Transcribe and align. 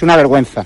Es 0.00 0.02
una 0.02 0.16
vergüenza. 0.16 0.64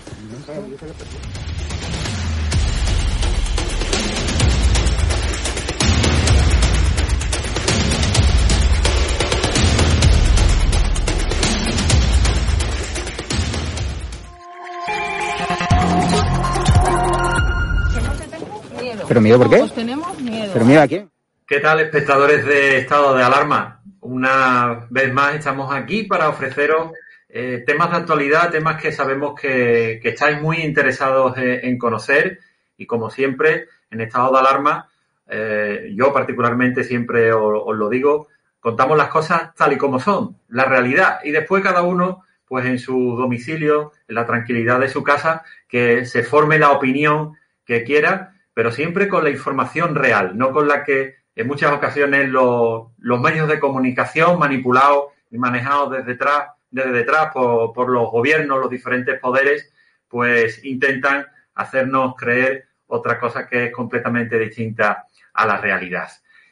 ¿Pero 19.08 19.20
miedo 19.20 19.38
por 19.38 19.50
qué? 19.50 19.56
Pues 19.56 19.74
tenemos 19.74 20.20
miedo. 20.20 20.50
¿Pero 20.52 20.64
miedo 20.64 20.80
a 20.80 20.86
quién? 20.86 21.10
¿Qué 21.44 21.58
tal, 21.58 21.80
espectadores 21.80 22.46
de 22.46 22.78
Estado 22.78 23.16
de 23.16 23.24
Alarma? 23.24 23.82
Una 24.00 24.86
vez 24.90 25.12
más 25.12 25.34
estamos 25.34 25.74
aquí 25.74 26.04
para 26.04 26.28
ofreceros 26.28 26.92
eh, 27.36 27.64
temas 27.66 27.90
de 27.90 27.96
actualidad, 27.96 28.52
temas 28.52 28.80
que 28.80 28.92
sabemos 28.92 29.34
que, 29.34 30.00
estáis 30.04 30.40
muy 30.40 30.58
interesados 30.58 31.36
en, 31.36 31.76
conocer. 31.78 32.38
Y 32.76 32.86
como 32.86 33.10
siempre, 33.10 33.66
en 33.90 34.00
Estado 34.00 34.30
de 34.32 34.38
Alarma, 34.38 34.88
eh, 35.26 35.92
yo 35.96 36.12
particularmente 36.12 36.84
siempre 36.84 37.32
os, 37.32 37.76
lo 37.76 37.88
digo, 37.88 38.28
contamos 38.60 38.96
las 38.96 39.08
cosas 39.08 39.52
tal 39.56 39.72
y 39.72 39.78
como 39.78 39.98
son, 39.98 40.36
la 40.48 40.64
realidad, 40.66 41.18
y 41.24 41.32
después 41.32 41.60
cada 41.60 41.82
uno, 41.82 42.22
pues 42.46 42.66
en 42.66 42.78
su 42.78 43.16
domicilio, 43.16 43.90
en 44.06 44.14
la 44.14 44.26
tranquilidad 44.26 44.78
de 44.78 44.88
su 44.88 45.02
casa, 45.02 45.42
que 45.68 46.04
se 46.04 46.22
forme 46.22 46.60
la 46.60 46.70
opinión 46.70 47.32
que 47.66 47.82
quiera, 47.82 48.36
pero 48.54 48.70
siempre 48.70 49.08
con 49.08 49.24
la 49.24 49.30
información 49.30 49.96
real, 49.96 50.38
no 50.38 50.52
con 50.52 50.68
la 50.68 50.84
que 50.84 51.16
en 51.34 51.48
muchas 51.48 51.72
ocasiones 51.72 52.28
los, 52.28 52.92
medios 53.20 53.48
de 53.48 53.58
comunicación 53.58 54.38
manipulados 54.38 55.06
y 55.32 55.38
manejados 55.38 55.90
desde 55.90 56.12
detrás, 56.12 56.53
desde 56.74 56.90
detrás 56.90 57.28
por, 57.32 57.88
los 57.88 58.10
gobiernos, 58.10 58.58
los 58.58 58.68
diferentes 58.68 59.20
poderes, 59.20 59.72
pues 60.08 60.64
intentan 60.64 61.24
hacernos 61.54 62.16
creer 62.16 62.66
otra 62.88 63.18
cosa 63.18 63.46
que 63.46 63.66
es 63.66 63.72
completamente 63.72 64.36
distinta 64.38 65.06
a 65.32 65.46
la 65.46 65.56
realidad. 65.56 66.08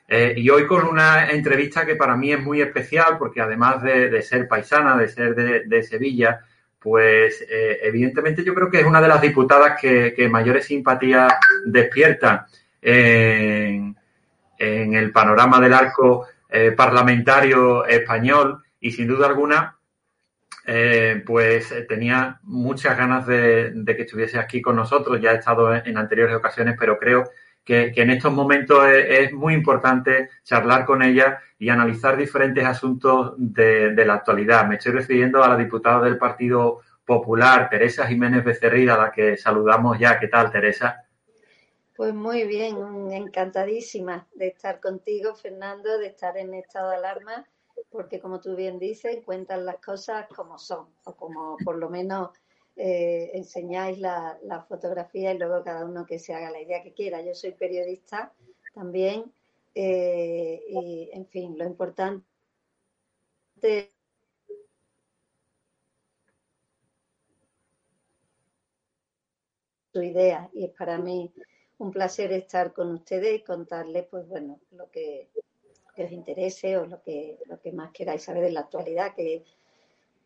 Eh, 0.07 0.35
y 0.37 0.49
hoy 0.49 0.65
con 0.67 0.87
una 0.87 1.29
entrevista 1.31 1.85
que 1.85 1.97
para 1.97 2.17
mí 2.17 2.33
es 2.33 2.41
muy 2.41 2.61
especial, 2.61 3.19
porque 3.19 3.41
además 3.41 3.83
de, 3.83 4.23
ser 4.23 4.47
paisana, 4.47 4.97
de 4.97 5.09
ser 5.09 5.35
de, 5.35 5.83
Sevilla, 5.83 6.41
pues 6.79 7.45
eh, 7.51 7.81
evidentemente 7.83 8.45
yo 8.45 8.55
creo 8.55 8.71
que 8.71 8.81
es 8.81 8.87
una 8.87 9.01
de 9.01 9.09
las 9.09 9.21
diputadas 9.21 9.81
que, 9.81 10.15
que 10.15 10.29
mayores 10.29 10.67
simpatías 10.67 11.33
despierta 11.67 12.47
en, 12.81 13.97
el 14.59 15.11
panorama 15.11 15.59
del 15.59 15.73
arco 15.73 16.29
eh, 16.49 16.71
parlamentario 16.71 17.85
español 17.87 18.63
y 18.79 18.93
sin 18.93 19.09
duda 19.09 19.27
alguna 19.27 19.77
eh, 20.67 21.23
pues 21.27 21.73
eh, 21.73 21.83
tenía 21.83 22.41
muchas 22.43 22.97
ganas 22.97 23.27
de, 23.27 23.73
que 23.85 24.03
estuviese 24.03 24.39
aquí 24.39 24.63
con 24.63 24.77
nosotros. 24.77 25.21
Ya 25.21 25.33
he 25.33 25.37
estado 25.37 25.75
en, 25.75 25.97
anteriores 25.97 26.37
ocasiones, 26.37 26.77
pero 26.79 26.99
creo 26.99 27.25
que, 27.65 27.93
en 27.97 28.11
estos 28.11 28.33
momentos 28.33 28.87
es, 28.89 29.33
muy 29.33 29.55
importante 29.55 30.31
charlar 30.43 30.85
con 30.85 31.03
ella 31.03 31.41
y 31.59 31.69
analizar 31.69 32.17
diferentes 32.17 32.65
asuntos 32.65 33.35
de, 33.37 33.95
de, 33.95 34.05
la 34.05 34.15
actualidad. 34.15 34.67
Me 34.67 34.77
estoy 34.77 34.93
refiriendo 34.93 35.43
a 35.43 35.49
la 35.49 35.57
diputada 35.57 36.03
del 36.03 36.19
Partido 36.19 36.81
Popular, 37.05 37.69
Teresa 37.69 38.07
Jiménez 38.07 38.45
Becerril, 38.45 38.91
a 38.91 38.97
la 38.97 39.13
que 39.13 39.37
saludamos 39.37 39.99
ya. 39.99 40.19
¿Qué 40.19 40.29
tal, 40.29 40.51
Teresa? 40.51 41.05
Pues 41.95 42.15
muy 42.15 42.47
bien, 42.47 43.13
encantadísima 43.13 44.27
de 44.35 44.49
estar 44.49 44.81
contigo, 44.81 45.35
Fernando, 45.35 45.99
de 45.99 46.07
estar 46.07 46.37
en 46.37 46.55
estado 46.55 46.91
de 46.91 46.97
alarma, 46.97 47.47
porque 47.93 48.21
como 48.21 48.41
tú 48.41 48.57
bien 48.57 48.79
dices, 48.79 49.23
cuentan 49.25 49.67
las 49.67 49.77
cosas 49.77 50.27
como 50.29 50.59
son, 50.59 50.89
o 51.05 51.15
como 51.15 51.57
por 51.65 51.77
lo 51.77 51.91
menos 51.91 52.31
eh, 52.77 53.31
enseñáis 53.35 53.99
la, 53.99 54.39
fotografía 54.69 55.33
y 55.33 55.39
luego 55.39 55.63
cada 55.63 55.85
uno 55.85 56.07
que 56.07 56.19
se 56.19 56.35
haga 56.35 56.51
la 56.51 56.61
idea 56.61 56.83
que 56.83 56.95
quiera. 56.95 57.21
Yo 57.23 57.35
soy 57.35 57.53
periodista 57.53 58.33
también 58.75 59.31
eh, 59.75 60.63
y, 60.69 61.11
en 61.13 61.27
fin, 61.27 61.57
lo 61.59 61.67
importante 61.67 62.25
su 69.93 70.03
idea 70.03 70.51
y 70.53 70.65
es 70.65 70.71
para 70.73 70.99
mí 70.99 71.33
un 71.79 71.91
placer 71.93 72.33
estar 72.33 72.73
con 72.73 72.93
ustedes 72.93 73.41
y 73.41 73.45
contarles, 73.45 74.07
pues 74.07 74.27
bueno, 74.29 74.59
lo 74.71 74.91
que, 74.91 75.29
les 75.97 76.13
interese 76.13 76.77
o 76.77 76.87
lo 76.87 77.03
que, 77.03 77.39
lo 77.47 77.61
que 77.61 77.73
más 77.73 77.93
queráis 77.93 78.23
saber 78.23 78.45
de 78.45 78.53
la 78.53 78.61
actualidad, 78.61 79.15
que 79.15 79.45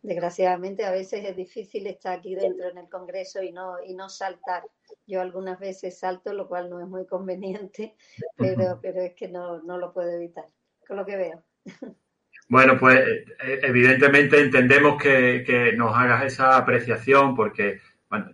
desgraciadamente 0.02 0.84
a 0.84 0.92
veces 0.92 1.24
es 1.24 1.36
difícil 1.36 1.86
estar 1.86 2.18
aquí 2.18 2.34
dentro 2.34 2.68
en 2.68 2.78
el 2.78 2.88
Congreso 2.88 3.42
y 3.42 3.52
no, 3.52 3.82
y 3.84 3.94
no 3.94 4.08
saltar 4.08 4.62
Yo 5.06 5.20
algunas 5.20 5.58
veces 5.58 5.98
salto, 5.98 6.32
lo 6.32 6.46
cual 6.48 6.70
no 6.70 6.80
es 6.80 6.86
muy 6.86 7.06
conveniente, 7.06 7.94
pero, 8.36 8.78
pero 8.80 9.02
es 9.02 9.14
que 9.14 9.28
no, 9.28 9.62
no 9.62 9.78
lo 9.78 9.92
puedo 9.92 10.10
evitar, 10.10 10.46
con 10.86 10.96
lo 10.96 11.04
que 11.04 11.16
veo. 11.16 11.42
Bueno, 12.48 12.78
pues 12.78 13.00
eh, 13.00 13.24
evidentemente 13.62 14.40
entendemos 14.40 15.02
que, 15.02 15.74
nos 15.76 15.96
hagas 15.96 16.24
esa 16.24 16.56
apreciación 16.56 17.34
porque, 17.34 17.80
bueno, 18.08 18.32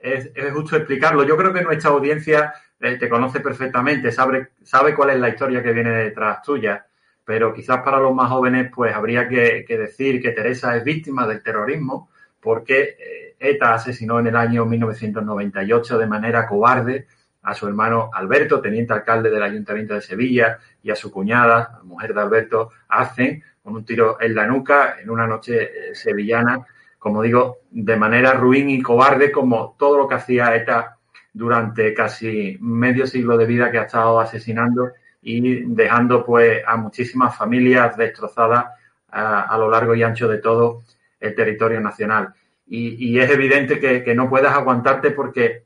es, 0.00 0.30
justo 0.52 0.76
explicarlo. 0.76 1.22
Yo 1.24 1.36
creo 1.36 1.52
que 1.52 1.62
nuestra 1.62 1.90
audiencia 1.90 2.52
eh, 2.82 2.96
te 2.98 3.08
conoce 3.08 3.38
perfectamente, 3.38 4.10
sabe, 4.10 4.48
sabe 4.64 4.92
cuál 4.92 5.10
es 5.10 5.20
la 5.20 5.28
historia 5.28 5.62
que 5.62 5.72
viene 5.72 5.90
detrás 5.90 6.42
tuya, 6.42 6.84
pero 7.24 7.54
quizás 7.54 7.80
para 7.82 8.00
los 8.00 8.12
más 8.12 8.28
jóvenes 8.28 8.72
pues 8.74 8.92
habría 8.92 9.28
que, 9.28 9.64
decir 9.68 10.20
que 10.20 10.32
Teresa 10.32 10.76
es 10.76 10.82
víctima 10.82 11.24
del 11.28 11.44
terrorismo 11.44 12.10
porque 12.40 12.96
eh, 12.98 13.36
ETA 13.38 13.74
asesinó 13.74 14.18
en 14.18 14.26
el 14.26 14.36
año 14.36 14.64
1998 14.66 15.96
de 15.96 16.06
manera 16.08 16.48
cobarde 16.48 17.06
a 17.42 17.54
su 17.54 17.68
hermano 17.68 18.10
Alberto, 18.12 18.60
teniente 18.60 18.92
alcalde 18.92 19.30
del 19.30 19.42
Ayuntamiento 19.44 19.94
de 19.94 20.00
Sevilla, 20.00 20.58
y 20.82 20.90
a 20.90 20.96
su 20.96 21.12
cuñada, 21.12 21.80
mujer 21.84 22.14
de 22.14 22.20
Alberto, 22.20 22.70
hacen 22.88 23.44
con 23.62 23.76
un 23.76 23.84
tiro 23.84 24.20
en 24.20 24.34
la 24.34 24.46
nuca 24.46 24.96
en 25.00 25.08
una 25.08 25.26
noche 25.28 25.90
eh, 25.90 25.94
sevillana, 25.94 26.66
como 26.98 27.22
digo, 27.22 27.58
de 27.70 27.96
manera 27.96 28.32
ruin 28.32 28.70
y 28.70 28.82
cobarde, 28.82 29.30
como 29.30 29.76
todo 29.78 29.98
lo 29.98 30.08
que 30.08 30.16
hacía 30.16 30.54
ETA 30.56 30.98
durante 31.32 31.94
casi 31.94 32.58
medio 32.60 33.06
siglo 33.06 33.36
de 33.36 33.46
vida 33.46 33.70
que 33.70 33.78
ha 33.78 33.84
estado 33.84 34.20
asesinando 34.20 34.90
y 35.22 35.64
dejando 35.66 36.24
pues 36.24 36.62
a 36.66 36.76
muchísimas 36.76 37.36
familias 37.36 37.96
destrozadas 37.96 38.66
a, 39.08 39.56
lo 39.58 39.70
largo 39.70 39.94
y 39.94 40.02
ancho 40.02 40.26
de 40.28 40.38
todo 40.38 40.82
el 41.20 41.34
territorio 41.34 41.80
nacional. 41.80 42.34
Y, 42.66 43.18
es 43.18 43.30
evidente 43.30 43.78
que, 43.78 44.02
que 44.02 44.14
no 44.14 44.30
puedes 44.30 44.50
aguantarte 44.50 45.10
porque 45.10 45.64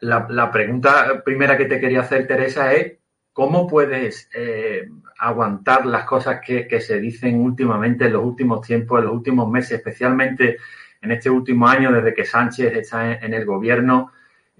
la, 0.00 0.50
pregunta 0.50 1.22
primera 1.24 1.56
que 1.56 1.66
te 1.66 1.80
quería 1.80 2.00
hacer, 2.00 2.26
Teresa, 2.26 2.72
es 2.72 2.94
¿cómo 3.32 3.66
puedes 3.66 4.28
eh, 4.34 4.88
aguantar 5.18 5.86
las 5.86 6.04
cosas 6.04 6.40
que, 6.44 6.80
se 6.80 6.98
dicen 6.98 7.40
últimamente 7.40 8.06
en 8.06 8.12
los 8.12 8.24
últimos 8.24 8.66
tiempos, 8.66 8.98
en 8.98 9.06
los 9.06 9.14
últimos 9.14 9.48
meses, 9.48 9.78
especialmente 9.78 10.58
en 11.00 11.12
este 11.12 11.30
último 11.30 11.68
año, 11.68 11.92
desde 11.92 12.14
que 12.14 12.24
Sánchez 12.24 12.74
está 12.74 13.12
en, 13.12 13.32
el 13.32 13.44
gobierno, 13.44 14.12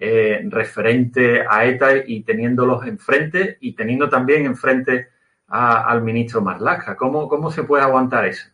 eh, 0.04 0.40
referente 0.49 1.44
a 1.49 1.64
ETA 1.64 1.99
y 2.04 2.25
teniéndolos 2.25 2.84
enfrente 2.88 3.56
y 3.60 3.76
teniendo 3.76 4.08
también 4.08 4.46
enfrente 4.46 5.10
al 5.46 6.02
ministro 6.02 6.40
Marlaska? 6.40 6.96
¿Cómo, 6.96 7.28
¿Cómo 7.28 7.52
se 7.52 7.62
puede 7.62 7.84
aguantar 7.84 8.26
eso? 8.26 8.49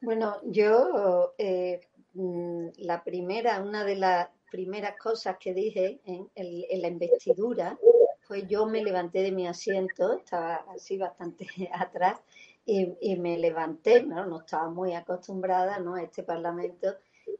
Bueno, 0.00 0.38
yo 0.42 1.34
eh, 1.38 1.82
mm, 2.14 2.70
la 2.78 3.04
primera, 3.04 3.62
una 3.62 3.84
de 3.84 3.94
las 3.94 4.28
primeras 4.50 4.96
cosas 4.98 5.36
que 5.38 5.54
dije 5.54 6.00
en, 6.04 6.82
la 6.82 6.88
investidura 6.88 7.78
fue 8.22 8.44
yo 8.48 8.66
me 8.66 8.82
levanté 8.82 9.22
de 9.22 9.30
mi 9.30 9.46
asiento, 9.46 10.18
estaba 10.18 10.64
así 10.74 10.98
bastante 10.98 11.46
atrás, 11.72 12.20
y, 12.66 13.16
me 13.18 13.38
levanté, 13.38 14.02
¿no? 14.02 14.26
no 14.26 14.40
estaba 14.40 14.68
muy 14.68 14.94
acostumbrada 14.94 15.78
¿no? 15.78 15.94
a 15.94 16.02
este 16.02 16.24
parlamento, 16.24 16.88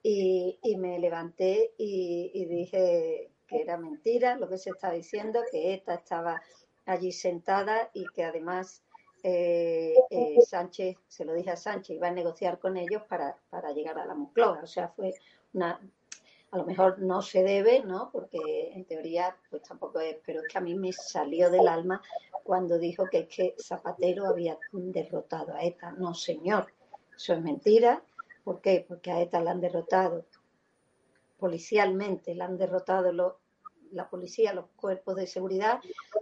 y, 0.03 0.77
me 0.77 0.99
levanté 0.99 1.73
y, 1.79 2.45
dije 2.47 3.31
que 3.47 3.61
era 3.61 3.77
mentira 3.77 4.37
lo 4.37 4.49
que 4.49 4.59
se 4.59 4.71
estaba 4.71 4.95
diciendo, 4.95 5.41
que 5.51 5.75
esta 5.75 5.95
estaba 5.95 6.41
allí 6.87 7.13
sentada 7.13 7.91
y 7.93 8.07
que 8.15 8.25
además 8.25 8.83
eh, 9.23 9.95
eh, 10.11 10.39
Sánchez, 10.47 10.97
se 11.07 11.25
lo 11.25 11.35
dije 11.35 11.51
a 11.51 11.57
Sánchez, 11.57 11.97
iba 11.97 12.09
a 12.09 12.13
negociar 12.13 12.59
con 12.59 12.77
ellos 12.77 13.03
para, 13.09 13.37
para 13.51 13.73
llegar 13.73 13.99
a 13.99 14.07
la 14.07 14.15
Moncloa. 14.15 14.61
O 14.63 14.67
sea, 14.67 14.89
fue 14.89 15.15
una 15.53 15.81
a 16.53 16.59
lo 16.59 16.67
mejor 16.67 16.99
no 16.99 17.23
se 17.23 17.43
debe, 17.43 17.83
¿no? 17.83 18.11
Porque 18.13 18.73
en 18.75 18.85
teoría, 18.85 19.35
pues 19.49 19.63
tampoco 19.63 20.01
es, 20.01 20.19
pero 20.25 20.43
es 20.43 20.49
que 20.49 20.59
a 20.59 20.61
mí 20.61 20.75
me 20.75 20.93
salió 20.93 21.51
del 21.51 21.67
alma 21.67 22.03
cuando 22.45 22.79
dijo 22.79 23.09
que 23.11 23.21
es 23.21 23.29
que 23.29 23.55
Zapatero 23.59 24.27
había 24.27 24.59
derrotado 24.71 25.55
a 25.55 25.65
ETA. 25.65 25.93
No, 25.93 26.13
señor, 26.13 26.67
eso 27.17 27.33
es 27.33 27.41
mentira. 27.41 28.03
¿Por 28.45 28.61
qué? 28.61 28.85
Porque 28.87 29.11
a 29.11 29.21
ETA 29.21 29.41
la 29.41 29.53
han 29.53 29.61
derrotado 29.61 30.27
policialmente, 31.39 32.35
la 32.35 32.45
han 32.47 32.57
derrotado 32.57 33.13
la 33.91 34.09
policía, 34.09 34.55
los 34.55 34.67
cuerpos 34.77 35.17
de 35.17 35.27
seguridad, 35.27 35.81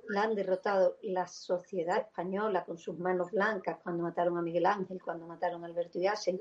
la 0.08 0.22
han 0.22 0.34
derrotado 0.34 0.96
la 1.02 1.26
sociedad 1.26 1.98
española 1.98 2.64
con 2.64 2.78
sus 2.78 2.98
manos 2.98 3.30
blancas 3.30 3.78
cuando 3.82 4.02
mataron 4.02 4.38
a 4.38 4.42
Miguel 4.42 4.66
Ángel, 4.66 5.00
cuando 5.02 5.26
mataron 5.26 5.62
a 5.62 5.66
Alberto 5.66 5.98
Yassen, 5.98 6.40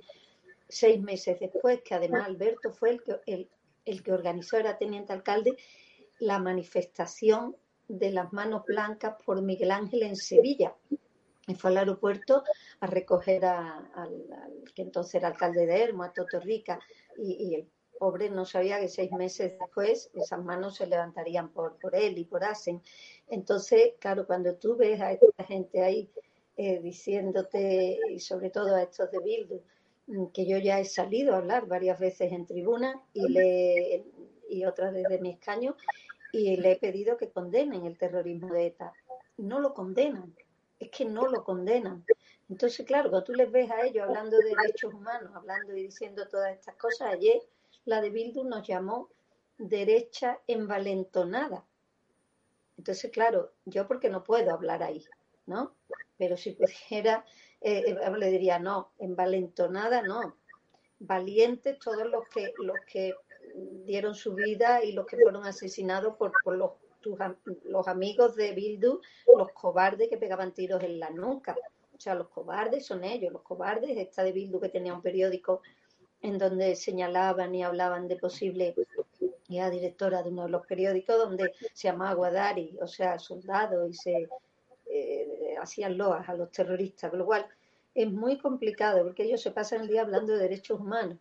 seis 0.67 1.01
meses 1.01 1.39
después, 1.39 1.81
que 1.81 1.95
además 1.95 2.27
Alberto 2.27 2.71
fue 2.71 2.91
el 2.91 3.03
que, 3.03 3.19
el, 3.25 3.49
el 3.85 4.03
que 4.03 4.13
organizó, 4.13 4.57
era 4.57 4.77
teniente 4.77 5.13
alcalde, 5.13 5.57
la 6.19 6.39
manifestación 6.39 7.55
de 7.87 8.11
las 8.11 8.31
manos 8.31 8.63
blancas 8.65 9.15
por 9.25 9.41
Miguel 9.41 9.71
Ángel 9.71 10.03
en 10.03 10.15
Sevilla. 10.15 10.73
Y 11.49 11.55
fue 11.55 11.71
al 11.71 11.79
aeropuerto 11.79 12.43
a 12.79 12.87
recoger 12.87 13.43
al, 13.45 13.83
que 14.73 14.83
entonces 14.83 15.15
era 15.15 15.27
alcalde 15.27 15.65
de 15.65 15.81
Hermo, 15.81 16.03
a 16.03 16.13
Toto 16.13 16.39
Rica, 16.39 16.79
y, 17.17 17.55
el 17.55 17.67
pobre 17.99 18.29
no 18.29 18.45
sabía 18.45 18.79
que 18.79 18.87
seis 18.87 19.11
meses 19.11 19.59
después 19.59 20.09
esas 20.13 20.41
manos 20.41 20.77
se 20.77 20.87
levantarían 20.87 21.49
por, 21.49 21.75
por 21.79 21.93
él 21.97 22.17
y 22.17 22.23
por 22.23 22.45
Asen. 22.45 22.81
Entonces, 23.27 23.95
claro, 23.99 24.25
cuando 24.25 24.55
tú 24.55 24.77
ves 24.77 25.01
a 25.01 25.11
esta 25.11 25.43
gente 25.43 25.83
ahí 25.83 26.09
eh, 26.55 26.79
diciéndote, 26.79 27.99
y 28.09 28.19
sobre 28.21 28.51
todo 28.51 28.73
a 28.73 28.83
estos 28.83 29.11
de 29.11 29.19
Bildu, 29.19 29.61
Mm, 30.09 30.27
que 30.33 30.47
yo 30.47 30.57
ya 30.57 30.79
he 30.79 30.85
salido 30.85 31.35
a 31.35 31.37
hablar 31.37 31.67
varias 31.67 31.99
veces 31.99 32.31
en 32.31 32.47
tribuna 32.47 32.99
y, 33.13 33.29
le, 33.29 34.05
y 34.49 34.65
otras 34.65 34.91
desde 34.91 35.19
mi 35.19 35.29
escaño 35.29 35.75
y 36.31 36.57
le 36.57 36.71
he 36.71 36.75
pedido 36.77 37.15
que 37.15 37.29
condenen 37.29 37.85
el 37.85 37.97
terrorismo 37.97 38.51
de 38.51 38.67
ETA. 38.67 38.91
No 39.37 39.59
lo 39.59 39.75
condenan, 39.75 40.33
es 40.79 40.89
que 40.89 41.05
no 41.05 41.27
lo 41.27 41.43
condenan. 41.43 42.05
Entonces, 42.49 42.85
claro, 42.85 43.09
cuando 43.09 43.25
tú 43.25 43.33
les 43.33 43.51
ves 43.51 43.69
a 43.69 43.85
ellos 43.85 44.07
hablando 44.07 44.37
de 44.37 44.55
derechos 44.55 44.93
humanos, 44.93 45.31
hablando 45.35 45.75
y 45.75 45.83
diciendo 45.83 46.27
todas 46.27 46.53
estas 46.53 46.75
cosas, 46.75 47.13
ayer 47.13 47.41
la 47.85 48.01
de 48.01 48.09
Bildu 48.09 48.43
nos 48.43 48.65
llamó 48.67 49.09
derecha 49.57 50.39
envalentonada. 50.47 51.65
Entonces, 52.77 53.11
claro, 53.11 53.53
yo 53.65 53.87
porque 53.87 54.09
no 54.09 54.23
puedo 54.23 54.51
hablar 54.53 54.81
ahí, 54.83 55.05
¿no? 55.45 55.75
Pero 56.17 56.37
si 56.37 56.51
pudiera 56.51 57.25
eh, 57.61 57.97
eh, 58.01 58.17
le 58.17 58.31
diría, 58.31 58.57
no, 58.57 58.93
envalentonada 58.99 60.01
no, 60.01 60.37
valientes 60.99 61.77
todos 61.79 62.07
los 62.07 62.27
que, 62.29 62.53
los 62.59 62.77
que 62.85 63.13
dieron 63.85 64.15
su 64.15 64.33
vida 64.33 64.83
y 64.83 64.93
los 64.93 65.05
que 65.05 65.17
fueron 65.17 65.45
asesinados 65.45 66.15
por, 66.15 66.31
los, 66.55 66.71
los 67.65 67.87
amigos 67.87 68.35
de 68.35 68.53
Bildu, 68.53 68.99
los 69.37 69.51
cobardes 69.51 70.09
que 70.09 70.17
pegaban 70.17 70.53
tiros 70.53 70.83
en 70.83 70.99
la 70.99 71.09
nuca. 71.09 71.55
O 71.95 71.99
sea, 71.99 72.15
los 72.15 72.29
cobardes 72.29 72.85
son 72.85 73.03
ellos, 73.03 73.33
los 73.33 73.41
cobardes, 73.41 73.97
esta 73.97 74.23
de 74.23 74.31
Bildu 74.31 74.59
que 74.59 74.69
tenía 74.69 74.93
un 74.93 75.01
periódico 75.01 75.61
en 76.21 76.37
donde 76.37 76.75
señalaban 76.75 77.55
y 77.55 77.63
hablaban 77.63 78.07
de 78.07 78.17
posible, 78.17 78.75
y 79.47 79.57
era 79.57 79.69
directora 79.69 80.21
de 80.21 80.29
uno 80.29 80.43
de 80.43 80.49
los 80.49 80.65
periódicos 80.65 81.17
donde 81.17 81.53
se 81.73 81.87
llamaba 81.87 82.13
Guadari, 82.13 82.77
o 82.81 82.87
sea, 82.87 83.17
soldado, 83.19 83.87
y 83.87 83.93
se 83.93 84.27
eh, 84.85 85.55
hacían 85.61 85.97
loas 85.97 86.27
a 86.27 86.33
los 86.33 86.51
terroristas, 86.51 87.09
con 87.09 87.19
lo 87.19 87.25
cual 87.25 87.45
es 87.95 88.11
muy 88.11 88.37
complicado 88.37 89.03
porque 89.03 89.23
ellos 89.23 89.41
se 89.41 89.51
pasan 89.51 89.81
el 89.81 89.87
día 89.87 90.01
hablando 90.01 90.33
de 90.33 90.39
derechos 90.39 90.79
humanos, 90.79 91.17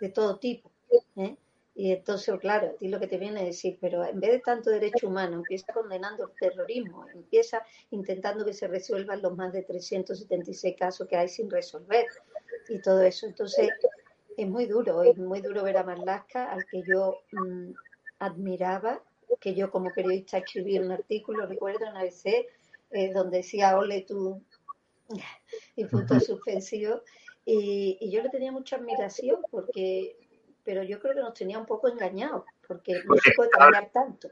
de 0.00 0.08
todo 0.08 0.38
tipo. 0.38 0.70
¿eh? 1.16 1.36
Y 1.80 1.92
entonces, 1.92 2.38
claro, 2.40 2.66
a 2.66 2.72
ti 2.74 2.88
lo 2.88 3.00
que 3.00 3.06
te 3.06 3.16
viene 3.16 3.40
a 3.40 3.44
decir, 3.44 3.78
pero 3.80 4.04
en 4.04 4.20
vez 4.20 4.32
de 4.32 4.40
tanto 4.40 4.68
derecho 4.68 5.08
humano, 5.08 5.36
empieza 5.36 5.72
condenando 5.72 6.24
el 6.24 6.30
terrorismo, 6.38 7.06
empieza 7.14 7.64
intentando 7.90 8.44
que 8.44 8.52
se 8.52 8.68
resuelvan 8.68 9.22
los 9.22 9.34
más 9.34 9.50
de 9.54 9.62
376 9.62 10.76
casos 10.78 11.08
que 11.08 11.16
hay 11.16 11.28
sin 11.30 11.48
resolver 11.48 12.04
y 12.68 12.82
todo 12.82 13.00
eso. 13.00 13.24
Entonces, 13.24 13.70
es 14.36 14.46
muy 14.46 14.66
duro, 14.66 15.02
es 15.02 15.16
muy 15.16 15.40
duro 15.40 15.62
ver 15.62 15.78
a 15.78 15.82
Marlaska, 15.82 16.52
al 16.52 16.66
que 16.66 16.82
yo 16.82 17.22
mm, 17.32 17.70
admiraba, 18.18 19.02
que 19.40 19.54
yo 19.54 19.70
como 19.70 19.90
periodista 19.90 20.36
escribí 20.36 20.78
un 20.78 20.90
artículo, 20.90 21.46
recuerdo 21.46 21.86
en 21.86 21.96
ABC, 21.96 22.46
eh, 22.90 23.10
donde 23.14 23.38
decía, 23.38 23.78
ole 23.78 24.02
tú, 24.02 24.42
y 25.76 25.86
punto 25.86 26.20
suspensivo. 26.20 27.00
Y, 27.46 27.96
y, 28.02 28.10
yo 28.10 28.22
le 28.22 28.28
tenía 28.28 28.52
mucha 28.52 28.76
admiración 28.76 29.40
porque, 29.50 30.14
pero 30.70 30.84
yo 30.84 31.00
creo 31.00 31.14
que 31.14 31.20
nos 31.20 31.34
tenía 31.34 31.58
un 31.58 31.66
poco 31.66 31.88
engañados, 31.88 32.44
porque 32.64 33.02
no 33.04 33.16
se 33.16 33.32
puede 33.32 33.50
cambiar 33.50 33.90
tanto. 33.92 34.28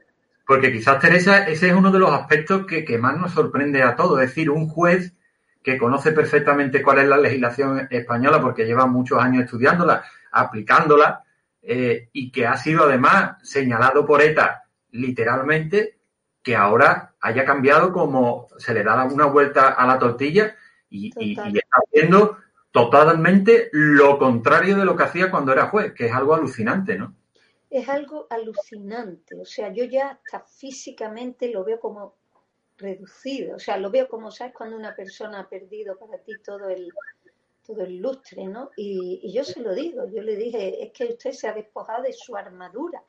Porque 0.47 0.71
quizás, 0.71 0.97
Teresa, 0.97 1.45
ese 1.45 1.67
es 1.67 1.73
uno 1.73 1.91
de 1.91 1.99
los 1.99 2.11
aspectos 2.11 2.65
que, 2.65 2.85
que 2.85 2.97
más 2.97 3.17
nos 3.17 3.33
sorprende 3.33 3.83
a 3.83 3.93
todos. 3.93 4.21
Es 4.21 4.29
decir, 4.29 4.49
un 4.49 4.69
juez 4.69 5.13
que 5.61 5.77
conoce 5.77 6.13
perfectamente 6.13 6.81
cuál 6.81 6.99
es 6.99 7.09
la 7.09 7.17
legislación 7.17 7.89
española 7.91 8.39
porque 8.39 8.65
lleva 8.65 8.87
muchos 8.87 9.21
años 9.21 9.43
estudiándola, 9.43 10.05
aplicándola, 10.31 11.25
eh, 11.61 12.07
y 12.13 12.31
que 12.31 12.47
ha 12.47 12.55
sido 12.55 12.85
además 12.85 13.33
señalado 13.43 14.05
por 14.05 14.21
ETA 14.21 14.63
literalmente 14.91 15.99
que 16.41 16.55
ahora 16.55 17.15
haya 17.19 17.43
cambiado 17.43 17.91
como 17.91 18.47
se 18.57 18.73
le 18.73 18.85
da 18.85 19.03
una 19.03 19.25
vuelta 19.25 19.73
a 19.73 19.85
la 19.85 19.99
tortilla 19.99 20.55
y, 20.89 21.09
está 21.09 21.49
haciendo 21.85 22.37
totalmente 22.71 23.69
lo 23.71 24.17
contrario 24.17 24.77
de 24.77 24.85
lo 24.85 24.95
que 24.95 25.03
hacía 25.03 25.31
cuando 25.31 25.51
era 25.51 25.67
juez, 25.67 25.93
que 25.93 26.05
es 26.07 26.13
algo 26.13 26.33
alucinante, 26.33 26.97
¿no? 26.97 27.15
es 27.69 27.87
algo 27.87 28.27
alucinante. 28.29 29.35
O 29.35 29.45
sea, 29.45 29.71
yo 29.71 29.83
ya 29.85 30.19
hasta 30.23 30.39
físicamente 30.41 31.49
lo 31.49 31.63
veo 31.63 31.79
como 31.79 32.15
reducido. 32.77 33.55
O 33.55 33.59
sea, 33.59 33.77
lo 33.77 33.91
veo 33.91 34.07
como, 34.07 34.31
¿sabes? 34.31 34.53
Cuando 34.53 34.75
una 34.75 34.95
persona 34.95 35.41
ha 35.41 35.49
perdido 35.49 35.97
para 35.97 36.17
ti 36.17 36.33
todo 36.43 36.69
el, 36.69 36.89
todo 37.65 37.83
el 37.83 37.97
lustre, 37.97 38.45
¿no? 38.45 38.71
Y, 38.75 39.19
y 39.23 39.33
yo 39.33 39.43
se 39.43 39.59
lo 39.59 39.73
digo, 39.75 40.07
yo 40.09 40.21
le 40.21 40.35
dije, 40.35 40.83
es 40.83 40.91
que 40.91 41.05
usted 41.05 41.31
se 41.31 41.47
ha 41.47 41.53
despojado 41.53 42.03
de 42.03 42.13
su 42.13 42.35
armadura, 42.35 43.03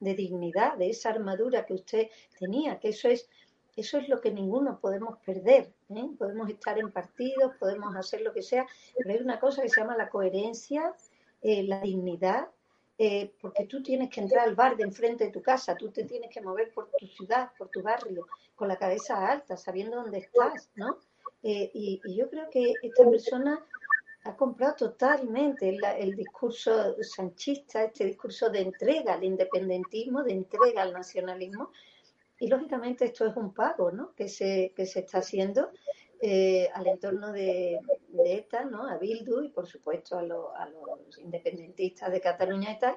de 0.00 0.14
dignidad, 0.14 0.76
de 0.76 0.90
esa 0.90 1.10
armadura 1.10 1.66
que 1.66 1.74
usted 1.74 2.08
tenía, 2.38 2.78
que 2.78 2.90
eso 2.90 3.08
es 3.08 3.28
eso 3.76 3.98
es 3.98 4.08
lo 4.08 4.20
que 4.20 4.30
ninguno 4.30 4.80
podemos 4.80 5.18
perder. 5.18 5.70
¿eh? 5.90 6.08
Podemos 6.18 6.48
estar 6.48 6.78
en 6.78 6.90
partidos, 6.90 7.54
podemos 7.60 7.94
hacer 7.94 8.22
lo 8.22 8.32
que 8.32 8.42
sea, 8.42 8.66
pero 8.96 9.10
hay 9.12 9.20
una 9.20 9.38
cosa 9.38 9.62
que 9.62 9.68
se 9.68 9.80
llama 9.80 9.96
la 9.96 10.08
coherencia, 10.08 10.94
eh, 11.42 11.62
la 11.62 11.80
dignidad, 11.80 12.48
eh, 12.98 13.34
porque 13.38 13.66
tú 13.66 13.82
tienes 13.82 14.08
que 14.08 14.22
entrar 14.22 14.48
al 14.48 14.54
bar 14.54 14.76
de 14.76 14.84
enfrente 14.84 15.24
de 15.24 15.30
tu 15.30 15.42
casa, 15.42 15.76
tú 15.76 15.90
te 15.90 16.04
tienes 16.04 16.30
que 16.30 16.40
mover 16.40 16.72
por 16.72 16.90
tu 16.98 17.06
ciudad, 17.06 17.50
por 17.58 17.68
tu 17.68 17.82
barrio, 17.82 18.26
con 18.54 18.68
la 18.68 18.76
cabeza 18.76 19.28
alta, 19.28 19.58
sabiendo 19.58 19.96
dónde 19.96 20.18
estás, 20.18 20.70
¿no? 20.74 20.98
Y, 21.42 22.00
yo 22.16 22.28
creo 22.28 22.50
que 22.50 22.72
esta 22.82 23.08
persona 23.08 23.64
ha 24.24 24.36
comprado 24.36 24.74
totalmente 24.74 25.78
el 25.98 26.16
discurso 26.16 26.96
sanchista, 27.02 27.84
este 27.84 28.06
discurso 28.06 28.48
de 28.50 28.62
entrega 28.62 29.14
al 29.14 29.22
independentismo, 29.22 30.24
de 30.24 30.32
entrega 30.32 30.82
al 30.82 30.92
nacionalismo, 30.92 31.70
y 32.38 32.48
lógicamente 32.48 33.06
esto 33.06 33.26
es 33.26 33.36
un 33.36 33.52
pago 33.54 33.90
¿no? 33.90 34.14
que, 34.14 34.28
se, 34.28 34.72
que 34.76 34.86
se 34.86 35.00
está 35.00 35.18
haciendo 35.18 35.70
eh, 36.20 36.68
al 36.74 36.86
entorno 36.86 37.32
de, 37.32 37.80
ETA, 38.24 38.64
¿no? 38.64 38.88
a 38.88 38.96
Bildu 38.96 39.42
y 39.42 39.48
por 39.48 39.66
supuesto 39.66 40.16
a, 40.18 40.20
a, 40.20 40.68
los 40.68 41.18
independentistas 41.18 42.10
de 42.10 42.20
Cataluña 42.20 42.72
y 42.72 42.78
tal, 42.78 42.96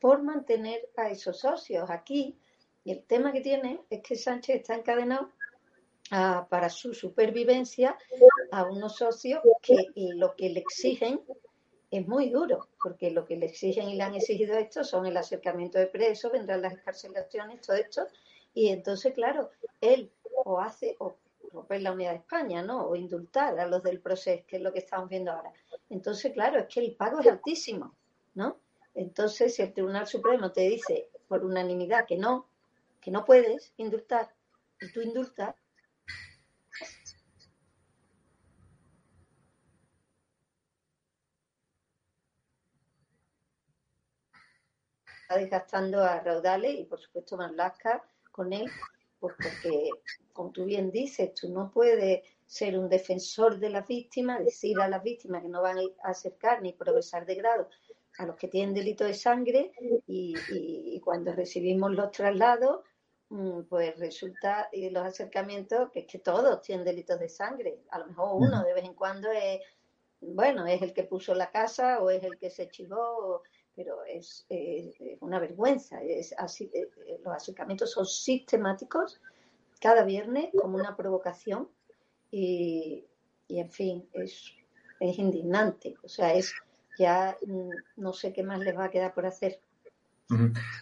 por 0.00 0.22
mantener 0.22 0.88
a 0.96 1.10
esos 1.10 1.38
socios 1.38 1.90
aquí. 1.90 2.36
Y 2.84 2.92
el 2.92 3.02
tema 3.02 3.32
que 3.32 3.40
tiene 3.40 3.80
es 3.90 4.00
que 4.02 4.16
Sánchez 4.16 4.56
está 4.56 4.76
encadenado 4.76 5.30
para 6.48 6.68
su 6.68 6.94
supervivencia 6.94 7.96
a 8.52 8.64
unos 8.64 8.96
socios 8.96 9.40
que 9.60 9.74
lo 9.96 10.36
que 10.36 10.50
le 10.50 10.60
exigen 10.60 11.20
es 11.90 12.06
muy 12.06 12.30
duro, 12.30 12.68
porque 12.82 13.10
lo 13.10 13.24
que 13.24 13.36
le 13.36 13.46
exigen 13.46 13.88
y 13.88 13.96
le 13.96 14.02
han 14.02 14.14
exigido 14.14 14.56
esto 14.56 14.84
son 14.84 15.06
el 15.06 15.16
acercamiento 15.16 15.78
de 15.78 15.86
presos, 15.86 16.32
vendrán 16.32 16.62
las 16.62 16.74
escarcelaciones, 16.74 17.60
todo 17.60 17.76
esto, 17.76 18.06
y 18.56 18.70
entonces, 18.70 19.12
claro, 19.12 19.50
él 19.82 20.10
o 20.46 20.58
hace, 20.58 20.96
o 20.98 21.18
romper 21.52 21.82
la 21.82 21.92
unidad 21.92 22.12
de 22.12 22.16
España, 22.16 22.62
¿no? 22.62 22.86
O 22.86 22.96
indultar 22.96 23.60
a 23.60 23.66
los 23.66 23.82
del 23.82 24.00
proceso, 24.00 24.44
que 24.46 24.56
es 24.56 24.62
lo 24.62 24.72
que 24.72 24.78
estamos 24.78 25.10
viendo 25.10 25.30
ahora. 25.30 25.52
Entonces, 25.90 26.32
claro, 26.32 26.60
es 26.60 26.66
que 26.66 26.80
el 26.80 26.96
pago 26.96 27.20
es 27.20 27.26
altísimo, 27.26 27.94
¿no? 28.32 28.56
Entonces, 28.94 29.54
si 29.54 29.60
el 29.60 29.74
Tribunal 29.74 30.06
Supremo 30.06 30.52
te 30.52 30.62
dice 30.62 31.10
por 31.28 31.44
unanimidad 31.44 32.06
que 32.06 32.16
no, 32.16 32.48
que 32.98 33.10
no 33.10 33.26
puedes 33.26 33.74
indultar, 33.76 34.34
y 34.80 34.90
tú 34.90 35.02
indultas, 35.02 35.54
está 45.20 45.36
desgastando 45.36 46.02
a 46.02 46.20
Raudales 46.20 46.74
y 46.74 46.84
por 46.84 46.98
supuesto 46.98 47.36
Marlaska 47.36 48.02
con 48.36 48.52
él, 48.52 48.70
pues 49.18 49.34
porque, 49.42 49.90
como 50.32 50.50
tú 50.52 50.66
bien 50.66 50.92
dices, 50.92 51.34
tú 51.34 51.48
no 51.48 51.70
puedes 51.72 52.22
ser 52.46 52.78
un 52.78 52.88
defensor 52.88 53.58
de 53.58 53.70
las 53.70 53.88
víctimas, 53.88 54.44
decir 54.44 54.78
a 54.80 54.88
las 54.88 55.02
víctimas 55.02 55.42
que 55.42 55.48
no 55.48 55.62
van 55.62 55.78
a 55.78 56.10
acercar 56.10 56.62
ni 56.62 56.72
progresar 56.74 57.26
de 57.26 57.34
grado 57.34 57.68
a 58.18 58.26
los 58.26 58.36
que 58.36 58.48
tienen 58.48 58.74
delito 58.74 59.04
de 59.04 59.14
sangre 59.14 59.72
y, 60.06 61.00
cuando 61.00 61.32
recibimos 61.32 61.92
los 61.92 62.10
traslados, 62.10 62.80
mm, 63.28 63.62
pues 63.68 63.98
resulta 63.98 64.68
y 64.72 64.90
los 64.90 65.04
acercamientos 65.04 65.90
que 65.90 66.00
es 66.00 66.06
que 66.06 66.18
todos 66.18 66.62
tienen 66.62 66.84
delitos 66.84 67.18
de 67.18 67.28
sangre. 67.28 67.82
A 67.90 67.98
lo 67.98 68.06
mejor 68.06 68.30
uno 68.34 68.62
de 68.62 68.74
vez 68.74 68.84
en 68.84 68.94
cuando 68.94 69.30
es, 69.30 69.60
bueno, 70.20 70.66
es 70.66 70.82
el 70.82 70.92
que 70.92 71.04
puso 71.04 71.34
la 71.34 71.50
casa 71.50 72.00
o 72.00 72.10
es 72.10 72.22
el 72.24 72.38
que 72.38 72.50
se 72.50 72.68
chivó 72.68 73.42
pero 73.76 73.98
es, 74.08 74.46
una 75.20 75.38
vergüenza. 75.38 76.02
Es 76.02 76.34
así, 76.38 76.70
eh, 76.72 76.88
eh, 77.06 77.20
los 77.22 77.34
acercamientos 77.34 77.92
son 77.92 78.06
sistemáticos 78.06 79.20
cada 79.80 80.02
viernes 80.04 80.48
como 80.58 80.78
una 80.78 80.96
provocación 80.96 81.68
y, 82.30 83.04
en 83.48 83.70
fin, 83.70 84.08
es, 84.14 84.52
es 84.98 85.18
indignante. 85.18 85.94
O 86.02 86.08
sea, 86.08 86.32
es 86.32 86.54
ya 86.98 87.36
mm, 87.46 87.70
no 87.98 88.12
sé 88.14 88.32
qué 88.32 88.42
más 88.42 88.60
les 88.60 88.76
va 88.76 88.84
a 88.84 88.90
quedar 88.90 89.12
por 89.12 89.26
hacer. 89.26 89.60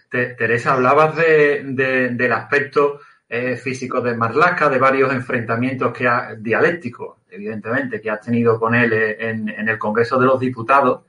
Teresa, 0.08 0.72
hablabas 0.72 1.16
de, 1.16 2.12
del 2.14 2.32
aspecto 2.32 3.00
eh, 3.28 3.56
físico 3.56 4.00
de 4.00 4.16
Marlaska, 4.16 4.70
de 4.70 4.78
varios 4.78 5.12
enfrentamientos 5.12 5.92
que 5.92 6.06
ha, 6.06 6.34
dialécticos, 6.34 7.18
evidentemente, 7.28 8.00
que 8.00 8.10
has 8.10 8.20
tenido 8.20 8.58
con 8.58 8.74
él 8.74 8.92
en, 8.92 9.48
el 9.48 9.78
Congreso 9.78 10.18
de 10.18 10.26
los 10.26 10.40
Diputados. 10.40 11.02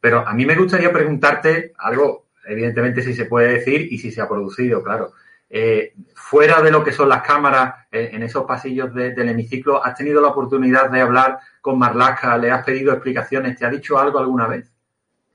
Pero 0.00 0.26
a 0.26 0.32
mí 0.34 0.46
me 0.46 0.56
gustaría 0.56 0.92
preguntarte 0.92 1.72
algo, 1.78 2.26
evidentemente 2.46 3.02
si 3.02 3.14
se 3.14 3.26
puede 3.26 3.54
decir 3.54 3.92
y 3.92 3.98
si 3.98 4.10
se 4.10 4.20
ha 4.20 4.28
producido, 4.28 4.82
claro. 4.82 5.12
Eh, 5.50 5.94
fuera 6.14 6.60
de 6.60 6.70
lo 6.70 6.84
que 6.84 6.92
son 6.92 7.08
las 7.08 7.22
cámaras 7.22 7.86
eh, 7.90 8.10
en 8.12 8.22
esos 8.22 8.44
pasillos 8.44 8.94
del 8.94 9.28
hemiciclo, 9.28 9.82
¿has 9.82 9.96
tenido 9.96 10.20
la 10.20 10.28
oportunidad 10.28 10.90
de 10.90 11.00
hablar 11.00 11.38
con 11.62 11.78
Marlaska? 11.78 12.36
¿Le 12.36 12.50
has 12.50 12.64
pedido 12.64 12.92
explicaciones? 12.92 13.58
¿Te 13.58 13.64
ha 13.64 13.70
dicho 13.70 13.98
algo 13.98 14.18
alguna 14.18 14.46
vez? 14.46 14.70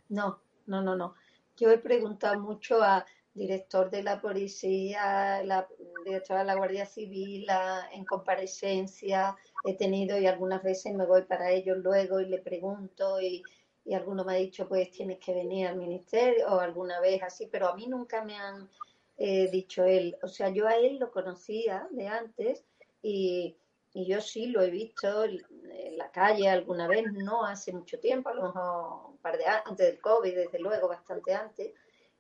No, 0.10 0.39
no, 0.67 0.82
no, 0.82 0.96
no. 0.96 1.15
Yo 1.58 1.72
he 1.72 1.79
preguntado 1.79 2.39
mucho 2.39 2.82
a 2.84 3.05
director 3.34 3.89
de 3.89 4.03
la 4.03 4.22
policía, 4.22 5.43
la 5.43 5.67
directora 6.05 6.41
de 6.41 6.46
la 6.46 6.55
Guardia 6.55 6.86
Civil, 6.86 7.48
en 7.91 8.05
comparecencia 8.05 9.36
he 9.65 9.75
tenido 9.75 10.20
y 10.20 10.27
algunas 10.27 10.62
veces 10.62 10.93
me 10.93 11.05
voy 11.05 11.24
para 11.24 11.50
ellos 11.50 11.77
luego 11.77 12.20
y 12.20 12.25
le 12.27 12.38
pregunto 12.38 13.20
y, 13.20 13.41
y 13.85 13.93
alguno 13.93 14.23
me 14.23 14.33
ha 14.33 14.37
dicho, 14.37 14.67
pues 14.67 14.91
tienes 14.91 15.19
que 15.19 15.33
venir 15.33 15.67
al 15.67 15.75
ministerio 15.75 16.47
o 16.47 16.59
alguna 16.59 16.99
vez 17.01 17.21
así, 17.21 17.47
pero 17.47 17.67
a 17.67 17.75
mí 17.75 17.87
nunca 17.87 18.23
me 18.23 18.37
han 18.37 18.69
eh, 19.17 19.49
dicho 19.51 19.83
él. 19.83 20.17
O 20.23 20.27
sea, 20.27 20.49
yo 20.49 20.67
a 20.67 20.75
él 20.75 20.97
lo 20.99 21.11
conocía 21.11 21.87
de 21.91 22.07
antes 22.07 22.65
y, 23.01 23.57
yo 23.95 24.21
sí 24.21 24.47
lo 24.47 24.63
he 24.63 24.71
visto 24.71 25.23
en 25.23 25.97
la 25.99 26.09
calle 26.09 26.49
alguna 26.49 26.87
vez, 26.87 27.13
no 27.13 27.45
hace 27.45 27.71
mucho 27.71 27.99
tiempo, 27.99 28.29
a 28.29 28.33
lo 28.33 28.41
mejor 28.41 29.11
un 29.11 29.17
par 29.19 29.37
de 29.37 29.45
antes 29.45 29.85
del 29.85 30.01
COVID, 30.01 30.33
desde 30.33 30.57
luego, 30.57 30.87
bastante 30.87 31.35
antes. 31.35 31.75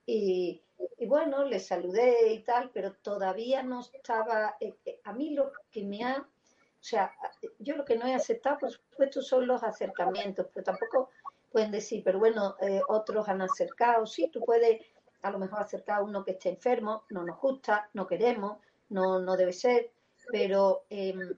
Y, 0.05 0.61
bueno, 1.07 1.45
le 1.45 1.59
saludé 1.59 2.31
y 2.31 2.43
tal, 2.43 2.69
pero 2.71 2.93
todavía 2.93 3.63
no 3.63 3.79
estaba. 3.79 4.55
Eh, 4.59 4.75
eh, 4.85 4.99
a 5.03 5.13
mí 5.13 5.31
lo 5.31 5.51
que 5.71 5.83
me 5.83 6.03
ha. 6.03 6.19
O 6.19 6.85
sea, 6.85 7.11
yo 7.57 7.75
lo 7.75 7.85
que 7.85 7.97
no 7.97 8.05
he 8.05 8.13
aceptado, 8.13 8.59
por 8.59 8.71
supuesto, 8.71 9.23
son 9.23 9.47
los 9.47 9.63
acercamientos, 9.63 10.45
pero 10.53 10.65
tampoco 10.65 11.09
pueden 11.53 11.71
decir, 11.71 12.03
pero 12.03 12.19
bueno, 12.19 12.57
eh, 12.59 12.81
otros 12.89 13.29
han 13.29 13.41
acercado, 13.41 14.05
sí, 14.05 14.29
tú 14.29 14.41
puedes 14.43 14.81
a 15.21 15.31
lo 15.31 15.39
mejor 15.39 15.61
acercar 15.61 15.99
a 15.99 16.03
uno 16.03 16.25
que 16.25 16.31
esté 16.31 16.49
enfermo, 16.49 17.05
no 17.09 17.23
nos 17.23 17.39
gusta, 17.39 17.89
no 17.93 18.05
queremos, 18.05 18.57
no, 18.89 19.19
no 19.19 19.37
debe 19.37 19.53
ser, 19.53 19.91
pero 20.31 20.85
em, 20.89 21.37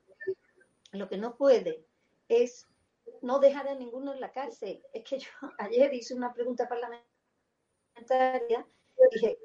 lo 0.91 1.07
que 1.07 1.17
no 1.17 1.35
puede 1.35 1.85
es 2.27 2.67
no 3.21 3.39
dejar 3.39 3.67
a 3.67 3.75
ninguno 3.75 4.13
en 4.13 4.21
la 4.21 4.31
cárcel. 4.31 4.81
Es 4.91 5.03
que 5.03 5.19
yo 5.19 5.29
ayer 5.59 5.93
hice 5.93 6.15
una 6.15 6.33
pregunta 6.33 6.67
parlamentaria, 6.67 8.65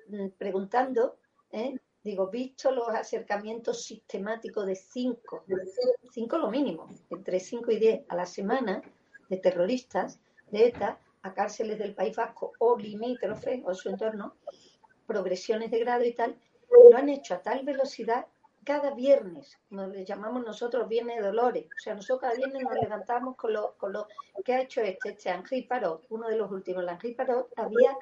mm, 0.08 0.28
preguntando, 0.38 1.18
¿eh? 1.52 1.76
digo, 2.02 2.28
visto 2.28 2.70
los 2.70 2.88
acercamientos 2.88 3.84
sistemáticos 3.84 4.64
de 4.66 4.74
cinco, 4.74 5.44
cinco 6.10 6.38
lo 6.38 6.50
mínimo, 6.50 6.88
entre 7.10 7.40
cinco 7.40 7.70
y 7.72 7.78
diez 7.78 8.00
a 8.08 8.16
la 8.16 8.24
semana 8.24 8.80
de 9.28 9.36
terroristas, 9.36 10.18
de 10.50 10.68
ETA 10.68 10.98
a 11.22 11.34
cárceles 11.34 11.78
del 11.78 11.94
País 11.94 12.16
Vasco 12.16 12.52
o 12.58 12.76
limítrofe 12.76 13.62
o 13.64 13.74
su 13.74 13.88
entorno, 13.88 14.36
progresiones 15.06 15.70
de 15.70 15.78
grado 15.80 16.04
y 16.04 16.12
tal, 16.12 16.36
lo 16.90 16.96
han 16.96 17.08
hecho 17.08 17.34
a 17.34 17.42
tal 17.42 17.64
velocidad 17.64 18.26
cada 18.64 18.92
viernes, 18.92 19.58
nos 19.70 19.90
le 19.90 20.04
llamamos 20.04 20.44
nosotros 20.44 20.88
Viernes 20.88 21.16
de 21.16 21.22
Dolores, 21.22 21.64
o 21.64 21.80
sea, 21.80 21.94
nosotros 21.94 22.20
cada 22.20 22.34
viernes 22.34 22.62
nos 22.62 22.74
levantamos 22.74 23.36
con 23.36 23.54
lo, 23.54 23.74
con 23.78 23.92
lo 23.92 24.06
que 24.44 24.54
ha 24.54 24.60
hecho 24.60 24.82
este, 24.82 25.10
este 25.10 25.30
Henri 25.30 25.62
Parot, 25.62 26.04
uno 26.10 26.28
de 26.28 26.36
los 26.36 26.50
últimos, 26.50 26.84
el 27.02 27.14
Parot 27.14 27.48
había, 27.56 27.96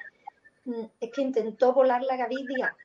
mm, 0.65 0.85
es 0.99 1.11
que 1.11 1.21
intentó 1.21 1.73
volar 1.73 2.03
la 2.03 2.17
Gavidia 2.17 2.75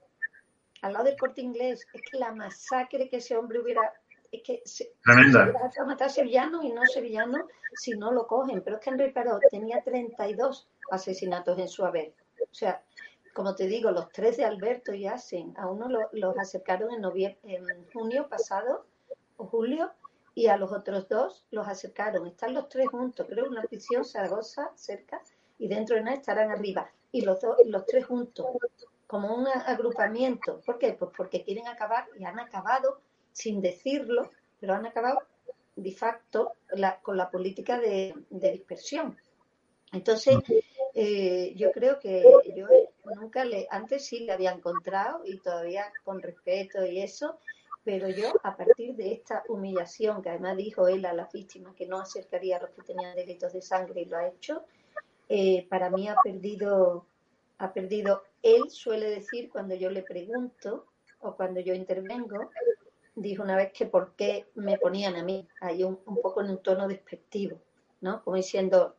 al 0.82 0.92
lado 0.92 1.06
del 1.06 1.16
corte 1.16 1.40
inglés, 1.40 1.86
es 1.92 2.02
que 2.02 2.18
la 2.18 2.32
masacre 2.32 3.08
que 3.08 3.16
ese 3.16 3.36
hombre 3.36 3.60
hubiera 3.60 3.92
es 4.36 4.42
que 4.42 4.62
se, 4.64 4.92
se 5.04 5.80
a 5.80 5.84
matar 5.84 6.10
sevillanos 6.10 6.64
y 6.64 6.72
no 6.72 6.84
sevillanos 6.86 7.42
si 7.74 7.96
no 7.96 8.12
lo 8.12 8.26
cogen. 8.26 8.62
Pero 8.62 8.76
es 8.76 8.82
que 8.82 8.90
Henry 8.90 9.12
Perot 9.12 9.42
tenía 9.50 9.82
32 9.82 10.68
asesinatos 10.90 11.58
en 11.58 11.68
su 11.68 11.84
haber. 11.84 12.14
O 12.40 12.54
sea, 12.54 12.82
como 13.34 13.54
te 13.54 13.66
digo, 13.66 13.90
los 13.90 14.10
tres 14.10 14.36
de 14.36 14.44
Alberto 14.44 14.94
y 14.94 15.06
Asen, 15.06 15.54
a 15.56 15.66
uno 15.66 15.88
los 16.12 16.38
acercaron 16.38 16.90
en, 16.92 17.04
en 17.42 17.86
junio 17.92 18.28
pasado 18.28 18.86
o 19.36 19.46
julio 19.46 19.90
y 20.34 20.46
a 20.48 20.56
los 20.56 20.72
otros 20.72 21.08
dos 21.08 21.46
los 21.50 21.66
acercaron. 21.66 22.26
Están 22.26 22.54
los 22.54 22.68
tres 22.68 22.88
juntos, 22.88 23.26
creo, 23.28 23.46
en 23.46 23.52
una 23.52 23.62
prisión 23.62 24.04
Zaragoza 24.04 24.70
cerca, 24.74 25.22
y 25.58 25.68
dentro 25.68 25.96
de 25.96 26.02
nada 26.02 26.16
estarán 26.16 26.50
arriba. 26.50 26.90
Y 27.12 27.22
los, 27.22 27.38
los 27.66 27.86
tres 27.86 28.06
juntos, 28.06 28.46
como 29.06 29.34
un 29.34 29.46
agrupamiento. 29.46 30.60
¿Por 30.66 30.78
qué? 30.78 30.94
Pues 30.94 31.12
porque 31.16 31.44
quieren 31.44 31.68
acabar 31.68 32.08
y 32.18 32.24
han 32.24 32.40
acabado 32.40 33.00
sin 33.34 33.60
decirlo, 33.60 34.30
pero 34.58 34.72
han 34.72 34.86
acabado 34.86 35.20
de 35.76 35.92
facto 35.92 36.54
con 37.02 37.16
la 37.18 37.30
política 37.30 37.78
de, 37.78 38.14
dispersión. 38.30 39.16
Entonces, 39.92 40.38
eh, 40.94 41.52
yo 41.56 41.70
creo 41.72 41.98
que 41.98 42.24
yo 42.56 42.66
nunca 43.20 43.44
le, 43.44 43.66
antes 43.70 44.06
sí 44.06 44.20
le 44.20 44.32
había 44.32 44.52
encontrado 44.52 45.22
y 45.24 45.38
todavía 45.38 45.92
con 46.04 46.22
respeto 46.22 46.86
y 46.86 47.00
eso, 47.00 47.38
pero 47.82 48.08
yo 48.08 48.32
a 48.42 48.56
partir 48.56 48.94
de 48.94 49.12
esta 49.12 49.42
humillación 49.48 50.22
que 50.22 50.30
además 50.30 50.56
dijo 50.56 50.88
él 50.88 51.04
a 51.04 51.12
la 51.12 51.28
víctima 51.32 51.74
que 51.76 51.86
no 51.86 51.98
acercaría 51.98 52.56
a 52.56 52.62
los 52.62 52.70
que 52.70 52.82
tenían 52.82 53.14
delitos 53.14 53.52
de 53.52 53.60
sangre 53.60 54.02
y 54.02 54.04
lo 54.06 54.16
ha 54.16 54.28
hecho, 54.28 54.64
eh, 55.28 55.66
para 55.68 55.90
mí 55.90 56.08
ha 56.08 56.16
perdido, 56.22 57.06
ha 57.58 57.72
perdido, 57.72 58.22
él 58.42 58.70
suele 58.70 59.10
decir 59.10 59.50
cuando 59.50 59.74
yo 59.74 59.90
le 59.90 60.02
pregunto 60.02 60.86
o 61.20 61.34
cuando 61.34 61.60
yo 61.60 61.74
intervengo, 61.74 62.50
dijo 63.16 63.42
una 63.42 63.56
vez 63.56 63.72
que 63.72 63.86
por 63.86 64.14
qué 64.16 64.46
me 64.54 64.78
ponían 64.78 65.16
a 65.16 65.22
mí, 65.22 65.46
ahí 65.60 65.84
un, 65.84 65.96
poco 65.96 66.40
en 66.40 66.50
un 66.50 66.62
tono 66.62 66.88
despectivo, 66.88 67.60
¿no? 68.00 68.22
Como 68.22 68.36
diciendo, 68.36 68.96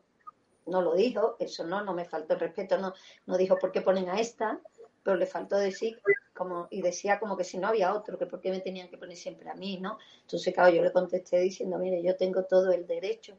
no 0.66 0.82
lo 0.82 0.94
dijo, 0.94 1.36
eso 1.38 1.64
no, 1.64 1.82
no 1.84 1.92
me 1.92 2.04
faltó 2.04 2.34
el 2.34 2.40
respeto, 2.40 2.78
no, 2.78 2.94
no 3.26 3.36
dijo 3.36 3.58
por 3.58 3.72
qué 3.72 3.82
ponen 3.82 4.08
a 4.08 4.20
esta, 4.20 4.60
pero 5.02 5.16
le 5.16 5.26
faltó 5.26 5.56
decir 5.56 6.00
como, 6.34 6.66
y 6.70 6.82
decía 6.82 7.18
como 7.18 7.36
que 7.36 7.44
si 7.44 7.58
no 7.58 7.68
había 7.68 7.94
otro, 7.94 8.18
que 8.18 8.26
por 8.26 8.40
qué 8.40 8.50
me 8.50 8.60
tenían 8.60 8.88
que 8.88 8.98
poner 8.98 9.16
siempre 9.16 9.48
a 9.50 9.54
mí, 9.54 9.78
¿no? 9.78 9.98
Entonces, 10.22 10.52
claro, 10.54 10.74
yo 10.74 10.82
le 10.82 10.92
contesté 10.92 11.38
diciendo, 11.38 11.78
mire, 11.78 12.02
yo 12.02 12.16
tengo 12.16 12.44
todo 12.44 12.72
el 12.72 12.86
derecho, 12.86 13.36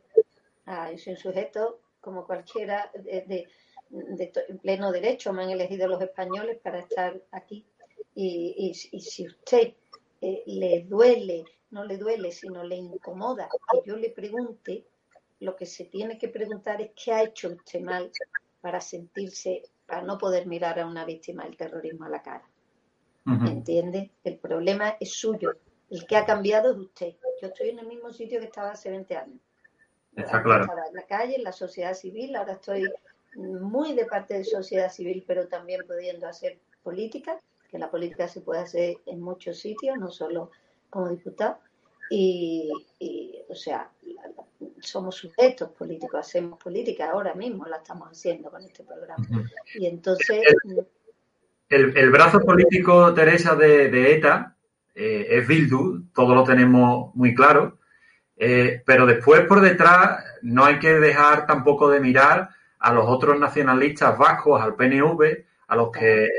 a, 0.66 0.92
yo 0.92 0.98
soy 0.98 1.14
un 1.14 1.20
sujeto 1.20 1.80
como 2.00 2.26
cualquiera 2.26 2.92
de, 2.94 3.48
de, 3.88 4.58
pleno 4.62 4.92
derecho, 4.92 5.34
me 5.34 5.44
han 5.44 5.50
elegido 5.50 5.88
los 5.88 6.02
españoles 6.02 6.60
para 6.62 6.80
estar 6.80 7.22
aquí. 7.32 7.66
Y, 8.16 8.74
y 8.92 9.02
si 9.02 9.28
usted 9.28 9.74
eh, 10.22 10.44
le 10.46 10.84
duele, 10.84 11.46
no 11.72 11.84
le 11.84 11.98
duele, 11.98 12.32
sino 12.32 12.64
le 12.64 12.76
incomoda 12.76 13.50
que 13.72 13.82
yo 13.86 13.96
le 13.96 14.10
pregunte, 14.10 14.86
lo 15.40 15.56
que 15.56 15.66
se 15.66 15.86
tiene 15.86 16.18
que 16.18 16.30
preguntar 16.30 16.82
es 16.82 16.92
qué 16.96 17.12
ha 17.14 17.24
hecho 17.24 17.50
usted 17.50 17.82
mal 17.82 18.12
para 18.62 18.82
sentirse, 18.82 19.64
para 19.86 20.02
no 20.02 20.18
poder 20.18 20.48
mirar 20.48 20.80
a 20.80 20.88
una 20.88 21.06
víctima 21.06 21.44
del 21.44 21.58
terrorismo 21.58 22.06
a 22.06 22.10
la 22.10 22.22
cara. 22.22 22.50
¿Entiende? 23.26 24.12
El 24.24 24.38
problema 24.38 24.96
es 25.02 25.14
suyo. 25.14 25.52
El 25.90 26.06
que 26.08 26.16
ha 26.16 26.26
cambiado 26.26 26.72
es 26.72 26.78
usted. 26.78 27.16
Yo 27.42 27.50
estoy 27.50 27.70
en 27.70 27.80
el 27.80 27.88
mismo 27.88 28.12
sitio 28.12 28.40
que 28.40 28.46
estaba 28.46 28.72
hace 28.72 28.90
20 28.90 29.18
años. 29.18 29.40
Está 30.16 30.42
claro. 30.42 30.64
Estaba 30.64 30.88
en 30.88 30.94
la 30.94 31.06
calle, 31.06 31.36
en 31.36 31.44
la 31.44 31.52
sociedad 31.52 31.94
civil, 31.94 32.36
ahora 32.36 32.54
estoy 32.54 32.90
muy 33.36 33.94
de 33.94 34.06
parte 34.06 34.34
de 34.36 34.44
sociedad 34.44 34.90
civil, 34.90 35.24
pero 35.28 35.48
también 35.48 35.82
pudiendo 35.86 36.28
hacer 36.28 36.58
política 36.84 37.40
la 37.78 37.90
política 37.90 38.28
se 38.28 38.42
puede 38.42 38.62
hacer 38.62 38.98
en 39.06 39.22
muchos 39.22 39.60
sitios, 39.60 39.98
no 39.98 40.10
solo 40.10 40.52
como 40.90 41.10
diputado. 41.10 41.60
Y, 42.10 42.72
o 43.50 43.56
sea, 43.56 43.90
somos 44.80 45.16
sujetos 45.16 45.70
políticos, 45.72 46.20
hacemos 46.20 46.58
política, 46.58 47.12
ahora 47.12 47.34
mismo 47.34 47.66
la 47.66 47.78
estamos 47.78 48.10
haciendo 48.10 48.50
con 48.50 48.64
este 48.64 48.84
programa. 48.84 49.26
Y 49.76 49.88
entonces... 49.88 50.42
El, 51.70 52.10
brazo 52.12 52.40
político, 52.40 53.14
Teresa, 53.14 53.54
de, 53.56 54.14
ETA 54.14 54.56
eh, 54.96 55.28
es 55.32 55.46
Bildu, 55.46 56.06
todo 56.14 56.34
lo 56.34 56.46
tenemos 56.46 57.14
muy 57.14 57.36
claro, 57.36 57.80
eh, 58.38 58.82
pero 58.86 59.06
después 59.06 59.42
por 59.42 59.60
detrás 59.60 60.24
no 60.44 60.64
hay 60.64 60.80
que 60.80 60.94
dejar 60.94 61.46
tampoco 61.46 61.90
de 61.90 62.00
mirar 62.00 62.50
a 62.80 62.94
los 62.94 63.06
otros 63.08 63.38
nacionalistas 63.38 64.18
vascos, 64.18 64.62
al 64.62 64.76
PNV, 64.76 65.44
a 65.68 65.76
los 65.76 65.92
que 65.92 66.30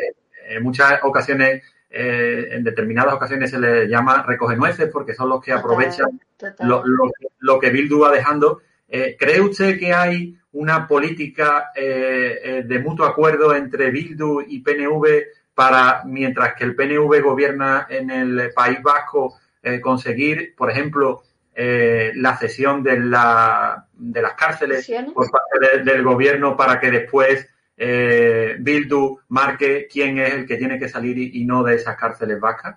en 0.48 0.62
muchas 0.62 1.00
ocasiones, 1.02 1.62
eh, 1.90 2.48
en 2.52 2.64
determinadas 2.64 3.14
ocasiones 3.14 3.50
se 3.50 3.58
les 3.58 3.88
llama 3.88 4.22
recoge 4.22 4.56
nueces 4.56 4.90
porque 4.92 5.14
son 5.14 5.28
los 5.28 5.42
que 5.42 5.52
aprovechan 5.52 6.20
Lo, 6.60 7.58
que 7.58 7.70
Bildu 7.70 8.00
va 8.00 8.10
dejando. 8.10 8.60
Eh, 8.88 9.16
¿Cree 9.18 9.40
usted 9.40 9.78
que 9.78 9.92
hay 9.92 10.36
una 10.52 10.86
política 10.86 11.70
eh, 11.74 12.64
de 12.66 12.78
mutuo 12.78 13.06
acuerdo 13.06 13.54
entre 13.54 13.90
Bildu 13.90 14.40
y 14.46 14.60
PNV 14.60 15.06
para, 15.54 16.02
mientras 16.04 16.54
que 16.54 16.64
el 16.64 16.74
PNV 16.74 17.20
gobierna 17.22 17.86
en 17.88 18.10
el 18.10 18.52
País 18.54 18.80
Vasco, 18.82 19.38
conseguir, 19.82 20.54
por 20.56 20.70
ejemplo, 20.70 21.24
la 21.54 22.36
cesión 22.38 22.82
de, 22.82 22.98
la, 23.00 23.86
de 23.92 24.22
las 24.22 24.32
cárceles 24.34 24.88
por 25.12 25.28
parte 25.30 25.82
del 25.82 26.02
gobierno 26.04 26.56
para 26.56 26.78
que 26.80 26.90
después 26.90 27.48
eh, 27.80 28.56
Bildu 28.58 29.20
marque 29.28 29.86
quién 29.86 30.18
es 30.18 30.34
el 30.34 30.46
que 30.46 30.56
tiene 30.56 30.78
que 30.78 30.88
salir 30.88 31.16
y, 31.16 31.44
no 31.44 31.62
de 31.62 31.76
esas 31.76 31.96
cárceles 31.96 32.40
vascas? 32.40 32.76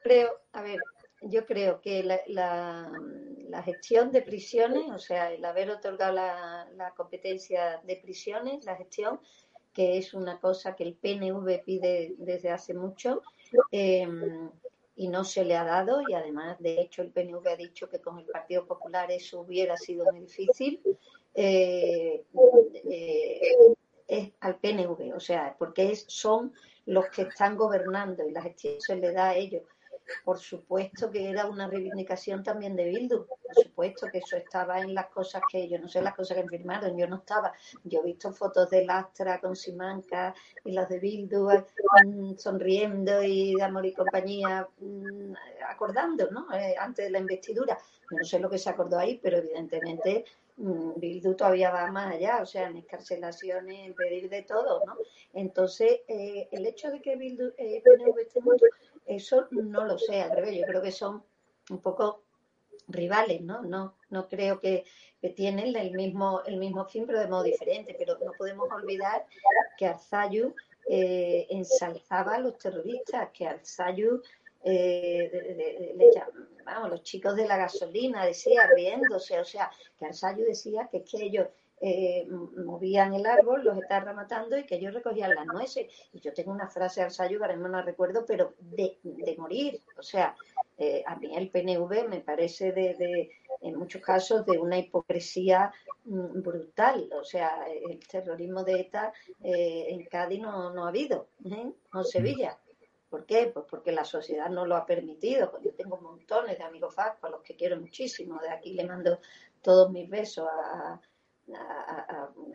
Creo, 0.00 0.42
a 0.52 0.62
ver, 0.62 0.78
yo 1.22 1.44
creo 1.44 1.80
que 1.80 2.04
la, 2.04 2.90
gestión 3.64 4.12
de 4.12 4.22
prisiones, 4.22 4.90
o 4.90 4.98
sea, 4.98 5.32
el 5.32 5.44
haber 5.44 5.70
otorgado 5.70 6.14
la, 6.14 6.94
competencia 6.96 7.80
de 7.84 7.96
prisiones, 7.96 8.64
la 8.64 8.76
gestión, 8.76 9.20
que 9.72 9.98
es 9.98 10.14
una 10.14 10.38
cosa 10.38 10.76
que 10.76 10.84
el 10.84 10.94
PNV 10.94 11.64
pide 11.64 12.14
desde 12.18 12.50
hace 12.50 12.74
mucho, 12.74 13.22
em, 13.72 14.50
y 14.94 15.08
no 15.08 15.24
se 15.24 15.44
le 15.44 15.56
ha 15.56 15.64
dado, 15.64 16.02
y 16.08 16.14
además, 16.14 16.58
de 16.60 16.80
hecho, 16.80 17.02
el 17.02 17.10
PNV 17.10 17.46
ha 17.48 17.56
dicho 17.56 17.88
que 17.88 18.00
con 18.00 18.18
el 18.18 18.26
Partido 18.26 18.66
Popular 18.66 19.10
eso 19.10 19.40
hubiera 19.40 19.76
sido 19.76 20.04
muy 20.12 20.20
difícil. 20.20 20.80
Eh, 21.34 22.24
eh, 22.90 23.74
es 24.08 24.32
al 24.40 24.56
PNV, 24.56 25.14
o 25.14 25.20
sea, 25.20 25.54
porque 25.58 25.92
es, 25.92 26.06
son 26.08 26.52
los 26.86 27.06
que 27.10 27.22
están 27.22 27.56
gobernando 27.56 28.26
y 28.26 28.32
la 28.32 28.42
gestión 28.42 28.80
se 28.80 28.96
le 28.96 29.12
da 29.12 29.30
a 29.30 29.36
ellos. 29.36 29.62
Por 30.24 30.38
supuesto 30.38 31.10
que 31.10 31.28
era 31.28 31.46
una 31.46 31.68
reivindicación 31.68 32.42
también 32.42 32.74
de 32.74 32.86
Bildu, 32.86 33.26
por 33.26 33.54
supuesto 33.62 34.06
que 34.10 34.18
eso 34.18 34.36
estaba 34.36 34.80
en 34.80 34.94
las 34.94 35.08
cosas 35.08 35.42
que 35.52 35.68
yo 35.68 35.78
no 35.78 35.86
sé 35.86 36.00
las 36.00 36.14
cosas 36.14 36.38
que 36.38 36.48
firmaron, 36.48 36.96
yo 36.96 37.06
no 37.06 37.16
estaba. 37.16 37.52
Yo 37.84 38.00
he 38.00 38.04
visto 38.04 38.32
fotos 38.32 38.70
de 38.70 38.86
Lastra 38.86 39.38
con 39.38 39.54
Simanca 39.54 40.34
y 40.64 40.72
las 40.72 40.88
de 40.88 40.98
Bildu 40.98 41.50
mm, 42.06 42.36
sonriendo 42.38 43.22
y 43.22 43.54
de 43.54 43.62
Amor 43.62 43.84
y 43.84 43.92
compañía 43.92 44.66
mm, 44.80 45.34
acordando, 45.68 46.30
¿no? 46.30 46.50
Eh, 46.54 46.74
antes 46.78 47.04
de 47.04 47.10
la 47.10 47.18
investidura. 47.18 47.78
no 48.10 48.24
sé 48.24 48.38
lo 48.38 48.48
que 48.48 48.58
se 48.58 48.70
acordó 48.70 48.98
ahí, 48.98 49.20
pero 49.22 49.36
evidentemente 49.36 50.24
Bildu 50.58 51.34
todavía 51.36 51.70
va 51.70 51.90
más 51.92 52.12
allá, 52.14 52.40
o 52.42 52.46
sea, 52.46 52.66
en 52.66 52.76
escarcelaciones, 52.76 53.86
en 53.86 53.94
pedir 53.94 54.28
de 54.28 54.42
todo, 54.42 54.84
¿no? 54.84 54.96
Entonces, 55.32 56.00
eh, 56.08 56.48
el 56.50 56.66
hecho 56.66 56.90
de 56.90 57.00
que 57.00 57.16
Bildu 57.16 57.52
eh, 57.56 57.82
este 58.20 58.40
mundo, 58.40 58.66
eso 59.06 59.46
no 59.52 59.84
lo 59.84 59.98
sé, 59.98 60.20
al 60.20 60.32
revés, 60.32 60.56
yo 60.56 60.66
creo 60.66 60.82
que 60.82 60.90
son 60.90 61.22
un 61.70 61.80
poco 61.80 62.22
rivales, 62.88 63.40
¿no? 63.40 63.62
No, 63.62 63.94
no 64.10 64.28
creo 64.28 64.60
que, 64.60 64.84
tienen 65.34 65.74
el 65.74 65.92
mismo, 65.92 66.42
el 66.46 66.58
mismo 66.58 66.84
fin, 66.84 67.04
pero 67.04 67.18
de 67.18 67.26
modo 67.26 67.42
diferente, 67.42 67.94
pero 67.98 68.16
no 68.24 68.32
podemos 68.38 68.70
olvidar 68.70 69.26
que 69.76 69.86
Arzayu 69.86 70.54
eh, 70.88 71.44
ensalzaba 71.50 72.36
a 72.36 72.38
los 72.38 72.56
terroristas, 72.56 73.28
que 73.32 73.44
Arzayu 73.48 74.22
eh, 74.62 75.94
vamos, 76.74 76.90
los 76.90 77.02
chicos 77.02 77.36
de 77.36 77.46
la 77.46 77.56
gasolina, 77.56 78.24
decía, 78.24 78.66
riéndose, 78.74 79.38
o 79.40 79.44
sea, 79.44 79.70
que 79.98 80.06
Arsayo 80.06 80.44
decía 80.44 80.88
que 80.90 80.98
es 80.98 81.10
que 81.10 81.24
ellos 81.24 81.48
eh, 81.80 82.26
movían 82.28 83.14
el 83.14 83.24
árbol, 83.24 83.62
los 83.64 83.78
estaban 83.78 84.16
matando 84.16 84.58
y 84.58 84.64
que 84.64 84.76
ellos 84.76 84.94
recogían 84.94 85.34
las 85.34 85.46
nueces. 85.46 85.86
Y 86.12 86.20
yo 86.20 86.32
tengo 86.34 86.52
una 86.52 86.68
frase 86.68 87.00
de 87.00 87.06
Arsayo 87.06 87.38
que 87.38 87.44
ahora 87.44 87.56
no 87.56 87.68
la 87.68 87.82
recuerdo, 87.82 88.24
pero 88.26 88.54
de, 88.60 88.98
morir. 89.38 89.80
O 89.96 90.02
sea, 90.02 90.34
eh, 90.76 91.02
a 91.06 91.16
mí 91.16 91.34
el 91.36 91.50
PNV 91.50 92.08
me 92.08 92.20
parece 92.20 92.72
de, 92.72 93.30
en 93.60 93.76
muchos 93.76 94.02
casos 94.02 94.44
de 94.44 94.58
una 94.58 94.78
hipocresía 94.78 95.72
mm, 96.04 96.42
brutal. 96.42 97.08
O 97.12 97.24
sea, 97.24 97.66
el 97.68 97.98
terrorismo 98.06 98.64
de 98.64 98.80
ETA 98.80 99.12
en 99.42 100.04
Cádiz 100.06 100.40
no, 100.40 100.72
no 100.74 100.84
ha 100.84 100.88
habido, 100.88 101.28
¿eh? 101.44 101.72
no 101.92 102.00
en 102.00 102.04
Sevilla. 102.04 102.58
¿Por 103.08 103.24
qué? 103.24 103.50
Pues 103.52 103.64
porque 103.68 103.92
la 103.92 104.04
sociedad 104.04 104.50
no 104.50 104.66
lo 104.66 104.76
ha 104.76 104.84
permitido. 104.84 105.50
Pues 105.50 105.62
yo 105.62 105.74
tengo 105.74 105.98
montones 105.98 106.58
de 106.58 106.64
amigos 106.64 106.94
FAC, 106.94 107.24
a 107.24 107.30
los 107.30 107.42
que 107.42 107.56
quiero 107.56 107.80
muchísimo. 107.80 108.38
De 108.40 108.50
aquí 108.50 108.74
le 108.74 108.84
mando 108.84 109.18
todos 109.62 109.90
mis 109.90 110.08
besos 110.08 110.46
a, 110.50 111.00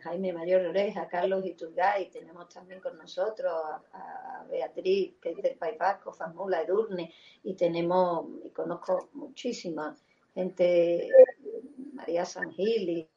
Jaime 0.02 0.32
Mayor 0.32 0.66
Oreja, 0.66 1.02
a 1.02 1.08
Carlos 1.08 1.44
Iturgay, 1.44 2.10
tenemos 2.10 2.48
también 2.48 2.80
con 2.80 2.96
nosotros 2.96 3.52
a, 3.92 4.46
Beatriz, 4.48 5.16
que 5.20 5.30
es 5.30 5.42
del 5.42 5.56
País 5.56 5.76
Vasco, 5.76 6.12
Famula, 6.12 6.62
Edurne, 6.62 7.12
y 7.42 7.54
tenemos, 7.54 8.26
y 8.44 8.50
conozco 8.50 9.08
muchísima 9.14 9.96
gente, 10.32 11.08
María 11.92 12.24
Sangil, 12.24 12.88
y 12.88 13.10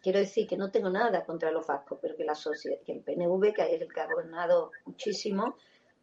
quiero 0.00 0.20
decir 0.20 0.46
que 0.46 0.56
no 0.56 0.70
tengo 0.70 0.90
nada 0.90 1.24
contra 1.24 1.50
los 1.50 1.66
vascos, 1.66 1.98
pero 2.00 2.14
que 2.14 2.24
la 2.24 2.34
sociedad, 2.34 2.78
que 2.84 2.92
el 2.92 3.00
PNV, 3.00 3.52
que 3.52 3.74
es 3.74 3.80
el 3.80 3.92
que 3.92 4.00
ha 4.00 4.06
gobernado 4.06 4.70
muchísimo, 4.84 5.56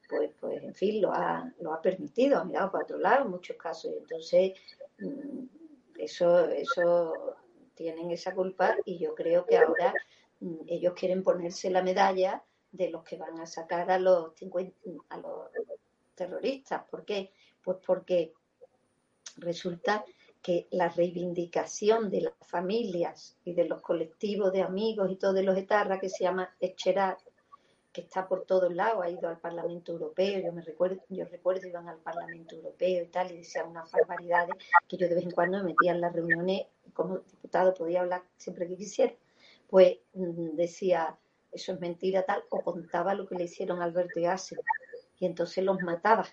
pues, 0.10 0.32
pues 0.40 0.64
en 0.64 0.74
fin, 0.74 1.02
lo 1.02 1.12
ha, 1.12 1.52
lo 1.60 1.74
ha 1.74 1.82
permitido, 1.82 2.40
ha 2.40 2.44
mirado 2.44 2.72
para 2.72 2.84
otro 2.84 2.98
lado 2.98 3.26
en 3.26 3.32
muchos 3.32 3.58
casos. 3.58 3.92
Entonces, 3.98 4.54
mm, 5.00 5.46
eso, 5.98 6.50
eso 6.50 7.36
tienen 7.74 8.12
esa 8.12 8.34
culpa 8.34 8.76
y 8.86 8.98
yo 8.98 9.16
creo 9.16 9.46
que 9.46 9.58
ahora 9.58 9.94
mm, 10.40 10.56
ellos 10.68 10.94
quieren 10.94 11.24
ponerse 11.24 11.70
la 11.70 11.84
medalla 11.84 12.44
de 12.72 12.90
los 12.90 13.04
que 13.04 13.18
van 13.18 13.40
a 13.40 13.46
sacar 13.46 13.90
a 13.90 14.00
los, 14.00 14.34
a 15.10 15.18
los 15.18 15.50
terroristas. 16.14 16.84
¿Por 16.90 17.06
qué? 17.06 17.32
Pues 17.64 17.78
porque 17.86 18.34
resulta 19.38 20.06
que 20.42 20.68
la 20.72 20.90
reivindicación 20.90 22.10
de 22.10 22.22
las 22.22 22.34
familias 22.42 23.36
y 23.44 23.54
de 23.54 23.66
los 23.66 23.82
colectivos 23.82 24.52
de 24.54 24.62
amigos 24.62 25.10
y 25.12 25.16
todos 25.16 25.44
los 25.44 25.58
etarras 25.58 26.00
que 26.00 26.10
se 26.10 26.24
llama 26.24 26.56
Echerat, 26.60 27.20
que 27.96 28.02
está 28.02 28.28
por 28.28 28.46
todos 28.46 28.74
lados, 28.76 29.02
ha 29.02 29.10
ido 29.10 29.30
al 29.30 29.40
Parlamento 29.40 29.94
Europeo, 29.94 30.42
yo 30.42 30.52
me 30.52 30.62
recuerdo, 30.62 31.02
yo 31.08 31.24
recuerdo 31.24 31.66
iban 31.66 31.88
al 31.88 32.00
Parlamento 32.00 32.56
Europeo 32.56 33.04
y 33.04 33.08
tal, 33.08 33.32
y 33.32 33.38
decían 33.38 33.70
unas 33.70 33.90
barbaridades 33.90 34.56
que 34.88 34.98
yo 34.98 35.08
de 35.08 35.16
vez 35.16 35.24
en 35.24 35.32
cuando 35.32 35.60
me 35.60 35.70
metía 35.70 35.94
en 35.94 36.02
las 36.02 36.12
reuniones, 36.14 36.68
como 36.94 37.20
diputado 37.20 37.74
podía 37.74 38.02
hablar 38.02 38.24
siempre 38.36 38.68
que 38.68 38.76
quisiera, 38.76 39.14
pues 39.70 39.98
mm, 40.14 40.56
decía, 40.58 41.18
eso 41.54 41.72
es 41.72 41.80
mentira 41.80 42.24
tal, 42.24 42.44
o 42.50 42.62
contaba 42.62 43.14
lo 43.14 43.26
que 43.26 43.36
le 43.36 43.46
hicieron 43.46 43.82
a 43.82 43.86
Alberto 43.86 44.20
y 44.20 44.26
Asen, 44.26 44.60
y 45.18 45.26
entonces 45.26 45.64
los 45.64 45.82
mataba 45.82 46.26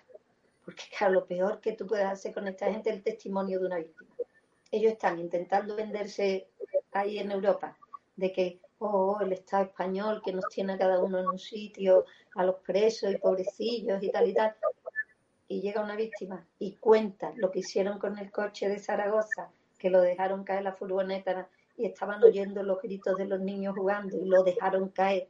porque 0.65 0.83
claro, 0.97 1.13
lo 1.13 1.25
peor 1.25 1.59
que 1.59 1.73
tú 1.73 1.87
puedes 1.87 2.05
hacer 2.05 2.33
con 2.33 2.47
esta 2.47 2.71
gente 2.71 2.89
es 2.89 2.97
el 2.97 3.03
testimonio 3.03 3.59
de 3.59 3.65
una 3.65 3.77
víctima. 3.77 4.11
Ellos 4.71 4.93
están 4.93 5.19
intentando 5.19 5.75
venderse 5.75 6.47
ahí 6.91 7.19
en 7.19 7.31
Europa 7.31 7.77
de 8.15 8.31
que, 8.31 8.59
oh, 8.83 9.19
el 9.21 9.33
Estado 9.33 9.63
español 9.63 10.21
que 10.23 10.33
nos 10.33 10.47
tiene 10.49 10.73
a 10.73 10.77
cada 10.77 10.99
uno 10.99 11.19
en 11.19 11.27
un 11.27 11.39
sitio, 11.39 12.05
a 12.35 12.43
los 12.43 12.55
presos 12.57 13.11
y 13.11 13.17
pobrecillos 13.17 14.01
y 14.03 14.09
tal 14.11 14.29
y 14.29 14.33
tal. 14.33 14.55
Y 15.47 15.61
llega 15.61 15.81
una 15.81 15.95
víctima 15.95 16.45
y 16.59 16.75
cuenta 16.75 17.33
lo 17.35 17.51
que 17.51 17.59
hicieron 17.59 17.99
con 17.99 18.17
el 18.17 18.31
coche 18.31 18.69
de 18.69 18.79
Zaragoza, 18.79 19.51
que 19.77 19.89
lo 19.89 20.01
dejaron 20.01 20.43
caer 20.43 20.63
la 20.63 20.73
furgoneta 20.73 21.47
y 21.77 21.85
estaban 21.85 22.23
oyendo 22.23 22.63
los 22.63 22.81
gritos 22.81 23.17
de 23.17 23.25
los 23.25 23.39
niños 23.39 23.75
jugando 23.75 24.17
y 24.17 24.25
lo 24.25 24.43
dejaron 24.43 24.89
caer. 24.89 25.29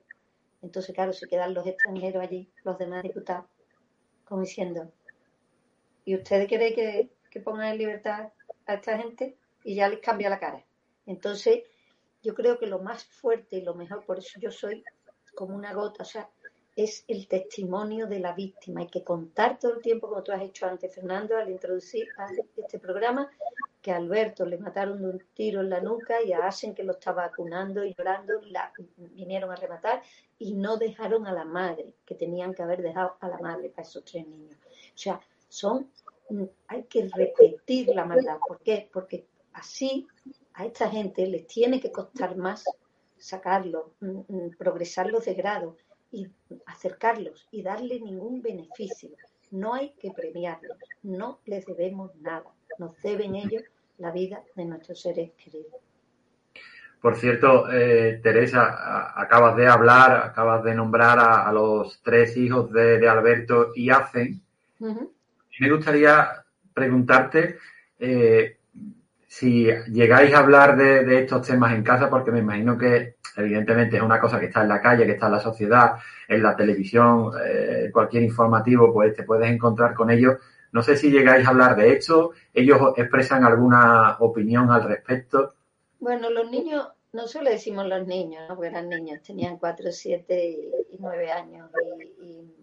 Entonces, 0.62 0.96
claro, 0.96 1.14
se 1.14 1.28
quedan 1.28 1.54
los 1.54 1.66
extranjeros 1.68 2.24
allí, 2.24 2.50
los 2.64 2.78
demás 2.78 3.04
diputados, 3.04 3.46
como 4.26 4.42
diciendo, 4.42 4.90
¿Y 6.06 6.16
ustedes 6.16 6.48
quieren 6.48 6.74
que, 6.74 7.10
que 7.30 7.40
pongan 7.40 7.68
en 7.68 7.78
libertad 7.78 8.32
a 8.66 8.74
esta 8.74 8.98
gente? 8.98 9.38
Y 9.64 9.76
ya 9.76 9.88
les 9.88 10.00
cambia 10.00 10.30
la 10.30 10.40
cara. 10.40 10.64
Entonces, 11.06 11.64
yo 12.24 12.34
creo 12.34 12.58
que 12.58 12.68
lo 12.68 12.80
más 12.80 13.04
fuerte 13.04 13.58
y 13.58 13.62
lo 13.62 13.76
mejor, 13.76 14.06
por 14.06 14.18
eso 14.18 14.40
yo 14.40 14.50
soy 14.50 14.84
como 15.36 15.56
una 15.56 15.74
gota, 15.74 16.04
o 16.04 16.06
sea, 16.06 16.30
es 16.76 17.04
el 17.08 17.28
testimonio 17.28 18.08
de 18.08 18.20
la 18.20 18.34
víctima. 18.34 18.82
Hay 18.82 18.88
que 18.88 19.04
contar 19.04 19.60
todo 19.60 19.76
el 19.76 19.82
tiempo, 19.82 20.08
como 20.08 20.24
tú 20.24 20.32
has 20.32 20.42
hecho 20.42 20.66
antes, 20.66 20.94
Fernando, 20.94 21.38
al 21.38 21.50
introducir 21.50 22.08
este 22.58 22.80
programa, 22.80 23.30
que 23.82 23.92
a 23.92 23.98
Alberto 23.98 24.46
le 24.46 24.58
mataron 24.58 25.02
de 25.02 25.10
un 25.10 25.24
tiro 25.34 25.62
en 25.62 25.70
la 25.70 25.82
nuca 25.82 26.22
y 26.24 26.32
a 26.32 26.48
Asen, 26.48 26.74
que 26.74 26.84
lo 26.84 26.94
estaba 26.94 27.28
vacunando 27.28 27.84
y 27.84 27.94
llorando, 27.94 28.42
la 28.46 28.72
vinieron 28.98 29.52
a 29.52 29.56
rematar 29.56 30.02
y 30.40 30.54
no 30.54 30.78
dejaron 30.78 31.28
a 31.28 31.34
la 31.34 31.46
madre, 31.46 31.94
que 32.06 32.16
tenían 32.16 32.54
que 32.54 32.64
haber 32.64 32.82
dejado 32.82 33.18
a 33.20 33.28
la 33.28 33.38
madre 33.40 33.70
para 33.70 33.88
esos 33.88 34.04
tres 34.06 34.26
niños. 34.28 34.56
O 34.56 34.98
sea, 34.98 35.20
son, 35.50 35.92
hay 36.68 36.84
que 36.84 37.10
repetir 37.14 37.90
la 37.90 38.06
maldad. 38.06 38.38
¿Por 38.48 38.60
qué? 38.62 38.90
Porque 38.92 39.28
así 39.52 40.08
a 40.54 40.66
esta 40.66 40.90
gente 40.90 41.26
les 41.28 41.48
tiene 41.48 41.80
que 41.80 41.92
costar 41.92 42.36
más 42.36 42.64
sacarlos, 43.18 43.86
mm, 44.02 44.20
mm, 44.28 44.58
progresarlos 44.58 45.26
de 45.26 45.34
grado 45.34 45.78
y 46.12 46.28
acercarlos 46.66 47.48
y 47.52 47.64
darle 47.64 48.00
ningún 48.00 48.42
beneficio. 48.42 49.10
No 49.52 49.74
hay 49.74 49.94
que 50.00 50.12
premiarlos, 50.12 50.78
no 51.04 51.40
les 51.46 51.66
debemos 51.66 52.16
nada, 52.18 52.50
nos 52.80 53.02
deben 53.02 53.36
ellos 53.36 53.64
la 53.98 54.12
vida 54.12 54.44
de 54.56 54.66
nuestros 54.66 55.02
seres 55.02 55.32
queridos. 55.34 55.82
Por 57.02 57.16
cierto, 57.16 57.72
eh, 57.72 58.22
Teresa, 58.24 59.20
acabas 59.20 59.58
de 59.58 59.68
hablar, 59.68 60.26
acabas 60.26 60.64
de 60.64 60.74
nombrar 60.74 61.20
a, 61.20 61.52
los 61.52 62.02
tres 62.02 62.38
hijos 62.38 62.72
de, 62.72 63.08
Alberto 63.08 63.72
y 63.76 63.90
Hacen 63.90 64.42
me 65.60 65.72
gustaría 65.72 66.44
preguntarte 66.74 67.58
eh, 68.00 68.58
si 69.34 69.66
llegáis 69.92 70.32
a 70.36 70.40
hablar 70.42 70.78
de, 70.78 71.24
estos 71.24 71.48
temas 71.48 71.74
en 71.74 71.84
casa, 71.84 72.08
porque 72.08 72.30
me 72.30 72.38
imagino 72.38 72.78
que 72.78 73.16
evidentemente 73.36 73.98
es 73.98 74.04
una 74.04 74.20
cosa 74.20 74.40
que 74.40 74.46
está 74.46 74.62
en 74.62 74.70
la 74.70 74.80
calle, 74.80 75.08
que 75.08 75.14
está 75.14 75.26
en 75.26 75.32
la 75.32 75.40
sociedad, 75.40 75.94
en 76.28 76.44
la 76.44 76.56
televisión, 76.56 77.32
eh, 77.44 77.90
cualquier 77.92 78.22
informativo, 78.22 78.94
pues 78.94 79.16
te 79.16 79.24
puedes 79.24 79.50
encontrar 79.50 79.96
con 79.96 80.12
ellos. 80.12 80.38
No 80.72 80.84
sé 80.84 80.96
si 80.96 81.10
llegáis 81.10 81.48
a 81.48 81.50
hablar 81.50 81.76
de 81.76 81.94
esto, 81.94 82.34
ellos 82.54 82.80
expresan 82.96 83.44
alguna 83.44 84.18
opinión 84.20 84.70
al 84.70 84.84
respecto. 84.84 85.56
Bueno, 86.00 86.30
los 86.30 86.52
niños, 86.52 86.90
no 87.14 87.26
solo 87.26 87.50
decimos 87.50 87.88
los 87.88 88.06
niños, 88.06 88.44
¿no? 88.48 88.54
porque 88.56 88.70
eran 88.70 88.88
niños, 88.88 89.24
tenían 89.24 89.58
cuatro, 89.58 89.92
siete 89.92 90.48
y 90.92 90.98
nueve 91.00 91.32
años 91.32 91.72
y 92.22 92.63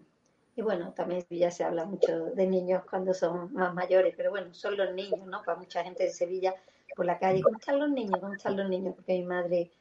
bueno, 0.57 0.93
también 0.93 1.21
Sevilla 1.21 1.49
se 1.51 1.63
habla 1.63 1.85
mucho 1.85 2.25
de 2.31 2.47
niños 2.47 2.83
cuando 2.89 3.13
son 3.13 3.53
más 3.53 3.73
mayores, 3.73 4.13
pero 4.17 4.31
bueno, 4.31 4.53
son 4.53 4.75
los 4.75 4.93
niños, 4.93 5.25
¿no? 5.25 5.41
Para 5.43 5.57
mucha 5.57 5.83
gente 5.83 6.03
de 6.03 6.09
Sevilla 6.09 6.53
por 6.95 7.05
la 7.05 7.17
calle, 7.17 7.41
¿cómo 7.41 7.57
están 7.57 7.79
los 7.79 7.89
niños? 7.89 8.19
¿Cómo 8.19 8.33
están 8.33 8.57
los 8.57 8.69
niños? 8.69 8.95
Porque 8.95 9.13
mi 9.13 9.23
madre, 9.23 9.71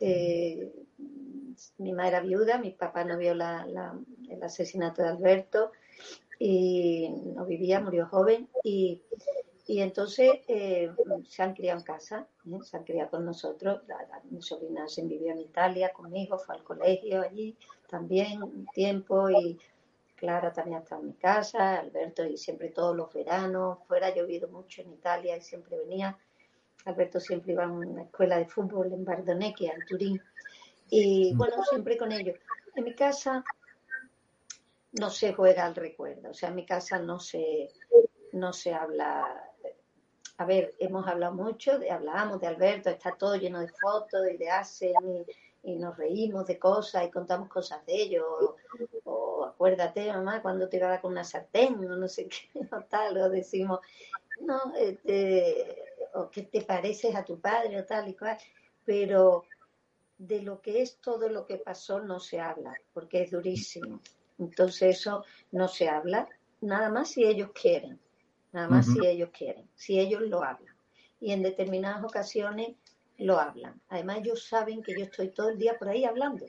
eh, 0.00 0.70
mi 1.78 1.92
madre 1.92 2.08
era 2.08 2.20
viuda, 2.20 2.58
mi 2.58 2.72
papá 2.72 3.04
no 3.04 3.16
vio 3.16 3.34
la, 3.34 3.66
el 4.28 4.42
asesinato 4.42 5.02
de 5.02 5.08
Alberto 5.08 5.72
y 6.38 7.08
no 7.34 7.46
vivía, 7.46 7.80
murió 7.80 8.06
joven 8.06 8.48
y, 8.62 9.02
y 9.66 9.80
entonces 9.80 10.30
eh, 10.46 10.90
se 11.26 11.42
han 11.42 11.54
criado 11.54 11.78
en 11.78 11.84
casa, 11.84 12.26
¿eh? 12.46 12.58
se 12.62 12.76
han 12.76 12.84
criado 12.84 13.10
con 13.10 13.24
nosotros. 13.24 13.80
mi 14.30 14.42
sobrina 14.42 14.88
se 14.88 15.02
vivió 15.02 15.32
en 15.32 15.40
Italia 15.40 15.92
conmigo, 15.92 16.38
fue 16.38 16.56
al 16.56 16.64
colegio 16.64 17.22
allí 17.22 17.56
también 17.88 18.42
un 18.42 18.66
tiempo 18.66 19.30
y 19.30 19.58
Clara 20.18 20.52
también 20.52 20.82
está 20.82 20.96
en 20.96 21.06
mi 21.06 21.14
casa, 21.14 21.78
Alberto 21.78 22.24
y 22.26 22.36
siempre 22.36 22.70
todos 22.70 22.94
los 22.94 23.12
veranos, 23.12 23.78
fuera 23.86 24.14
llovido 24.14 24.48
mucho 24.48 24.82
en 24.82 24.92
Italia 24.92 25.36
y 25.36 25.40
siempre 25.40 25.78
venía. 25.78 26.18
Alberto 26.84 27.20
siempre 27.20 27.52
iba 27.52 27.64
a 27.64 27.70
una 27.70 28.02
escuela 28.02 28.38
de 28.38 28.46
fútbol 28.46 28.92
en 28.92 29.04
Bardonecchia, 29.04 29.72
en 29.74 29.86
Turín. 29.86 30.22
Y 30.90 31.34
bueno, 31.34 31.62
siempre 31.64 31.96
con 31.96 32.12
ellos. 32.12 32.36
En 32.74 32.84
mi 32.84 32.94
casa 32.94 33.44
no 34.92 35.10
se 35.10 35.32
juega 35.34 35.64
al 35.64 35.74
recuerdo, 35.74 36.30
o 36.30 36.34
sea, 36.34 36.48
en 36.48 36.54
mi 36.56 36.66
casa 36.66 36.98
no 36.98 37.20
se, 37.20 37.70
no 38.32 38.52
se 38.52 38.72
habla. 38.72 39.26
A 40.38 40.44
ver, 40.44 40.74
hemos 40.78 41.06
hablado 41.06 41.34
mucho, 41.34 41.78
de, 41.78 41.90
hablábamos 41.90 42.40
de 42.40 42.46
Alberto, 42.46 42.90
está 42.90 43.12
todo 43.12 43.36
lleno 43.36 43.60
de 43.60 43.68
fotos 43.68 44.26
y 44.32 44.36
de 44.36 44.50
Asen 44.50 44.92
y, 45.04 45.26
y 45.68 45.76
nos 45.76 45.96
reímos 45.96 46.46
de 46.46 46.58
cosas 46.58 47.06
y 47.06 47.10
contamos 47.10 47.48
cosas 47.48 47.84
de 47.86 47.94
ellos. 47.94 48.24
O, 49.04 49.44
acuérdate, 49.44 50.12
mamá, 50.12 50.42
cuando 50.42 50.68
te 50.68 50.78
iba 50.78 51.00
con 51.00 51.12
una 51.12 51.24
sartén 51.24 51.74
o 51.74 51.96
no 51.96 52.08
sé 52.08 52.28
qué, 52.52 52.60
o 52.72 52.82
tal, 52.84 53.16
o 53.18 53.28
decimos, 53.28 53.80
no, 54.40 54.72
este, 54.76 55.76
o 56.14 56.30
qué 56.30 56.42
te 56.42 56.62
pareces 56.62 57.14
a 57.14 57.24
tu 57.24 57.38
padre 57.40 57.80
o 57.80 57.84
tal 57.84 58.08
y 58.08 58.14
cual. 58.14 58.38
Pero 58.84 59.44
de 60.16 60.42
lo 60.42 60.60
que 60.60 60.82
es 60.82 60.96
todo 60.96 61.28
lo 61.28 61.46
que 61.46 61.56
pasó 61.56 62.00
no 62.00 62.18
se 62.18 62.40
habla, 62.40 62.74
porque 62.94 63.22
es 63.22 63.30
durísimo. 63.30 64.00
Entonces 64.38 64.98
eso 64.98 65.24
no 65.52 65.68
se 65.68 65.88
habla, 65.88 66.28
nada 66.60 66.90
más 66.90 67.10
si 67.10 67.24
ellos 67.24 67.50
quieren, 67.52 67.98
nada 68.52 68.68
más 68.68 68.86
si 68.86 69.04
ellos 69.04 69.30
quieren, 69.32 69.68
si 69.74 69.98
ellos 69.98 70.22
lo 70.22 70.42
hablan. 70.42 70.74
Y 71.20 71.32
en 71.32 71.42
determinadas 71.42 72.04
ocasiones 72.04 72.76
lo 73.18 73.38
hablan. 73.38 73.80
Además, 73.88 74.18
ellos 74.18 74.44
saben 74.44 74.82
que 74.82 74.96
yo 74.96 75.04
estoy 75.04 75.30
todo 75.30 75.48
el 75.48 75.58
día 75.58 75.76
por 75.78 75.88
ahí 75.88 76.04
hablando. 76.04 76.46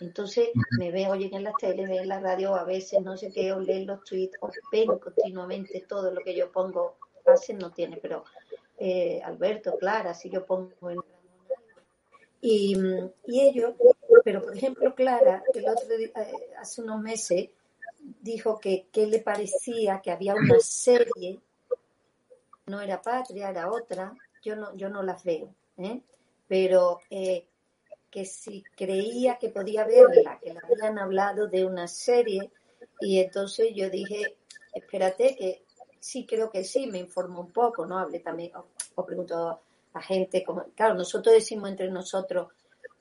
Entonces, 0.00 0.48
me 0.78 0.90
ven, 0.90 1.08
oyen 1.10 1.32
en 1.34 1.44
la 1.44 1.52
tele, 1.52 1.86
ven 1.86 2.00
en 2.00 2.08
la 2.08 2.18
radio, 2.18 2.56
a 2.56 2.64
veces 2.64 3.00
no 3.02 3.16
sé 3.16 3.30
qué, 3.32 3.52
o 3.52 3.60
leen 3.60 3.86
los 3.86 4.02
tweets, 4.02 4.36
o 4.40 4.50
ven 4.72 4.98
continuamente 4.98 5.84
todo 5.88 6.10
lo 6.10 6.20
que 6.22 6.34
yo 6.34 6.50
pongo. 6.50 6.96
Hacen, 7.24 7.58
no 7.58 7.70
tiene, 7.70 7.98
pero 7.98 8.24
eh, 8.78 9.20
Alberto, 9.22 9.78
Clara, 9.78 10.12
si 10.12 10.28
yo 10.28 10.44
pongo 10.44 10.90
en. 10.90 10.98
Y, 12.40 12.76
y 13.26 13.40
ellos, 13.40 13.74
pero 14.24 14.42
por 14.42 14.56
ejemplo, 14.56 14.92
Clara, 14.96 15.44
el 15.54 15.68
otro 15.68 15.96
día, 15.96 16.08
eh, 16.16 16.32
hace 16.58 16.82
unos 16.82 17.00
meses, 17.00 17.50
dijo 18.20 18.58
que, 18.58 18.88
que 18.90 19.06
le 19.06 19.20
parecía 19.20 20.00
que 20.02 20.10
había 20.10 20.34
una 20.34 20.58
serie, 20.58 21.38
no 22.66 22.80
era 22.80 23.00
patria, 23.00 23.50
era 23.50 23.70
otra, 23.70 24.12
yo 24.42 24.56
no, 24.56 24.74
yo 24.74 24.88
no 24.88 25.04
las 25.04 25.22
veo 25.22 25.54
¿eh? 25.78 26.00
pero 26.46 27.00
eh, 27.10 27.46
que 28.10 28.24
si 28.24 28.62
creía 28.76 29.38
que 29.38 29.48
podía 29.48 29.84
verla, 29.84 30.38
que 30.42 30.52
le 30.52 30.60
habían 30.60 30.98
hablado 30.98 31.46
de 31.48 31.64
una 31.64 31.88
serie, 31.88 32.50
y 33.00 33.18
entonces 33.20 33.72
yo 33.74 33.88
dije, 33.88 34.36
espérate, 34.74 35.34
que 35.34 35.64
sí, 35.98 36.26
creo 36.26 36.50
que 36.50 36.64
sí, 36.64 36.86
me 36.86 36.98
informo 36.98 37.40
un 37.40 37.52
poco, 37.52 37.86
¿no? 37.86 37.98
Hablé 37.98 38.20
también, 38.20 38.52
o, 38.94 39.06
pregunto 39.06 39.60
a 39.94 40.02
gente, 40.02 40.44
como, 40.44 40.64
claro, 40.74 40.94
nosotros 40.94 41.34
decimos 41.34 41.70
entre 41.70 41.90
nosotros, 41.90 42.48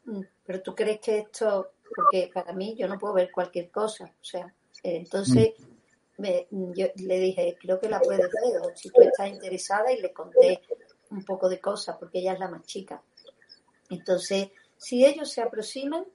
mm, 0.05 0.21
pero 0.45 0.61
tú 0.61 0.73
crees 0.73 0.99
que 0.99 1.17
esto, 1.19 1.71
porque 1.93 2.31
para 2.33 2.53
mí 2.53 2.75
yo 2.77 2.87
no 2.87 2.97
puedo 2.97 3.13
ver 3.13 3.31
cualquier 3.31 3.69
cosa, 3.69 4.05
o 4.05 4.23
sea, 4.23 4.53
entonces 4.83 5.55
me, 6.17 6.47
yo 6.49 6.87
le 6.95 7.19
dije, 7.19 7.57
creo 7.59 7.79
que 7.79 7.89
la 7.89 7.99
puedes 7.99 8.21
ver, 8.21 8.61
o 8.61 8.75
si 8.75 8.89
tú 8.89 9.01
estás 9.01 9.27
interesada, 9.27 9.91
y 9.91 10.01
le 10.01 10.13
conté 10.13 10.61
un 11.11 11.23
poco 11.23 11.47
de 11.49 11.59
cosas 11.59 11.97
porque 11.97 12.19
ella 12.19 12.33
es 12.33 12.39
la 12.39 12.49
más 12.49 12.63
chica. 12.65 13.01
Entonces, 13.89 14.49
si 14.77 15.05
ellos 15.05 15.29
se 15.31 15.41
aproximan, 15.41 16.05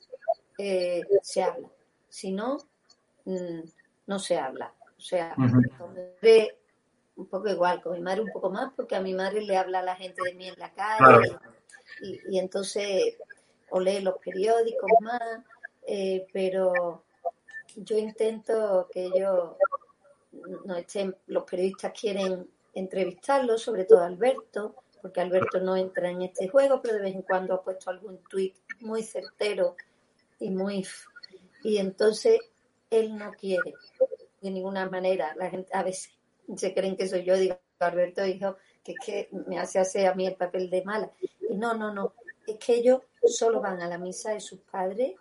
eh, 0.58 1.02
se 1.22 1.42
habla. 1.42 1.68
Si 2.08 2.32
no, 2.32 2.58
mm, 3.24 3.60
no 4.06 4.18
se 4.18 4.38
habla. 4.38 4.72
O 4.96 5.00
sea, 5.00 5.34
un 7.16 7.26
poco 7.26 7.48
igual, 7.48 7.82
con 7.82 7.92
mi 7.92 8.00
madre 8.00 8.22
un 8.22 8.32
poco 8.32 8.50
más, 8.50 8.72
porque 8.74 8.96
a 8.96 9.00
mi 9.00 9.14
madre 9.14 9.42
le 9.42 9.56
habla 9.56 9.80
a 9.80 9.84
la 9.84 9.96
gente 9.96 10.22
de 10.24 10.34
mí 10.34 10.48
en 10.48 10.58
la 10.58 10.72
calle 10.72 11.38
y, 12.00 12.38
entonces 12.38 13.16
o 13.70 13.80
lee 13.80 14.00
los 14.00 14.18
periódicos 14.18 14.90
más, 15.00 15.20
eh, 15.86 16.26
pero 16.32 17.04
yo 17.76 17.98
intento 17.98 18.88
que 18.92 19.06
ellos 19.06 19.56
no 20.64 20.76
estén, 20.76 21.16
los 21.26 21.44
periodistas 21.44 21.92
quieren 21.98 22.48
entrevistarlo, 22.74 23.58
sobre 23.58 23.84
todo 23.84 24.02
Alberto, 24.02 24.76
porque 25.06 25.20
Alberto 25.20 25.60
no 25.60 25.76
entra 25.76 26.10
en 26.10 26.22
este 26.22 26.48
juego, 26.48 26.80
pero 26.82 26.96
de 26.96 27.02
vez 27.02 27.14
en 27.14 27.22
cuando 27.22 27.54
ha 27.54 27.62
puesto 27.62 27.90
algún 27.90 28.18
tuit 28.28 28.56
muy 28.80 29.04
certero 29.04 29.76
y 30.40 30.50
muy... 30.50 30.84
Y 31.62 31.76
entonces 31.76 32.40
él 32.90 33.16
no 33.16 33.30
quiere 33.30 33.74
de 34.40 34.50
ninguna 34.50 34.90
manera. 34.90 35.32
La 35.36 35.48
gente 35.48 35.70
a 35.72 35.84
veces 35.84 36.10
se 36.56 36.74
creen 36.74 36.96
que 36.96 37.08
soy 37.08 37.22
yo, 37.22 37.36
digo, 37.36 37.56
Alberto 37.78 38.24
dijo 38.24 38.56
que 38.82 38.92
es 38.92 38.98
que 38.98 39.28
me 39.46 39.60
hace 39.60 39.78
hacer 39.78 40.08
a 40.08 40.14
mí 40.16 40.26
el 40.26 40.34
papel 40.34 40.70
de 40.70 40.82
mala. 40.82 41.12
Y 41.48 41.54
no, 41.54 41.74
no, 41.74 41.94
no. 41.94 42.14
Es 42.44 42.56
que 42.56 42.74
ellos 42.74 43.02
solo 43.24 43.60
van 43.60 43.80
a 43.82 43.86
la 43.86 43.98
misa 43.98 44.32
de 44.32 44.40
sus 44.40 44.58
padres 44.58 45.14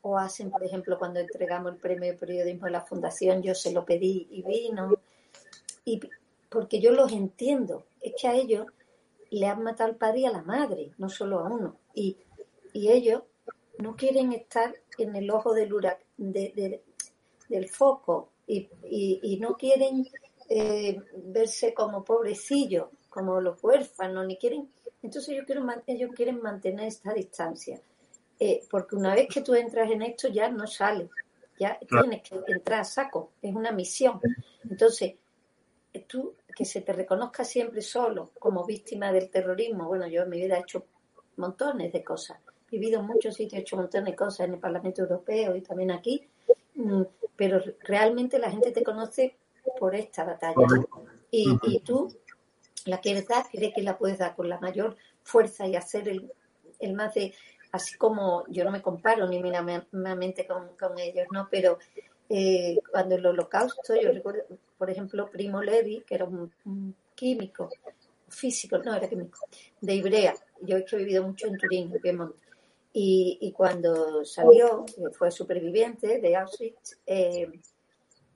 o 0.00 0.18
hacen, 0.18 0.50
por 0.50 0.64
ejemplo, 0.64 0.98
cuando 0.98 1.20
entregamos 1.20 1.74
el 1.74 1.78
premio 1.78 2.10
de 2.10 2.18
periodismo 2.18 2.66
de 2.66 2.72
la 2.72 2.80
fundación, 2.80 3.40
yo 3.40 3.54
se 3.54 3.70
lo 3.70 3.84
pedí 3.84 4.26
y 4.32 4.42
vino. 4.42 4.90
Y 5.84 6.00
porque 6.48 6.80
yo 6.80 6.90
los 6.90 7.12
entiendo. 7.12 7.86
Es 8.00 8.14
que 8.20 8.26
a 8.26 8.34
ellos 8.34 8.66
le 9.38 9.46
han 9.46 9.62
matado 9.62 9.90
al 9.90 9.96
padre 9.96 10.20
y 10.20 10.26
a 10.26 10.30
la 10.30 10.42
madre, 10.42 10.92
no 10.98 11.08
solo 11.08 11.40
a 11.40 11.48
uno. 11.48 11.76
Y, 11.94 12.18
ellos 12.74 13.22
no 13.78 13.96
quieren 13.96 14.32
estar 14.32 14.74
en 14.96 15.14
el 15.14 15.30
ojo 15.30 15.52
del 15.52 15.70
del 16.16 17.68
foco 17.68 18.32
y, 18.46 18.68
y, 19.22 19.38
no 19.38 19.56
quieren 19.56 20.06
eh, 20.48 20.98
verse 21.26 21.74
como 21.74 22.04
pobrecillos, 22.04 22.88
como 23.08 23.40
los 23.40 23.62
huérfanos, 23.62 24.26
ni 24.26 24.36
quieren. 24.36 24.70
Entonces 25.02 25.36
yo 25.36 25.44
quiero, 25.44 25.66
ellos 25.86 26.10
quieren 26.14 26.40
mantener 26.40 26.86
esta 26.86 27.12
distancia. 27.12 27.80
Eh, 28.38 28.66
porque 28.70 28.96
una 28.96 29.14
vez 29.14 29.28
que 29.32 29.42
tú 29.42 29.54
entras 29.54 29.90
en 29.90 30.02
esto 30.02 30.28
ya 30.28 30.48
no 30.48 30.66
sales, 30.66 31.08
ya 31.58 31.78
tienes 31.78 32.22
que 32.22 32.40
entrar 32.48 32.80
a 32.80 32.84
saco, 32.84 33.32
es 33.40 33.54
una 33.54 33.70
misión. 33.70 34.20
Entonces, 34.68 35.14
tú 36.06 36.34
que 36.54 36.64
se 36.64 36.80
te 36.80 36.92
reconozca 36.92 37.44
siempre 37.44 37.82
solo 37.82 38.30
como 38.38 38.64
víctima 38.64 39.12
del 39.12 39.30
terrorismo. 39.30 39.86
Bueno, 39.86 40.06
yo 40.06 40.22
en 40.22 40.30
mi 40.30 40.40
vida 40.40 40.56
he 40.56 40.60
hecho 40.60 40.84
montones 41.36 41.92
de 41.92 42.04
cosas. 42.04 42.38
He 42.70 42.78
vivido 42.78 43.00
en 43.00 43.06
muchos 43.06 43.34
sitios, 43.34 43.58
he 43.58 43.62
hecho 43.62 43.76
montones 43.76 44.12
de 44.12 44.16
cosas 44.16 44.46
en 44.46 44.54
el 44.54 44.60
Parlamento 44.60 45.02
Europeo 45.02 45.56
y 45.56 45.62
también 45.62 45.90
aquí. 45.90 46.26
Mm, 46.74 47.02
pero 47.36 47.60
realmente 47.80 48.38
la 48.38 48.50
gente 48.50 48.72
te 48.72 48.82
conoce 48.82 49.36
por 49.78 49.94
esta 49.94 50.24
batalla. 50.24 50.54
Y, 51.30 51.46
y 51.62 51.80
tú 51.80 52.08
la 52.86 52.98
quieres 52.98 53.26
dar, 53.26 53.46
crees 53.50 53.74
que 53.74 53.82
la 53.82 53.96
puedes 53.96 54.18
dar 54.18 54.34
con 54.34 54.48
la 54.48 54.60
mayor 54.60 54.96
fuerza 55.22 55.66
y 55.66 55.76
hacer 55.76 56.08
el, 56.08 56.32
el 56.78 56.94
más 56.94 57.14
de. 57.14 57.34
Así 57.72 57.96
como 57.96 58.44
yo 58.48 58.64
no 58.64 58.70
me 58.70 58.82
comparo 58.82 59.26
ni 59.26 59.40
minimamente 59.40 60.46
con, 60.46 60.76
con 60.76 60.98
ellos, 60.98 61.26
¿no? 61.32 61.48
Pero 61.50 61.78
eh, 62.28 62.78
cuando 62.90 63.14
el 63.14 63.24
holocausto, 63.24 63.94
yo 63.94 64.12
recuerdo, 64.12 64.42
por 64.82 64.90
ejemplo, 64.90 65.30
Primo 65.30 65.62
Levi, 65.62 66.00
que 66.00 66.16
era 66.16 66.24
un, 66.24 66.52
químico, 67.14 67.70
físico, 68.28 68.78
no 68.78 68.92
era 68.92 69.08
químico, 69.08 69.38
de 69.80 69.94
Ibrea. 69.94 70.34
Yo 70.60 70.78
he 70.78 70.96
vivido 70.96 71.22
mucho 71.22 71.46
en 71.46 71.56
Turín, 71.56 71.92
en 71.94 72.00
Piemonte. 72.00 72.42
Y, 72.92 73.54
cuando 73.56 74.24
salió, 74.24 74.84
fue 75.12 75.30
superviviente 75.30 76.18
de 76.18 76.34
Auschwitz, 76.34 76.98
eh, 77.06 77.48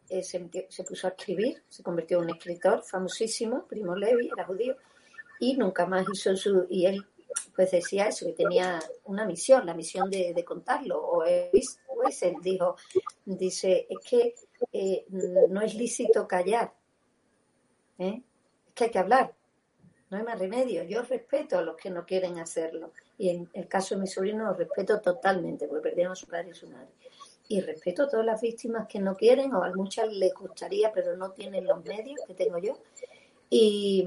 eh, 0.08 0.22
se, 0.22 0.48
se, 0.68 0.84
puso 0.84 1.08
a 1.08 1.10
escribir, 1.10 1.64
se 1.68 1.82
convirtió 1.82 2.18
en 2.18 2.26
un 2.26 2.36
escritor 2.36 2.84
famosísimo, 2.84 3.66
Primo 3.66 3.96
Levi, 3.96 4.30
era 4.32 4.44
judío, 4.44 4.76
y 5.40 5.56
nunca 5.56 5.84
más 5.84 6.06
hizo 6.14 6.36
su... 6.36 6.68
Y 6.70 6.86
él 6.86 7.04
pues 7.56 7.72
decía 7.72 8.06
eso, 8.06 8.24
que 8.24 8.34
tenía 8.34 8.80
una 9.06 9.26
misión, 9.26 9.66
la 9.66 9.74
misión 9.74 10.08
de, 10.08 10.44
contarlo. 10.44 11.04
O 11.04 11.24
es, 11.24 11.80
él 12.22 12.36
dijo, 12.40 12.76
dice, 13.24 13.88
es 13.90 13.98
que 14.08 14.34
eh, 14.72 15.06
no 15.10 15.60
es 15.60 15.74
lícito 15.74 16.26
callar, 16.26 16.72
¿eh? 17.98 18.22
es 18.66 18.74
que 18.74 18.84
hay 18.84 18.90
que 18.90 18.98
hablar, 18.98 19.34
no 20.10 20.18
hay 20.18 20.22
más 20.22 20.38
remedio. 20.38 20.84
Yo 20.84 21.02
respeto 21.02 21.58
a 21.58 21.62
los 21.62 21.76
que 21.76 21.90
no 21.90 22.06
quieren 22.06 22.38
hacerlo. 22.38 22.92
Y 23.18 23.30
en 23.30 23.48
el 23.52 23.66
caso 23.66 23.94
de 23.94 24.02
mi 24.02 24.06
sobrino 24.06 24.44
lo 24.44 24.54
respeto 24.54 25.00
totalmente, 25.00 25.66
porque 25.66 25.88
perdieron 25.88 26.12
a 26.12 26.16
su 26.16 26.26
padre 26.26 26.50
y 26.50 26.54
su 26.54 26.68
madre. 26.68 26.88
Y 27.48 27.60
respeto 27.60 28.04
a 28.04 28.08
todas 28.08 28.26
las 28.26 28.40
víctimas 28.40 28.86
que 28.86 29.00
no 29.00 29.16
quieren, 29.16 29.52
o 29.54 29.62
a 29.62 29.70
muchas 29.74 30.12
les 30.12 30.34
gustaría, 30.34 30.92
pero 30.92 31.16
no 31.16 31.32
tienen 31.32 31.66
los 31.66 31.84
medios 31.84 32.20
que 32.26 32.34
tengo 32.34 32.58
yo. 32.58 32.78
Y, 33.50 34.06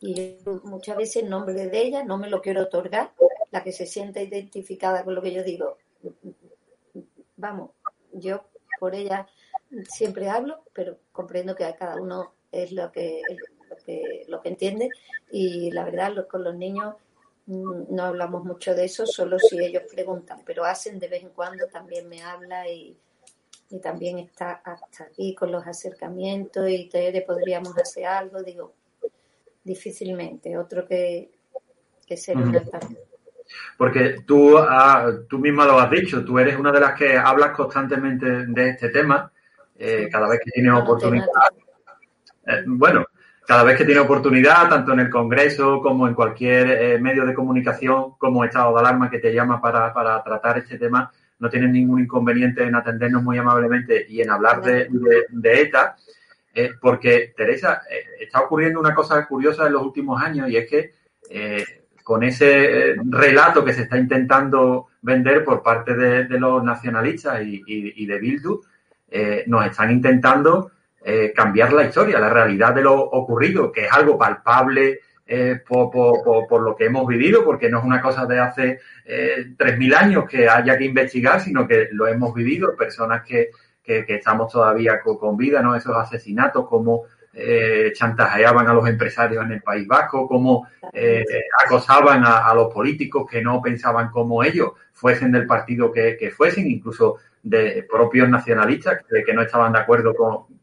y 0.00 0.36
muchas 0.64 0.96
veces 0.96 1.22
en 1.22 1.30
nombre 1.30 1.54
de 1.54 1.80
ella 1.80 2.04
no 2.04 2.18
me 2.18 2.28
lo 2.28 2.40
quiero 2.40 2.62
otorgar, 2.62 3.12
la 3.50 3.62
que 3.62 3.72
se 3.72 3.86
sienta 3.86 4.22
identificada 4.22 5.04
con 5.04 5.14
lo 5.14 5.22
que 5.22 5.32
yo 5.32 5.42
digo. 5.42 5.78
Vamos, 7.36 7.70
yo 8.12 8.44
por 8.78 8.94
ella 8.94 9.26
siempre 9.88 10.28
hablo, 10.28 10.64
pero 10.72 10.98
comprendo 11.12 11.54
que 11.54 11.64
a 11.64 11.76
cada 11.76 11.96
uno 12.00 12.34
es 12.50 12.72
lo 12.72 12.90
que, 12.90 13.22
lo 13.68 13.76
que, 13.84 14.24
lo 14.28 14.40
que 14.40 14.48
entiende. 14.48 14.88
Y 15.30 15.70
la 15.70 15.84
verdad 15.84 16.26
con 16.26 16.44
los 16.44 16.54
niños 16.54 16.94
mm, 17.46 17.94
no 17.94 18.04
hablamos 18.04 18.44
mucho 18.44 18.74
de 18.74 18.84
eso, 18.84 19.06
solo 19.06 19.38
si 19.38 19.58
ellos 19.58 19.84
preguntan, 19.90 20.40
pero 20.44 20.64
hacen 20.64 20.98
de 20.98 21.08
vez 21.08 21.22
en 21.22 21.30
cuando, 21.30 21.66
también 21.68 22.08
me 22.08 22.22
habla 22.22 22.68
y, 22.68 22.96
y 23.70 23.78
también 23.78 24.18
está 24.18 24.60
hasta 24.64 25.04
aquí 25.04 25.34
con 25.34 25.52
los 25.52 25.66
acercamientos 25.66 26.68
y 26.68 26.88
te 26.88 27.22
podríamos 27.22 27.76
hacer 27.78 28.06
algo, 28.06 28.42
digo, 28.42 28.74
difícilmente, 29.62 30.58
otro 30.58 30.86
que, 30.86 31.30
que 32.04 32.16
ser 32.16 32.36
una 32.36 32.60
Porque 33.76 34.22
tú, 34.26 34.58
ah, 34.58 35.12
tú 35.28 35.38
misma 35.38 35.66
lo 35.66 35.78
has 35.78 35.90
dicho, 35.90 36.24
tú 36.24 36.38
eres 36.38 36.58
una 36.58 36.72
de 36.72 36.80
las 36.80 36.98
que 36.98 37.16
hablas 37.16 37.52
constantemente 37.52 38.26
de 38.46 38.70
este 38.70 38.88
tema, 38.88 39.32
eh, 39.80 40.08
cada 40.12 40.28
vez 40.28 40.40
que 40.44 40.50
tienes 40.50 40.74
oportunidad. 40.74 41.26
Eh, 42.46 42.62
bueno, 42.66 43.06
cada 43.46 43.64
vez 43.64 43.78
que 43.78 43.84
tiene 43.84 44.00
oportunidad, 44.00 44.68
tanto 44.68 44.92
en 44.92 45.00
el 45.00 45.10
Congreso 45.10 45.80
como 45.80 46.06
en 46.06 46.14
cualquier 46.14 46.70
eh, 46.70 46.98
medio 47.00 47.24
de 47.24 47.34
comunicación, 47.34 48.12
como 48.18 48.44
estado 48.44 48.74
de 48.74 48.80
alarma 48.80 49.10
que 49.10 49.18
te 49.18 49.32
llama 49.32 49.60
para, 49.60 49.92
para, 49.92 50.22
tratar 50.22 50.58
este 50.58 50.78
tema, 50.78 51.10
no 51.38 51.48
tienes 51.48 51.70
ningún 51.70 52.00
inconveniente 52.00 52.62
en 52.62 52.74
atendernos 52.74 53.22
muy 53.22 53.38
amablemente 53.38 54.06
y 54.08 54.20
en 54.20 54.30
hablar 54.30 54.62
de, 54.62 54.86
de 55.30 55.62
ETA. 55.62 55.96
Eh, 56.54 56.72
porque, 56.80 57.32
Teresa, 57.34 57.82
eh, 57.90 58.22
está 58.22 58.40
ocurriendo 58.42 58.78
una 58.78 58.94
cosa 58.94 59.26
curiosa 59.26 59.66
en 59.66 59.72
los 59.72 59.82
últimos 59.82 60.22
años 60.22 60.48
y 60.50 60.56
es 60.56 60.68
que 60.68 60.92
con 62.04 62.22
ese 62.24 62.96
relato 63.08 63.64
que 63.64 63.72
se 63.72 63.82
está 63.82 63.96
intentando 63.96 64.88
vender 65.02 65.44
por 65.44 65.62
parte 65.62 65.94
de, 65.94 66.24
los 66.38 66.62
nacionalistas 66.62 67.40
y, 67.44 68.06
de 68.06 68.18
Bildu, 68.18 68.62
nos 69.46 69.66
están 69.66 69.90
intentando 69.90 70.70
cambiar 71.34 71.72
la 71.72 71.84
historia, 71.84 72.18
la 72.18 72.28
realidad 72.28 72.74
de 72.74 72.82
lo 72.82 72.94
ocurrido, 72.94 73.72
que 73.72 73.86
es 73.86 73.92
algo 73.92 74.18
palpable 74.18 75.00
por, 75.66 76.62
lo 76.62 76.76
que 76.76 76.86
hemos 76.86 77.06
vivido, 77.06 77.44
porque 77.44 77.70
no 77.70 77.78
es 77.78 77.84
una 77.84 78.00
cosa 78.00 78.26
de 78.26 78.38
hace 78.38 78.80
3.000 79.06 79.94
años 79.94 80.24
que 80.28 80.48
haya 80.48 80.76
que 80.76 80.84
investigar, 80.84 81.40
sino 81.40 81.66
que 81.66 81.88
lo 81.92 82.06
hemos 82.06 82.34
vivido, 82.34 82.76
personas 82.76 83.22
que 83.26 83.50
que, 83.82 84.14
estamos 84.14 84.52
todavía 84.52 85.00
con, 85.00 85.36
vida, 85.36 85.62
¿no? 85.62 85.74
Esos 85.74 85.96
asesinatos, 85.96 86.68
como 86.68 87.04
eh, 87.32 87.92
chantajeaban 87.94 88.66
a 88.66 88.74
los 88.74 88.88
empresarios 88.88 89.44
en 89.44 89.52
el 89.52 89.62
País 89.62 89.86
Vasco, 89.86 90.26
como 90.26 90.66
eh, 90.92 91.24
acosaban 91.64 92.24
a, 92.24 92.52
los 92.54 92.72
políticos 92.72 93.24
que 93.30 93.40
no 93.40 93.62
pensaban 93.62 94.10
como 94.10 94.42
ellos, 94.42 94.72
fuesen 94.92 95.30
del 95.30 95.46
partido 95.46 95.92
que, 95.92 96.32
fuesen, 96.36 96.68
incluso 96.68 97.18
de 97.42 97.86
propios 97.88 98.28
nacionalistas 98.28 99.02
que, 99.08 99.32
no 99.32 99.42
estaban 99.42 99.72
de 99.72 99.78
acuerdo 99.78 100.14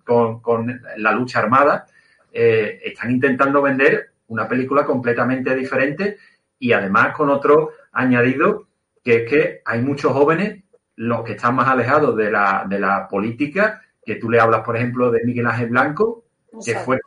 con, 0.04 0.82
la 0.98 1.12
lucha 1.14 1.40
armada, 1.40 1.86
eh, 2.34 2.82
están 2.84 3.12
intentando 3.12 3.62
vender 3.62 4.12
una 4.28 4.48
película 4.48 4.86
completamente 4.86 5.56
diferente 5.56 6.18
y 6.60 6.74
además 6.74 7.16
con 7.16 7.30
otro 7.30 7.72
añadido, 7.94 8.68
que 9.02 9.24
es 9.24 9.30
que 9.30 9.62
hay 9.64 9.82
muchos 9.82 10.12
jóvenes 10.12 10.64
los 10.98 11.24
que 11.24 11.34
están 11.34 11.56
más 11.56 11.70
alejados 11.70 12.18
de 12.18 12.30
la, 12.30 12.66
de 12.68 12.80
la 12.80 13.08
política, 13.08 13.82
que 14.04 14.16
tú 14.16 14.30
le 14.30 14.40
hablas, 14.40 14.62
por 14.62 14.76
ejemplo, 14.76 15.12
de 15.12 15.24
Miguel 15.24 15.48
Ángel 15.48 15.70
Blanco, 15.70 16.27
que 16.64 16.76
fue, 16.76 17.00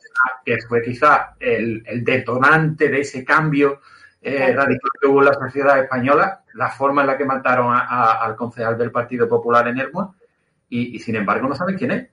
que 0.44 0.58
fue 0.68 0.82
quizá 0.82 1.36
el, 1.38 1.82
detonante 2.04 2.88
de 2.88 3.00
ese 3.00 3.24
cambio 3.24 3.80
eh, 4.20 4.52
radical 4.52 4.90
que 5.00 5.08
hubo 5.08 5.20
en 5.20 5.26
la 5.26 5.34
sociedad 5.34 5.78
española, 5.78 6.44
la 6.54 6.70
forma 6.70 7.02
en 7.02 7.06
la 7.08 7.16
que 7.16 7.24
mataron 7.24 7.74
al 7.76 8.36
concejal 8.36 8.76
del 8.76 8.90
Partido 8.90 9.28
Popular 9.28 9.68
en 9.68 9.78
Hermoa, 9.78 10.14
y, 10.68 10.98
sin 11.00 11.16
embargo 11.16 11.48
no 11.48 11.54
saben 11.54 11.76
quién 11.76 11.90
es. 11.90 12.08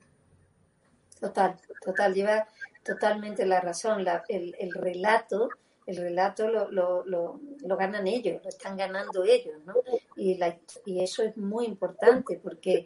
Total, 1.19 1.55
total, 1.83 2.13
lleva 2.13 2.47
totalmente 2.83 3.45
la 3.45 3.61
razón. 3.61 4.05
el, 4.29 4.55
el, 4.59 4.71
relato 4.71 5.49
el 5.87 5.95
relato 5.95 6.49
lo, 6.49 6.69
lo, 6.69 7.03
lo, 7.05 7.77
ganan 7.77 8.05
ellos, 8.07 8.41
lo 8.43 8.49
están 8.49 8.75
ganando 8.75 9.23
ellos, 9.23 9.55
¿no? 9.65 9.73
Y, 10.17 10.35
la, 10.37 10.57
y 10.85 11.01
eso 11.01 11.23
es 11.23 11.37
muy 11.37 11.65
importante 11.65 12.39
porque, 12.43 12.85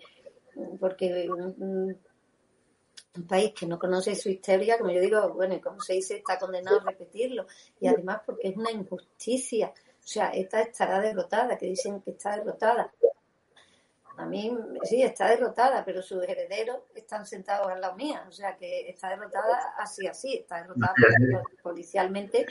porque 0.79 1.27
un, 3.15 3.27
país 3.27 3.53
que 3.53 3.65
no 3.65 3.77
conoce 3.77 4.15
su 4.15 4.29
historia, 4.29 4.77
como 4.77 4.91
yo 4.91 5.01
digo, 5.01 5.33
bueno, 5.33 5.59
como 5.61 5.79
se 5.81 5.93
dice, 5.93 6.17
está 6.17 6.37
condenado 6.37 6.79
a 6.79 6.83
repetirlo. 6.83 7.45
Y 7.79 7.87
además 7.87 8.21
porque 8.25 8.49
es 8.49 8.57
una 8.57 8.71
injusticia. 8.71 9.73
O 10.03 10.07
sea, 10.07 10.29
esta 10.29 10.61
estará 10.61 10.99
derrotada, 10.99 11.57
que 11.57 11.67
dicen 11.67 12.01
que 12.01 12.11
está 12.11 12.37
derrotada. 12.37 12.91
A 14.17 14.25
mí 14.25 14.55
sí, 14.83 15.01
está 15.01 15.29
derrotada, 15.29 15.83
pero 15.83 16.01
sus 16.01 16.23
herederos 16.23 16.79
están 16.93 17.25
sentados 17.25 17.71
al 17.71 17.81
lado 17.81 17.95
mía. 17.95 18.25
O 18.27 18.31
sea, 18.31 18.55
que 18.55 18.89
está 18.89 19.09
derrotada 19.09 19.73
así, 19.77 20.05
así, 20.07 20.35
está 20.35 20.57
derrotada 20.57 20.93
policialmente 21.63 22.45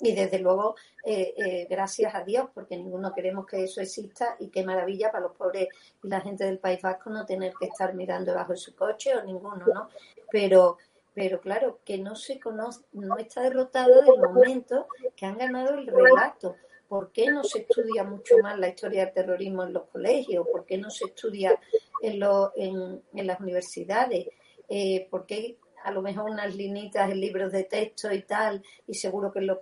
y 0.00 0.14
desde 0.14 0.38
luego, 0.38 0.76
eh, 1.04 1.34
eh, 1.36 1.66
gracias 1.70 2.14
a 2.14 2.22
Dios, 2.22 2.48
porque 2.52 2.76
ninguno 2.76 3.12
queremos 3.14 3.46
que 3.46 3.64
eso 3.64 3.80
exista 3.80 4.36
y 4.38 4.48
qué 4.48 4.64
maravilla 4.64 5.10
para 5.10 5.24
los 5.24 5.36
pobres 5.36 5.68
y 6.02 6.08
la 6.08 6.20
gente 6.20 6.44
del 6.44 6.58
País 6.58 6.82
Vasco 6.82 7.10
no 7.10 7.24
tener 7.24 7.54
que 7.58 7.66
estar 7.66 7.94
mirando 7.94 8.32
debajo 8.32 8.52
de 8.52 8.58
su 8.58 8.74
coche 8.74 9.16
o 9.16 9.22
ninguno, 9.22 9.64
¿no? 9.66 9.88
Pero, 10.30 10.76
pero 11.14 11.40
claro, 11.40 11.80
que 11.84 11.98
no 11.98 12.14
se 12.14 12.38
conoce, 12.38 12.82
no 12.92 13.16
está 13.16 13.42
derrotado 13.42 14.02
del 14.02 14.20
momento 14.20 14.86
que 15.14 15.26
han 15.26 15.38
ganado 15.38 15.74
el 15.74 15.86
relato. 15.86 16.56
¿Por 16.88 17.10
qué 17.10 17.30
no 17.32 17.42
se 17.42 17.60
estudia 17.60 18.04
mucho 18.04 18.36
más 18.38 18.58
la 18.58 18.68
historia 18.68 19.06
del 19.06 19.14
terrorismo 19.14 19.64
en 19.64 19.72
los 19.72 19.84
colegios? 19.84 20.46
¿Por 20.46 20.64
qué 20.66 20.78
no 20.78 20.90
se 20.90 21.06
estudia 21.06 21.58
en, 22.00 22.22
en, 22.54 23.02
en 23.12 23.26
las 23.26 23.40
universidades? 23.40 24.28
Eh, 24.68 25.08
¿Por 25.10 25.26
qué 25.26 25.56
a 25.86 25.92
lo 25.92 26.02
mejor 26.02 26.28
unas 26.28 26.52
linitas 26.56 27.08
en 27.08 27.20
libros 27.20 27.52
de 27.52 27.62
texto 27.62 28.12
y 28.12 28.22
tal, 28.22 28.60
y 28.88 28.94
seguro 28.94 29.30
que 29.30 29.38
en 29.38 29.46
los, 29.46 29.58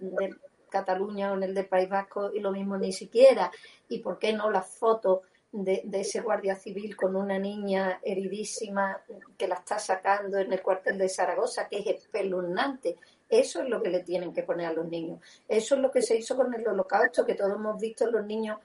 de 0.00 0.34
Cataluña 0.68 1.30
o 1.30 1.36
en 1.36 1.44
el 1.44 1.54
de 1.54 1.62
País 1.62 1.88
Vasco 1.88 2.32
y 2.34 2.40
lo 2.40 2.50
mismo 2.50 2.76
ni 2.76 2.92
siquiera. 2.92 3.52
¿Y 3.88 4.00
por 4.00 4.18
qué 4.18 4.32
no 4.32 4.50
las 4.50 4.68
fotos 4.68 5.20
de, 5.52 5.88
ese 5.92 6.20
guardia 6.20 6.56
civil 6.56 6.96
con 6.96 7.14
una 7.14 7.38
niña 7.38 8.00
heridísima 8.02 9.00
que 9.38 9.46
la 9.46 9.54
está 9.54 9.78
sacando 9.78 10.36
en 10.36 10.52
el 10.52 10.60
cuartel 10.62 10.98
de 10.98 11.08
Zaragoza, 11.08 11.68
que 11.68 11.78
es 11.78 11.86
espeluznante? 11.86 12.96
Eso 13.28 13.62
es 13.62 13.68
lo 13.68 13.80
que 13.80 13.90
le 13.90 14.00
tienen 14.00 14.34
que 14.34 14.42
poner 14.42 14.66
a 14.66 14.72
los 14.72 14.88
niños. 14.88 15.20
Eso 15.46 15.76
es 15.76 15.80
lo 15.80 15.92
que 15.92 16.02
se 16.02 16.16
hizo 16.16 16.34
con 16.34 16.52
el 16.54 16.66
holocausto, 16.66 17.24
que 17.24 17.34
todos 17.34 17.54
hemos 17.54 17.80
visto 17.80 18.10
los 18.10 18.26
niños 18.26 18.58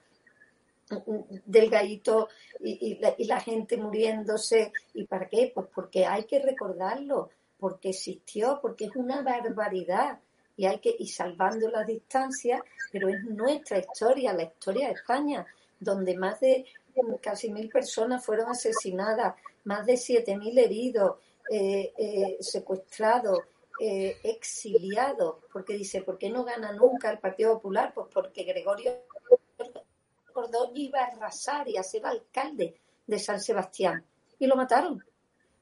delgadito 1.46 2.30
y, 2.60 3.00
y, 3.18 3.26
la, 3.26 3.40
gente 3.40 3.78
muriéndose. 3.78 4.72
¿Y 4.94 5.06
para 5.06 5.28
qué? 5.28 5.52
Pues 5.54 5.68
porque 5.74 6.06
hay 6.06 6.26
que 6.26 6.40
recordarlo, 6.40 7.30
porque 7.60 7.90
existió, 7.90 8.60
porque 8.62 8.86
es 8.86 8.96
una 8.96 9.22
barbaridad 9.22 10.20
y 10.58 10.66
hay 10.66 10.80
que 10.80 10.96
ir 10.98 11.10
salvando 11.10 11.70
las 11.70 11.88
distancias, 11.88 12.62
pero 12.92 13.10
es 13.10 13.24
nuestra 13.24 13.80
historia, 13.80 14.34
la 14.34 14.44
historia 14.44 14.88
de 14.88 14.94
España, 14.94 15.46
donde 15.80 16.16
más 16.16 16.40
de 16.40 16.66
casi 17.22 17.52
mil 17.52 17.70
personas 17.70 18.24
fueron 18.24 18.50
asesinadas, 18.50 19.36
más 19.64 19.86
de 19.86 19.98
siete 19.98 20.38
mil 20.38 20.58
heridos, 20.58 21.18
eh, 21.50 21.94
eh, 21.98 22.38
secuestrados, 22.40 23.40
eh, 23.80 24.18
exiliados, 24.24 25.38
porque 25.52 25.74
dice, 25.74 26.02
¿por 26.02 26.18
qué 26.18 26.30
no 26.30 26.44
gana 26.44 26.72
nunca 26.72 27.10
el 27.12 27.18
Partido 27.18 27.56
Popular? 27.56 27.92
Pues 27.94 28.08
porque 28.14 28.44
Gregorio 28.44 28.92
Iba 30.74 31.00
a 31.00 31.06
arrasar 31.06 31.68
y 31.68 31.78
a 31.78 31.84
ser 31.84 32.06
alcalde 32.06 32.76
de 33.06 33.20
San 33.20 33.40
Sebastián. 33.40 34.04
Y 34.40 34.48
lo 34.48 34.56
mataron. 34.56 35.04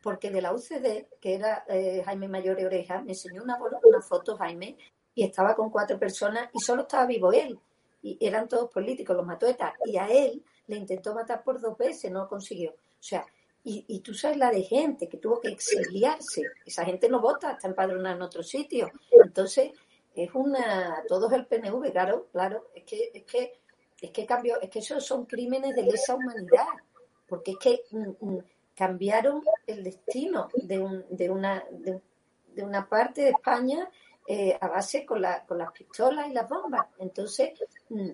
Porque 0.01 0.29
de 0.29 0.41
la 0.41 0.53
UCD, 0.53 1.07
que 1.19 1.35
era 1.35 1.65
eh, 1.67 2.01
Jaime 2.05 2.27
Mayor 2.29 2.59
y 2.59 2.65
Oreja, 2.65 3.01
me 3.01 3.11
enseñó 3.11 3.43
una, 3.43 3.57
una 3.57 4.01
foto, 4.01 4.37
Jaime, 4.37 4.77
y 5.13 5.23
estaba 5.23 5.55
con 5.55 5.69
cuatro 5.69 5.99
personas 5.99 6.49
y 6.53 6.59
solo 6.59 6.83
estaba 6.83 7.05
vivo 7.05 7.33
él. 7.33 7.59
Y 8.01 8.17
eran 8.21 8.47
todos 8.47 8.71
políticos, 8.71 9.17
los 9.17 9.25
mató 9.25 9.45
ETA. 9.45 9.73
Y 9.85 9.97
a 9.97 10.07
él 10.07 10.41
le 10.67 10.77
intentó 10.77 11.13
matar 11.13 11.43
por 11.43 11.59
dos 11.59 11.77
veces, 11.77 12.09
no 12.11 12.29
consiguió. 12.29 12.71
O 12.71 13.03
sea, 13.03 13.25
y, 13.63 13.99
tú 13.99 14.13
sabes 14.13 14.37
la 14.37 14.51
de 14.51 14.63
gente 14.63 15.07
que 15.09 15.17
tuvo 15.17 15.39
que 15.39 15.49
exiliarse. 15.49 16.43
Esa 16.65 16.85
gente 16.85 17.09
no 17.09 17.19
vota, 17.19 17.51
está 17.51 17.67
empadronada 17.67 18.15
en 18.15 18.21
otro 18.21 18.41
sitio. 18.41 18.89
Entonces, 19.11 19.71
es 20.15 20.29
una. 20.33 21.03
Todos 21.07 21.31
el 21.33 21.45
PNV, 21.45 21.91
claro, 21.91 22.27
claro. 22.31 22.69
Es 22.73 22.83
que, 22.83 23.11
es 23.13 23.23
que 23.25 23.58
es 24.01 24.11
que 24.11 24.25
cambió, 24.25 24.59
es 24.61 24.69
que 24.69 24.79
esos 24.79 25.05
son 25.05 25.25
crímenes 25.25 25.75
de 25.75 25.83
lesa 25.83 26.15
humanidad, 26.15 26.67
porque 27.27 27.51
es 27.51 27.57
que 27.57 27.83
mm, 27.91 28.09
mm, 28.19 28.39
cambiaron 28.75 29.43
el 29.67 29.83
destino 29.83 30.49
de, 30.53 30.79
un, 30.79 31.05
de, 31.09 31.29
una, 31.29 31.63
de, 31.69 32.01
una 32.63 32.87
parte 32.87 33.21
de 33.21 33.29
España 33.29 33.89
eh, 34.27 34.57
a 34.59 34.67
base 34.67 35.05
con, 35.05 35.21
la, 35.21 35.45
con 35.45 35.57
las 35.57 35.71
pistolas 35.71 36.29
y 36.29 36.33
las 36.33 36.47
bombas. 36.47 36.87
Entonces, 36.97 37.51
mm, 37.89 38.11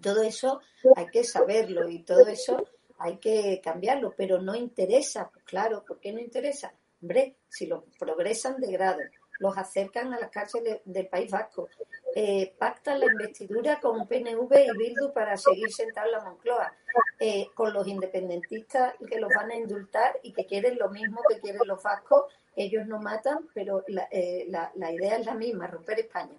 todo 0.00 0.22
eso 0.22 0.60
hay 0.96 1.06
que 1.06 1.24
saberlo 1.24 1.88
y 1.88 2.02
todo 2.02 2.26
eso 2.26 2.66
hay 2.98 3.18
que 3.18 3.60
cambiarlo, 3.62 4.14
pero 4.16 4.40
no 4.40 4.54
interesa, 4.54 5.30
claro, 5.44 5.84
¿por 5.84 6.00
qué 6.00 6.12
no 6.12 6.20
interesa? 6.20 6.72
Hombre, 7.02 7.36
si 7.48 7.66
lo 7.66 7.84
progresan 7.98 8.58
de 8.60 8.72
grado, 8.72 9.00
los 9.38 9.56
acercan 9.56 10.14
a 10.14 10.18
las 10.18 10.30
cárceles 10.30 10.80
del 10.84 11.08
País 11.08 11.30
Vasco, 11.30 11.68
eh, 12.18 12.54
pactan 12.58 12.98
la 12.98 13.12
investidura 13.12 13.78
con 13.78 14.08
PNV 14.08 14.50
y 14.50 14.78
Bildu 14.78 15.12
para 15.12 15.36
seguir 15.36 15.70
sentado 15.70 16.06
en 16.06 16.12
la 16.12 16.24
Moncloa, 16.24 16.72
eh, 17.20 17.48
con 17.54 17.74
los 17.74 17.86
independentistas 17.86 18.94
que 19.06 19.20
los 19.20 19.30
van 19.36 19.50
a 19.50 19.56
indultar 19.56 20.18
y 20.22 20.32
que 20.32 20.46
quieren 20.46 20.78
lo 20.78 20.88
mismo 20.88 21.20
que 21.28 21.38
quieren 21.40 21.60
los 21.66 21.82
vascos. 21.82 22.32
Ellos 22.56 22.86
no 22.86 23.00
matan, 23.00 23.46
pero 23.52 23.84
la, 23.88 24.08
eh, 24.10 24.46
la, 24.48 24.92
idea 24.92 25.18
es 25.18 25.26
la 25.26 25.34
misma, 25.34 25.66
romper 25.66 26.00
España. 26.00 26.32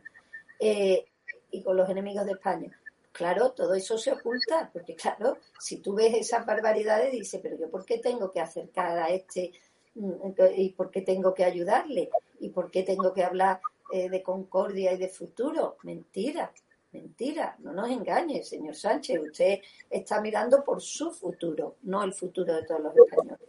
Eh, 0.59 1.05
y 1.51 1.61
con 1.61 1.77
los 1.77 1.87
enemigos 1.87 2.25
de 2.25 2.31
España. 2.31 2.75
Claro, 3.11 3.51
todo 3.51 3.75
eso 3.75 3.99
se 3.99 4.11
oculta, 4.11 4.71
porque 4.73 4.95
claro, 4.95 5.37
si 5.59 5.77
tú 5.77 5.93
ves 5.93 6.15
esas 6.15 6.43
barbaridades, 6.43 7.11
dices, 7.11 7.39
pero 7.39 7.55
yo 7.55 7.69
por 7.69 7.85
qué 7.85 7.99
tengo 7.99 8.31
que 8.31 8.41
acercar 8.41 8.97
a 8.97 9.09
este 9.09 9.51
mm, 9.93 10.31
y 10.55 10.69
por 10.71 10.89
qué 10.89 11.01
tengo 11.01 11.35
que 11.35 11.43
ayudarle 11.43 12.09
y 12.39 12.49
por 12.49 12.71
qué 12.71 12.81
tengo 12.81 13.13
que 13.13 13.23
hablar 13.23 13.59
eh, 13.91 14.09
de 14.09 14.21
concordia 14.21 14.93
y 14.93 14.97
de 14.97 15.07
futuro. 15.07 15.77
Mentira, 15.83 16.51
mentira, 16.91 17.55
no 17.59 17.73
nos 17.73 17.89
engañe, 17.89 18.43
señor 18.43 18.75
Sánchez. 18.75 19.19
Usted 19.21 19.59
está 19.89 20.21
mirando 20.21 20.63
por 20.63 20.81
su 20.81 21.11
futuro, 21.11 21.77
no 21.83 22.03
el 22.03 22.13
futuro 22.13 22.53
de 22.53 22.63
todos 22.63 22.81
los 22.81 22.97
españoles. 22.97 23.39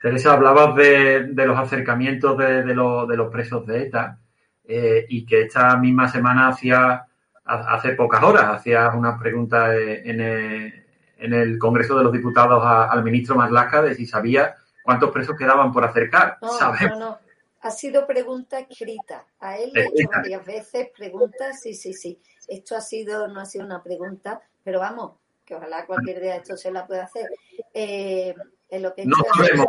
Teresa, 0.00 0.32
hablabas 0.32 0.74
de, 0.74 1.32
los 1.34 1.56
acercamientos 1.56 2.36
de, 2.36 2.74
los 2.74 3.30
presos 3.30 3.64
de 3.66 3.82
ETA 3.84 4.18
eh, 4.64 5.06
y 5.08 5.24
que 5.24 5.42
esta 5.42 5.76
misma 5.76 6.08
semana 6.08 6.48
hacía, 6.48 7.06
hace 7.44 7.92
pocas 7.92 8.22
horas, 8.24 8.46
hacía 8.46 8.88
una 8.90 9.16
pregunta 9.16 9.74
en 9.76 10.20
el, 10.20 11.58
Congreso 11.60 11.96
de 11.96 12.02
los 12.02 12.12
Diputados 12.12 12.60
al 12.64 13.04
ministro 13.04 13.36
Marlaska 13.36 13.80
de 13.82 13.94
si 13.94 14.04
sabía 14.04 14.56
cuántos 14.82 15.12
presos 15.12 15.36
quedaban 15.36 15.72
por 15.72 15.84
acercar. 15.84 16.36
No, 16.42 16.98
no, 16.98 17.18
ha 17.62 17.70
sido 17.70 18.06
pregunta 18.06 18.58
escrita. 18.58 19.26
A 19.38 19.56
él 19.56 19.70
le 19.72 19.82
he 19.82 19.86
hecho 19.86 20.08
varias 20.10 20.44
veces 20.44 20.90
preguntas, 20.96 21.60
sí, 21.60 21.74
sí, 21.74 21.94
sí. 21.94 22.20
Esto 22.48 22.76
ha 22.76 22.80
sido, 22.80 23.28
no 23.28 23.40
ha 23.40 23.46
sido 23.46 23.64
una 23.64 23.82
pregunta, 23.82 24.40
pero 24.64 24.80
vamos, 24.80 25.12
que 25.44 25.54
ojalá 25.54 25.86
cualquier 25.86 26.20
día 26.20 26.36
esto 26.36 26.56
se 26.56 26.72
la 26.72 26.86
pueda 26.86 27.04
hacer. 27.04 27.30
Eh, 27.72 28.34
en 28.68 28.82
lo 28.82 28.94
que 28.94 29.02
he 29.02 29.04
hecho 29.04 29.64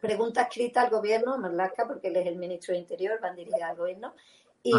pregunta 0.00 0.42
escrita 0.42 0.82
al 0.82 0.90
gobierno, 0.90 1.36
Marlaska, 1.38 1.86
porque 1.86 2.08
él 2.08 2.16
es 2.16 2.26
el 2.26 2.36
ministro 2.36 2.74
de 2.74 2.80
Interior, 2.80 3.18
van 3.20 3.36
dirigida 3.36 3.68
al 3.68 3.76
gobierno, 3.76 4.14
y 4.62 4.72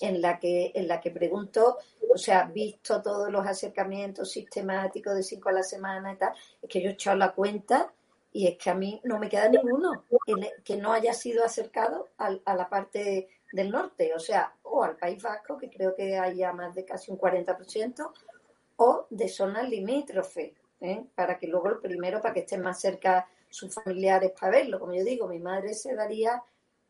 en 0.00 0.20
la 0.20 0.38
que 0.38 0.70
en 0.72 0.86
la 0.86 1.00
que 1.00 1.10
pregunto, 1.10 1.78
o 2.12 2.16
sea, 2.16 2.44
visto 2.44 3.02
todos 3.02 3.30
los 3.32 3.44
acercamientos 3.44 4.30
sistemáticos 4.30 5.16
de 5.16 5.24
cinco 5.24 5.48
a 5.48 5.52
la 5.52 5.64
semana 5.64 6.12
y 6.12 6.16
tal, 6.16 6.32
es 6.62 6.68
que 6.68 6.80
yo 6.80 6.90
he 6.90 6.92
echado 6.92 7.16
la 7.16 7.32
cuenta 7.32 7.92
y 8.32 8.46
es 8.46 8.58
que 8.58 8.70
a 8.70 8.74
mí 8.74 9.00
no 9.04 9.18
me 9.18 9.28
queda 9.28 9.48
ninguno 9.48 10.04
que 10.64 10.76
no 10.76 10.92
haya 10.92 11.12
sido 11.12 11.44
acercado 11.44 12.08
a 12.16 12.54
la 12.54 12.68
parte 12.68 13.28
del 13.52 13.70
norte, 13.70 14.14
o 14.14 14.20
sea, 14.20 14.54
o 14.62 14.84
al 14.84 14.96
País 14.96 15.22
Vasco, 15.22 15.58
que 15.58 15.68
creo 15.68 15.94
que 15.94 16.16
haya 16.16 16.52
más 16.52 16.74
de 16.74 16.84
casi 16.84 17.10
un 17.10 17.18
40%, 17.18 18.12
o 18.76 19.06
de 19.10 19.28
zonas 19.28 19.68
limítrofes, 19.68 20.52
¿eh? 20.80 21.04
para 21.14 21.38
que 21.38 21.48
luego 21.48 21.68
el 21.68 21.78
primero, 21.78 22.20
para 22.20 22.34
que 22.34 22.40
estén 22.40 22.62
más 22.62 22.80
cerca 22.80 23.28
sus 23.48 23.74
familiares 23.74 24.32
para 24.38 24.52
verlo. 24.52 24.78
Como 24.78 24.94
yo 24.94 25.04
digo, 25.04 25.26
mi 25.26 25.38
madre 25.38 25.74
se 25.74 25.94
daría 25.94 26.42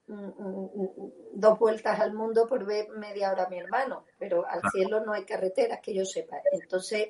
dos 0.06 1.58
vueltas 1.58 2.00
al 2.00 2.12
mundo 2.12 2.46
por 2.46 2.64
ver 2.64 2.88
media 2.90 3.30
hora 3.30 3.44
a 3.44 3.48
mi 3.48 3.58
hermano, 3.58 4.04
pero 4.18 4.46
al 4.46 4.60
cielo 4.72 5.04
no 5.04 5.12
hay 5.12 5.24
carreteras 5.24 5.80
que 5.80 5.94
yo 5.94 6.04
sepa. 6.04 6.40
Entonces, 6.52 7.08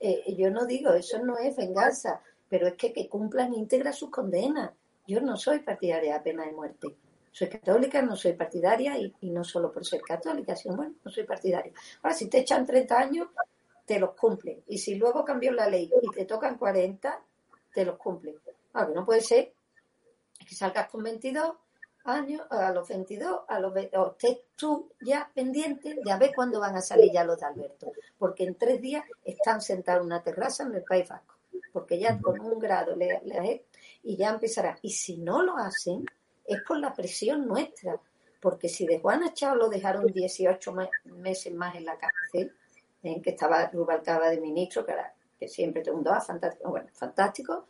eh, 0.00 0.34
yo 0.36 0.50
no 0.50 0.66
digo, 0.66 0.92
eso 0.92 1.18
no 1.18 1.38
es 1.38 1.56
venganza 1.56 2.20
pero 2.52 2.66
es 2.66 2.74
que 2.74 2.92
que 2.92 3.08
cumplan 3.08 3.54
íntegra 3.54 3.94
sus 3.94 4.10
condenas. 4.10 4.72
Yo 5.06 5.22
no 5.22 5.38
soy 5.38 5.60
partidaria 5.60 6.12
de 6.12 6.20
pena 6.20 6.44
de 6.44 6.52
muerte. 6.52 6.94
Soy 7.30 7.48
católica, 7.48 8.02
no 8.02 8.14
soy 8.14 8.34
partidaria 8.34 8.98
y, 8.98 9.30
no 9.30 9.42
solo 9.42 9.72
por 9.72 9.86
ser 9.86 10.02
católica, 10.02 10.54
sino 10.54 10.76
bueno, 10.76 10.96
no 11.02 11.10
soy 11.10 11.24
partidaria. 11.24 11.72
Ahora, 12.02 12.14
si 12.14 12.28
te 12.28 12.40
echan 12.40 12.66
30 12.66 12.98
años, 12.98 13.28
te 13.86 13.98
los 13.98 14.10
cumplen. 14.10 14.62
Y 14.66 14.76
si 14.76 14.96
luego 14.96 15.24
cambió 15.24 15.50
la 15.52 15.66
ley 15.66 15.90
y 16.02 16.10
te 16.10 16.26
tocan 16.26 16.58
40, 16.58 17.22
te 17.72 17.86
los 17.86 17.96
cumplen. 17.96 18.34
Ahora, 18.74 18.90
no 18.96 19.06
puede 19.06 19.22
ser 19.22 19.54
que 20.46 20.54
salgas 20.54 20.90
con 20.90 21.02
22 21.02 21.54
años, 22.04 22.42
a 22.50 22.70
los 22.70 22.86
22, 22.86 23.44
a 23.48 23.60
los 23.60 23.74
estés 23.74 24.40
tú 24.56 24.90
ya 25.00 25.30
pendiente 25.34 25.96
de 26.04 26.12
a 26.12 26.18
ver 26.18 26.32
cuándo 26.34 26.60
van 26.60 26.76
a 26.76 26.82
salir 26.82 27.10
ya 27.14 27.24
los 27.24 27.40
de 27.40 27.46
Alberto, 27.46 27.92
porque 28.18 28.44
en 28.44 28.56
tres 28.56 28.78
días 28.82 29.06
están 29.24 29.62
sentados 29.62 30.02
en 30.02 30.08
una 30.08 30.22
terraza 30.22 30.64
en 30.64 30.74
el 30.74 30.84
País 30.84 31.08
Vasco, 31.08 31.36
porque 31.72 31.98
ya 31.98 32.18
con 32.20 32.40
un 32.40 32.58
grado 32.58 32.94
le, 32.96 33.20
le, 33.24 33.66
y 34.02 34.16
ya 34.16 34.30
empezará. 34.30 34.78
Y 34.82 34.90
si 34.90 35.18
no 35.18 35.42
lo 35.42 35.56
hacen, 35.56 36.04
es 36.44 36.60
por 36.62 36.78
la 36.78 36.92
presión 36.92 37.46
nuestra, 37.46 38.00
porque 38.40 38.68
si 38.68 38.86
de 38.86 38.98
Juana 38.98 39.32
Chao 39.32 39.54
lo 39.54 39.68
dejaron 39.68 40.06
18 40.06 40.74
meses 41.04 41.52
más 41.54 41.74
en 41.76 41.84
la 41.84 41.96
cárcel, 41.96 42.52
en 43.02 43.22
que 43.22 43.30
estaba 43.30 43.68
Rubalcaba 43.70 44.28
de 44.30 44.40
ministro, 44.40 44.84
que, 44.84 44.94
que 45.38 45.48
siempre 45.48 45.82
todo 45.82 45.92
el 45.92 45.96
mundo, 45.96 46.12
ah, 46.12 46.20
fantástico, 46.20 46.70
bueno, 46.70 46.88
fantástico, 46.92 47.66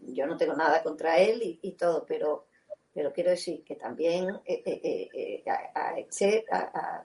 yo 0.00 0.26
no 0.26 0.36
tengo 0.36 0.54
nada 0.54 0.82
contra 0.82 1.18
él 1.18 1.58
y, 1.60 1.72
todo, 1.72 2.04
pero 2.06 2.46
pero 2.96 3.12
quiero 3.12 3.28
decir 3.28 3.62
que 3.62 3.76
también 3.76 4.30
eh, 4.46 4.62
eh, 4.64 5.10
eh, 5.12 5.44
a, 5.46 7.04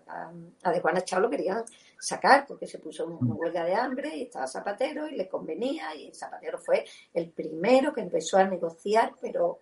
a, 0.64 0.72
de 0.72 0.80
Juana 0.80 1.04
Chao 1.04 1.20
lo 1.20 1.30
querían 1.30 1.66
sacar 2.00 2.46
porque 2.48 2.66
se 2.66 2.80
puso 2.80 3.04
en 3.04 3.18
huelga 3.20 3.66
de 3.66 3.76
hambre 3.76 4.16
y 4.16 4.22
estaba 4.22 4.48
Zapatero 4.48 5.10
y 5.10 5.18
le 5.18 5.28
convenía 5.28 5.94
y 5.94 6.14
Zapatero 6.14 6.58
fue 6.60 6.86
el 7.14 7.30
primero 7.32 7.92
que 7.92 8.00
empezó 8.00 8.38
a 8.38 8.46
negociar, 8.46 9.16
pero 9.20 9.60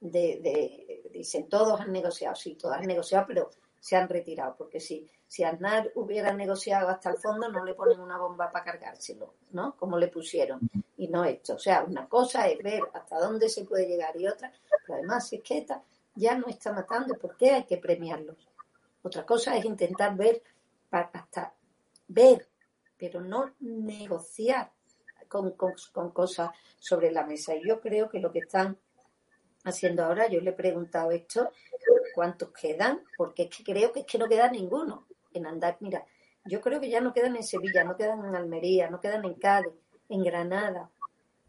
de, 0.00 1.00
dicen 1.12 1.48
todos 1.48 1.80
han 1.80 1.92
negociado, 1.92 2.34
sí, 2.34 2.56
todos 2.56 2.74
han 2.74 2.86
negociado, 2.86 3.26
pero 3.28 3.50
se 3.78 3.94
han 3.94 4.08
retirado, 4.08 4.56
porque 4.58 4.80
si, 4.80 5.08
si 5.32 5.44
Aznar 5.44 5.90
hubiera 5.94 6.30
negociado 6.34 6.90
hasta 6.90 7.08
el 7.08 7.16
fondo, 7.16 7.48
no 7.48 7.64
le 7.64 7.72
ponen 7.72 8.00
una 8.00 8.18
bomba 8.18 8.50
para 8.50 8.66
cargárselo, 8.66 9.32
¿no? 9.52 9.74
Como 9.78 9.98
le 9.98 10.08
pusieron, 10.08 10.60
y 10.98 11.08
no 11.08 11.24
esto. 11.24 11.54
O 11.54 11.58
sea, 11.58 11.84
una 11.84 12.06
cosa 12.06 12.46
es 12.48 12.62
ver 12.62 12.82
hasta 12.92 13.18
dónde 13.18 13.48
se 13.48 13.64
puede 13.64 13.86
llegar 13.86 14.14
y 14.20 14.28
otra, 14.28 14.52
pero 14.84 14.98
además 14.98 15.26
si 15.26 15.36
es 15.36 15.42
que 15.42 15.56
esta 15.56 15.82
ya 16.16 16.36
no 16.36 16.48
está 16.48 16.74
matando, 16.74 17.14
¿por 17.14 17.34
qué 17.38 17.52
hay 17.52 17.64
que 17.64 17.78
premiarlos? 17.78 18.46
Otra 19.00 19.24
cosa 19.24 19.56
es 19.56 19.64
intentar 19.64 20.14
ver, 20.14 20.42
hasta 20.90 21.54
ver, 22.08 22.46
pero 22.98 23.22
no 23.22 23.54
negociar 23.60 24.70
con, 25.28 25.52
con, 25.52 25.72
con 25.94 26.10
cosas 26.10 26.50
sobre 26.78 27.10
la 27.10 27.24
mesa. 27.24 27.54
Y 27.54 27.66
yo 27.66 27.80
creo 27.80 28.10
que 28.10 28.20
lo 28.20 28.30
que 28.30 28.40
están 28.40 28.76
haciendo 29.64 30.04
ahora, 30.04 30.28
yo 30.28 30.42
le 30.42 30.50
he 30.50 30.52
preguntado 30.52 31.10
esto, 31.10 31.52
¿cuántos 32.14 32.50
quedan? 32.50 33.02
Porque 33.16 33.44
es 33.44 33.56
que 33.56 33.64
creo 33.64 33.92
que 33.92 34.00
es 34.00 34.06
que 34.06 34.18
no 34.18 34.28
queda 34.28 34.50
ninguno 34.50 35.06
en 35.34 35.46
andar. 35.46 35.76
Mira, 35.80 36.04
yo 36.44 36.60
creo 36.60 36.80
que 36.80 36.90
ya 36.90 37.00
no 37.00 37.12
quedan 37.12 37.36
en 37.36 37.42
Sevilla, 37.42 37.84
no 37.84 37.96
quedan 37.96 38.24
en 38.24 38.34
Almería, 38.34 38.90
no 38.90 39.00
quedan 39.00 39.24
en 39.24 39.34
Cádiz, 39.34 39.72
en 40.08 40.24
Granada. 40.24 40.90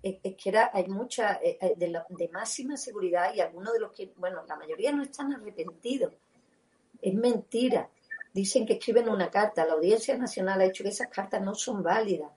Es, 0.01 0.17
que 0.36 0.57
hay 0.57 0.88
mucha 0.88 1.39
eh, 1.41 1.57
eh, 1.61 1.73
de, 1.77 2.01
de, 2.09 2.29
máxima 2.29 2.75
seguridad 2.75 3.34
y 3.34 3.39
algunos 3.39 3.73
de 3.73 3.79
los 3.79 3.93
que, 3.93 4.11
bueno, 4.17 4.43
la 4.45 4.57
mayoría 4.57 4.91
no 4.91 5.01
están 5.01 5.34
arrepentidos. 5.34 6.13
Es 7.01 7.13
mentira. 7.13 7.89
Dicen 8.34 8.65
que 8.65 8.73
escriben 8.73 9.07
una 9.07 9.31
carta. 9.31 9.65
La 9.65 9.73
Audiencia 9.73 10.17
Nacional 10.17 10.59
ha 10.61 10.65
dicho 10.65 10.84
que 10.84 10.89
esas 10.89 11.07
cartas 11.07 11.41
no 11.41 11.55
son 11.55 11.81
válidas 11.81 12.29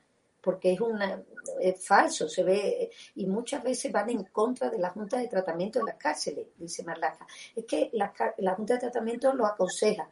porque 0.46 0.74
es, 0.74 0.80
una, 0.80 1.20
es 1.60 1.84
falso, 1.84 2.28
se 2.28 2.44
ve, 2.44 2.88
y 3.16 3.26
muchas 3.26 3.64
veces 3.64 3.90
van 3.90 4.10
en 4.10 4.22
contra 4.26 4.70
de 4.70 4.78
la 4.78 4.90
Junta 4.90 5.18
de 5.18 5.26
Tratamiento 5.26 5.80
de 5.80 5.86
las 5.86 5.96
cárceles, 5.96 6.46
dice 6.56 6.84
Marlaca. 6.84 7.26
Es 7.56 7.64
que 7.64 7.90
la 7.92 8.54
Junta 8.54 8.74
de 8.74 8.80
Tratamiento 8.80 9.34
lo 9.34 9.44
aconseja. 9.44 10.08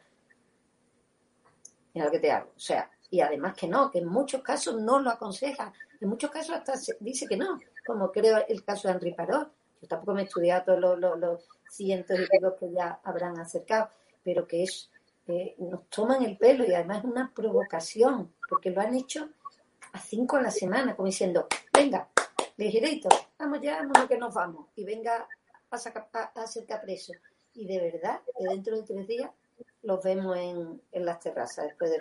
Mira 1.95 2.05
lo 2.05 2.11
que 2.11 2.19
te 2.19 2.31
hago. 2.31 2.51
O 2.55 2.59
sea, 2.59 2.91
y 3.09 3.21
además 3.21 3.55
que 3.55 3.67
no, 3.67 3.89
que 3.89 3.99
en 3.99 4.07
muchos 4.07 4.41
casos 4.41 4.79
no 4.81 4.99
lo 4.99 5.09
aconseja. 5.09 5.71
En 6.01 6.09
muchos 6.09 6.29
casos 6.29 6.55
hasta 6.57 6.73
dice 6.99 7.25
que 7.25 7.37
no, 7.37 7.59
como 7.87 8.11
creo 8.11 8.45
el 8.47 8.63
caso 8.63 8.87
de 8.87 8.95
Henri 8.95 9.13
Parot. 9.13 9.49
Yo 9.81 9.87
tampoco 9.87 10.13
me 10.13 10.21
he 10.21 10.25
estudiado 10.25 10.63
todos 10.65 10.99
los, 10.99 11.19
los, 11.19 11.47
cientos 11.69 12.17
de 12.17 12.27
tipos 12.27 12.53
que 12.59 12.71
ya 12.71 12.99
habrán 13.03 13.39
acercado, 13.39 13.89
pero 14.23 14.47
que 14.47 14.63
es, 14.63 14.89
eh, 15.27 15.55
nos 15.57 15.89
toman 15.89 16.23
el 16.23 16.37
pelo 16.37 16.65
y 16.65 16.73
además 16.73 16.99
es 16.99 17.05
una 17.05 17.31
provocación, 17.33 18.33
porque 18.49 18.69
lo 18.69 18.81
han 18.81 18.95
hecho 18.95 19.29
a 19.91 19.99
cinco 19.99 20.37
a 20.37 20.41
la 20.41 20.51
semana, 20.51 20.95
como 20.95 21.07
diciendo, 21.07 21.47
venga, 21.73 22.07
ligerito, 22.57 23.09
vamos 23.37 23.59
ya, 23.61 23.77
vámonos 23.77 24.07
que 24.07 24.17
nos 24.17 24.33
vamos, 24.33 24.67
y 24.75 24.85
venga 24.85 25.27
a, 25.69 25.77
sacar, 25.77 26.07
a, 26.13 26.47
ser 26.47 26.65
preso. 26.81 27.13
Y 27.53 27.65
de 27.65 27.91
verdad, 27.91 28.21
que 28.37 28.47
dentro 28.47 28.77
de 28.77 28.83
tres 28.83 29.07
días 29.07 29.31
los 29.83 30.03
vemos 30.03 30.37
en, 30.37 30.81
en 30.91 31.05
las 31.05 31.19
terrazas 31.19 31.65
después 31.65 31.91
de... 31.91 31.97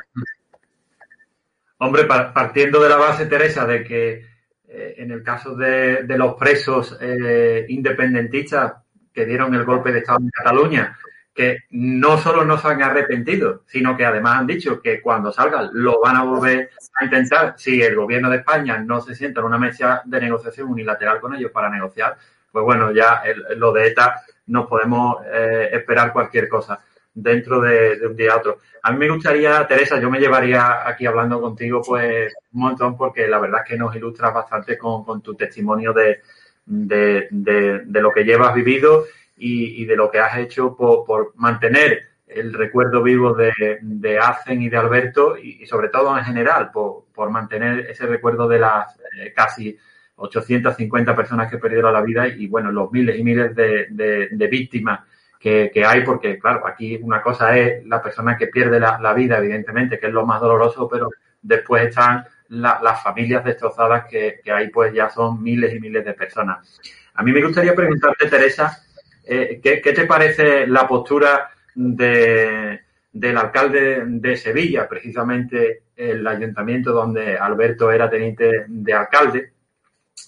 Hombre, 1.78 2.04
partiendo 2.04 2.80
de 2.82 2.88
la 2.88 2.96
base, 2.96 3.26
Teresa, 3.26 3.66
de 3.66 3.84
que 3.84 4.26
eh, 4.68 4.94
en 4.98 5.10
el 5.10 5.22
caso 5.22 5.54
de, 5.54 6.04
los 6.16 6.34
presos 6.34 6.96
eh, 7.00 7.66
independentistas 7.68 8.74
que 9.12 9.26
dieron 9.26 9.54
el 9.54 9.64
golpe 9.64 9.92
de 9.92 9.98
Estado 9.98 10.20
en 10.20 10.30
Cataluña, 10.30 10.98
que 11.34 11.64
no 11.70 12.16
solo 12.18 12.44
no 12.44 12.58
se 12.58 12.68
han 12.68 12.82
arrepentido, 12.82 13.62
sino 13.66 13.96
que 13.96 14.04
además 14.04 14.40
han 14.40 14.46
dicho 14.46 14.80
que 14.80 15.02
cuando 15.02 15.32
salgan 15.32 15.70
lo 15.72 16.00
van 16.00 16.16
a 16.16 16.24
volver 16.24 16.70
a 16.98 17.04
intentar. 17.04 17.54
Si 17.56 17.82
el 17.82 17.94
gobierno 17.94 18.30
de 18.30 18.38
España 18.38 18.78
no 18.78 19.00
se 19.00 19.14
sienta 19.14 19.40
en 19.40 19.46
una 19.46 19.58
mesa 19.58 20.02
de 20.04 20.20
negociación 20.20 20.68
unilateral 20.68 21.20
con 21.20 21.34
ellos 21.34 21.50
para 21.50 21.68
negociar, 21.68 22.16
pues 22.50 22.64
bueno, 22.64 22.92
ya 22.92 23.22
lo 23.56 23.72
de 23.72 23.88
ETA 23.88 24.22
nos 24.46 24.66
podemos 24.66 25.18
eh, 25.26 25.70
esperar 25.72 26.12
cualquier 26.12 26.48
cosa 26.48 26.80
dentro 27.14 27.60
de, 27.60 28.06
un 28.06 28.16
día 28.16 28.32
a 28.32 28.38
otro. 28.38 28.58
A 28.82 28.92
mí 28.92 28.98
me 28.98 29.08
gustaría, 29.08 29.66
Teresa, 29.66 30.00
yo 30.00 30.10
me 30.10 30.18
llevaría 30.18 30.86
aquí 30.86 31.06
hablando 31.06 31.40
contigo 31.40 31.80
pues 31.86 32.34
un 32.52 32.60
montón 32.60 32.96
porque 32.96 33.26
la 33.28 33.38
verdad 33.38 33.62
es 33.64 33.70
que 33.70 33.78
nos 33.78 33.94
ilustras 33.94 34.34
bastante 34.34 34.76
con, 34.76 35.22
tu 35.22 35.34
testimonio 35.34 35.92
de, 35.92 36.20
de, 36.66 37.28
de 37.30 38.00
lo 38.00 38.10
que 38.10 38.24
llevas 38.24 38.54
vivido 38.54 39.04
y, 39.36 39.84
de 39.84 39.96
lo 39.96 40.10
que 40.10 40.18
has 40.18 40.38
hecho 40.38 40.76
por, 40.76 41.32
mantener 41.36 42.02
el 42.26 42.52
recuerdo 42.52 43.02
vivo 43.02 43.34
de, 43.34 43.52
de 43.80 44.18
Hacen 44.18 44.62
y 44.62 44.68
de 44.68 44.76
Alberto 44.76 45.36
y, 45.36 45.66
sobre 45.66 45.88
todo 45.88 46.16
en 46.16 46.24
general 46.24 46.70
por, 46.72 47.04
por 47.14 47.30
mantener 47.30 47.86
ese 47.90 48.06
recuerdo 48.06 48.48
de 48.48 48.58
las 48.58 48.96
eh, 49.18 49.32
casi 49.34 49.76
850 50.16 51.14
personas 51.14 51.50
que 51.50 51.58
perdieron 51.58 51.92
la 51.92 52.00
vida 52.00 52.28
y 52.28 52.46
bueno, 52.46 52.70
los 52.70 52.90
miles 52.92 53.18
y 53.18 53.24
miles 53.24 53.54
de, 53.54 53.88
de, 53.90 54.46
víctimas 54.46 55.00
que, 55.44 55.84
hay, 55.84 56.02
porque 56.02 56.38
claro, 56.38 56.66
aquí 56.66 56.98
una 57.02 57.20
cosa 57.20 57.54
es 57.58 57.84
la 57.84 58.02
persona 58.02 58.34
que 58.34 58.46
pierde 58.46 58.80
la, 58.80 59.12
vida, 59.12 59.36
evidentemente, 59.36 59.98
que 59.98 60.06
es 60.06 60.12
lo 60.12 60.24
más 60.24 60.40
doloroso, 60.40 60.88
pero 60.88 61.10
después 61.42 61.88
están 61.88 62.24
las 62.48 63.02
familias 63.02 63.44
destrozadas 63.44 64.06
que, 64.06 64.40
que 64.42 64.50
ahí 64.50 64.68
pues 64.68 64.94
ya 64.94 65.10
son 65.10 65.42
miles 65.42 65.74
y 65.74 65.80
miles 65.80 66.02
de 66.02 66.14
personas. 66.14 66.80
A 67.12 67.22
mí 67.22 67.30
me 67.30 67.44
gustaría 67.44 67.74
preguntarte, 67.74 68.26
Teresa, 68.26 68.82
eh, 69.26 69.60
¿qué, 69.62 69.80
te 69.80 70.06
parece 70.06 70.66
la 70.66 70.88
postura 70.88 71.50
de, 71.74 72.80
del 73.12 73.36
alcalde 73.36 74.02
de 74.06 74.36
Sevilla, 74.38 74.88
precisamente 74.88 75.82
el 75.94 76.26
ayuntamiento 76.26 76.92
donde 76.92 77.36
Alberto 77.36 77.92
era 77.92 78.08
teniente 78.08 78.64
de 78.66 78.92
alcalde? 78.94 79.52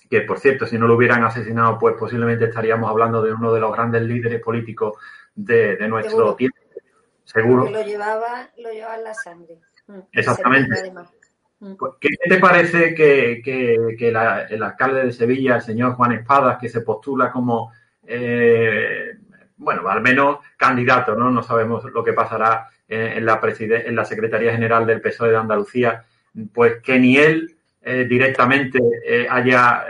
Que 0.08 0.22
por 0.22 0.38
cierto, 0.38 0.66
si 0.66 0.78
no 0.78 0.86
lo 0.86 0.94
hubieran 0.94 1.24
asesinado, 1.24 1.78
pues 1.78 1.96
posiblemente 1.98 2.46
estaríamos 2.46 2.88
hablando 2.90 3.22
de 3.22 3.32
uno 3.32 3.52
de 3.52 3.60
los 3.60 3.72
grandes 3.72 4.02
líderes 4.02 4.40
políticos 4.40 4.94
de, 5.34 5.76
nuestro 5.88 6.34
tiempo. 6.34 6.58
Seguro. 7.24 7.68
lo 7.68 7.82
llevaba, 7.82 8.48
lo 8.58 8.70
llevaba 8.70 8.96
en 8.96 9.04
la 9.04 9.14
sangre. 9.14 9.58
Mm, 9.88 9.98
Exactamente. 10.12 10.92
Mm. 11.58 11.74
Pues, 11.74 11.92
¿Qué 12.00 12.10
te 12.28 12.38
parece 12.38 12.94
que, 12.94 13.96
el 13.98 14.62
alcalde 14.62 15.04
de 15.04 15.12
Sevilla, 15.12 15.56
el 15.56 15.62
señor 15.62 15.94
Juan 15.94 16.12
Espadas, 16.12 16.58
que 16.58 16.68
se 16.68 16.82
postula 16.82 17.32
como 17.32 17.72
eh, 18.06 19.16
bueno, 19.56 19.88
al 19.88 20.02
menos 20.02 20.38
candidato, 20.56 21.14
¿no? 21.14 21.30
No 21.30 21.42
sabemos 21.42 21.84
lo 21.84 22.04
que 22.04 22.12
pasará 22.12 22.68
en, 22.88 23.24
la, 23.24 23.40
en 23.58 23.96
la 23.96 24.04
Secretaría 24.04 24.52
General 24.52 24.86
del 24.86 25.00
PSOE 25.00 25.30
de 25.30 25.36
Andalucía, 25.36 26.04
pues 26.52 26.82
que 26.82 26.98
ni 26.98 27.16
él 27.16 27.55
eh, 27.88 28.04
directamente 28.04 28.80
eh, 29.06 29.26
haya 29.30 29.86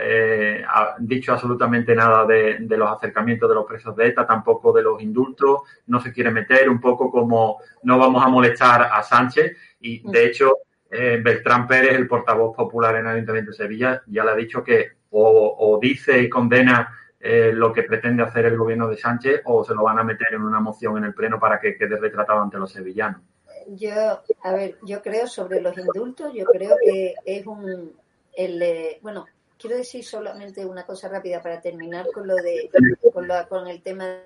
dicho 0.99 1.33
absolutamente 1.33 1.95
nada 1.95 2.25
de, 2.25 2.59
los 2.69 2.91
acercamientos 2.91 3.49
de 3.49 3.55
los 3.55 3.65
presos 3.65 3.95
de 3.95 4.07
ETA, 4.07 4.27
tampoco 4.27 4.71
de 4.71 4.83
los 4.83 5.01
indultos, 5.01 5.61
no 5.87 5.99
se 5.99 6.13
quiere 6.13 6.29
meter, 6.29 6.69
un 6.69 6.79
poco 6.79 7.09
como 7.09 7.57
no 7.83 7.97
vamos 7.97 8.23
a 8.23 8.29
molestar 8.29 8.83
a 8.83 9.01
Sánchez 9.01 9.57
y 9.81 10.09
de 10.09 10.25
hecho 10.25 10.57
Beltrán 10.89 11.67
Pérez, 11.67 11.95
el 11.95 12.07
portavoz 12.07 12.55
popular 12.55 12.95
en 12.95 13.07
el 13.07 13.15
Ayuntamiento 13.15 13.51
de 13.51 13.57
Sevilla, 13.57 14.01
ya 14.07 14.23
le 14.23 14.31
ha 14.31 14.35
dicho 14.35 14.63
que 14.63 14.97
o 15.09 15.79
dice 15.81 16.21
y 16.21 16.29
condena 16.29 16.97
eh, 17.19 17.51
lo 17.51 17.73
que 17.73 17.81
pretende 17.81 18.21
hacer 18.21 18.45
el 18.45 18.57
gobierno 18.57 18.87
de 18.87 18.95
Sánchez 18.95 19.41
o 19.45 19.63
se 19.63 19.73
lo 19.73 19.83
van 19.83 19.97
a 19.97 20.03
meter 20.03 20.27
en 20.33 20.43
una 20.43 20.59
moción 20.59 20.97
en 20.97 21.05
el 21.05 21.13
Pleno 21.15 21.39
para 21.39 21.59
que 21.59 21.75
quede 21.75 21.97
retratado 21.97 22.41
ante 22.41 22.57
los 22.57 22.71
sevillanos? 22.71 23.21
Yo, 23.67 24.21
a 24.43 24.53
ver, 24.53 24.77
yo 24.83 25.01
creo 25.01 25.27
sobre 25.27 25.61
los 25.61 25.77
indultos, 25.77 26.33
yo 26.33 26.45
creo 26.45 26.77
que 26.83 27.15
es 27.25 27.45
un, 27.45 27.93
bueno, 29.01 29.25
quiero 29.57 29.77
decir 29.77 30.05
solamente 30.05 30.65
una 30.65 30.85
cosa 30.85 31.09
rápida 31.09 31.41
para 31.41 31.59
terminar 31.59 32.07
con 32.13 32.27
lo 32.27 32.35
de, 32.35 32.69
con, 33.13 33.27
con 33.49 33.67
el 33.67 33.81
tema 33.81 34.21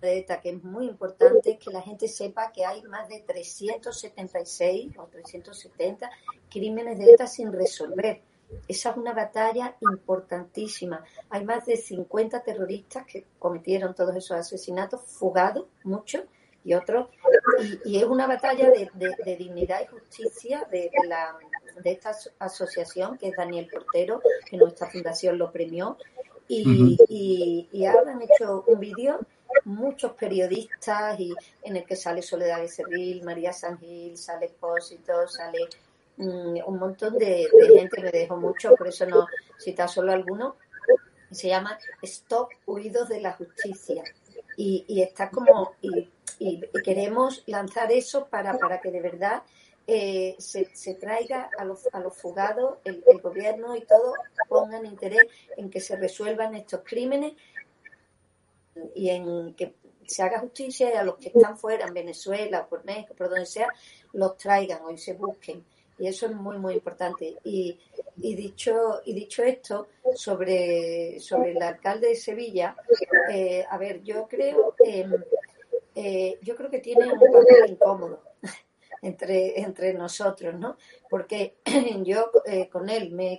de 0.00 0.18
ETA, 0.18 0.40
que 0.40 0.50
es 0.50 0.62
muy 0.62 0.86
importante 0.86 1.58
que 1.58 1.70
la 1.70 1.82
gente 1.82 2.06
sepa 2.06 2.52
que 2.52 2.64
hay 2.64 2.82
más 2.82 3.08
de 3.08 3.20
376 3.20 4.98
o 4.98 5.06
370 5.06 6.10
crímenes 6.50 6.98
de 6.98 7.12
ETA 7.12 7.26
sin 7.26 7.52
resolver 7.52 8.20
esa 8.68 8.90
es 8.90 8.96
una 8.96 9.12
batalla 9.12 9.76
importantísima. 9.80 11.04
Hay 11.30 11.44
más 11.44 11.66
de 11.66 11.76
50 11.76 12.42
terroristas 12.42 13.06
que 13.06 13.24
cometieron 13.38 13.94
todos 13.94 14.14
esos 14.16 14.36
asesinatos, 14.36 15.02
fugados, 15.02 15.66
muchos, 15.84 16.22
y 16.66 16.74
otros. 16.74 17.08
Y, 17.84 17.96
es 17.96 18.04
una 18.04 18.26
batalla 18.26 18.70
de, 18.70 19.36
dignidad 19.36 19.82
y 19.82 19.86
justicia 19.86 20.66
de, 20.70 20.90
la, 21.06 21.38
de 21.82 21.92
esta 21.92 22.12
asociación, 22.40 23.16
que 23.16 23.28
es 23.28 23.36
Daniel 23.36 23.68
Portero, 23.72 24.20
que 24.50 24.56
nuestra 24.56 24.88
fundación 24.90 25.38
lo 25.38 25.52
premió. 25.52 25.96
Y, 26.48 26.98
y, 27.72 27.86
ahora 27.86 28.12
han 28.12 28.22
hecho 28.22 28.64
un 28.66 28.80
vídeo 28.80 29.20
muchos 29.64 30.12
periodistas 30.12 31.18
y 31.18 31.34
en 31.62 31.76
el 31.76 31.84
que 31.84 31.96
sale 31.96 32.20
Soledad 32.20 32.60
Becerril, 32.60 33.22
María 33.22 33.52
Sangil, 33.52 34.16
sale 34.18 34.46
Expósito, 34.46 35.26
sale 35.28 35.68
mm, 36.16 36.58
un 36.66 36.78
montón 36.78 37.16
de, 37.16 37.48
gente, 37.74 38.02
me 38.02 38.10
dejo 38.10 38.36
mucho, 38.36 38.74
por 38.74 38.88
eso 38.88 39.06
no 39.06 39.26
cita 39.56 39.86
solo 39.86 40.12
alguno. 40.12 40.56
Se 41.30 41.48
llama 41.48 41.78
Stop 42.02 42.50
Huidos 42.66 43.08
de 43.08 43.20
la 43.20 43.32
Justicia. 43.32 44.02
Y, 44.56 44.84
y 44.88 45.02
está 45.02 45.30
como, 45.30 45.72
y, 45.82 46.08
queremos 46.84 47.42
lanzar 47.46 47.92
eso 47.92 48.26
para, 48.28 48.58
para 48.58 48.80
que 48.80 48.90
de 48.90 49.00
verdad 49.00 49.42
eh, 49.88 50.34
se, 50.38 50.94
traiga 50.94 51.48
a 51.56 51.64
los, 51.64 51.88
a 51.92 52.00
los 52.00 52.16
fugados, 52.16 52.78
el, 52.84 53.02
gobierno 53.20 53.76
y 53.76 53.82
todo 53.82 54.14
pongan 54.48 54.84
interés 54.84 55.22
en 55.56 55.70
que 55.70 55.80
se 55.80 55.96
resuelvan 55.96 56.56
estos 56.56 56.80
crímenes 56.84 57.34
y 58.94 59.10
en 59.10 59.54
que 59.54 59.76
se 60.06 60.22
haga 60.22 60.40
justicia 60.40 60.92
y 60.92 60.96
a 60.96 61.04
los 61.04 61.16
que 61.18 61.28
están 61.28 61.56
fuera, 61.56 61.86
en 61.86 61.94
Venezuela, 61.94 62.66
por 62.66 62.84
México, 62.84 63.14
por 63.14 63.28
donde 63.28 63.46
sea, 63.46 63.68
los 64.12 64.36
traigan 64.36 64.82
o 64.82 64.96
se 64.96 65.12
busquen. 65.12 65.64
Y 65.98 66.08
eso 66.08 66.26
es 66.26 66.34
muy, 66.34 66.58
muy 66.58 66.74
importante. 66.74 67.36
Y, 67.44 67.78
y 68.18 68.34
dicho, 68.34 69.00
y 69.04 69.14
dicho 69.14 69.42
esto, 69.42 69.88
sobre, 70.14 71.18
sobre 71.20 71.52
el 71.52 71.62
alcalde 71.62 72.08
de 72.08 72.16
Sevilla, 72.16 72.76
eh, 73.30 73.64
a 73.68 73.78
ver, 73.78 74.02
yo 74.02 74.26
creo, 74.28 74.74
eh, 75.94 76.38
yo 76.42 76.56
creo 76.56 76.70
que 76.70 76.78
tiene 76.78 77.12
un 77.12 77.18
papel 77.18 77.70
incómodo 77.70 78.22
entre, 79.02 79.60
entre 79.60 79.94
nosotros, 79.94 80.54
¿no? 80.58 80.76
Porque 81.08 81.56
yo 82.04 82.30
eh, 82.44 82.68
con 82.68 82.88
él 82.88 83.12
me 83.12 83.38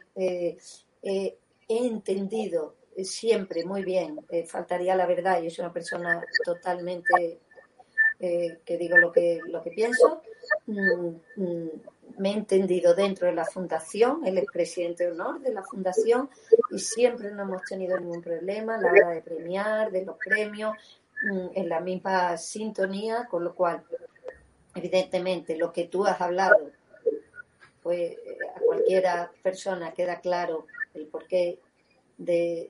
he 1.04 1.38
entendido 1.68 2.76
siempre 3.04 3.64
muy 3.66 3.84
bien, 3.84 4.20
faltaría 4.48 4.96
la 4.96 5.06
verdad, 5.06 5.42
yo 5.42 5.50
soy 5.52 5.66
una 5.66 5.74
persona 5.74 6.24
totalmente 6.44 7.40
que 8.20 8.78
digo 8.80 8.98
lo 8.98 9.12
que, 9.12 9.40
lo 9.46 9.62
que 9.62 9.70
pienso. 9.70 10.24
Mm, 10.66 11.16
mm, 11.36 11.70
me 12.18 12.32
he 12.32 12.34
entendido 12.34 12.94
dentro 12.96 13.28
de 13.28 13.34
la 13.34 13.46
fundación, 13.46 14.26
él 14.26 14.38
es 14.38 14.46
presidente 14.52 15.06
de 15.06 15.12
honor 15.12 15.40
de 15.42 15.54
la 15.54 15.64
fundación 15.64 16.30
y 16.72 16.80
siempre 16.80 17.32
no 17.32 17.44
hemos 17.44 17.64
tenido 17.64 18.00
ningún 18.00 18.22
problema 18.22 18.76
a 18.76 18.82
la 18.82 18.92
hora 18.92 19.10
de 19.10 19.22
premiar, 19.22 19.92
de 19.92 20.06
los 20.06 20.18
premios, 20.18 20.76
mm, 21.24 21.48
en 21.54 21.70
la 21.70 21.80
misma 21.80 22.38
sintonía, 22.38 23.28
con 23.30 23.44
lo 23.44 23.54
cual, 23.56 23.84
evidentemente, 24.76 25.58
lo 25.58 25.72
que 25.72 25.86
tú 25.86 26.06
has 26.06 26.20
hablado, 26.20 26.72
pues 27.82 28.12
eh, 28.12 28.38
a 28.56 28.60
cualquiera 28.60 29.32
persona 29.42 29.94
queda 29.94 30.20
claro 30.20 30.66
el 30.94 31.08
por 31.08 31.28
qué 31.28 31.60
de, 32.18 32.70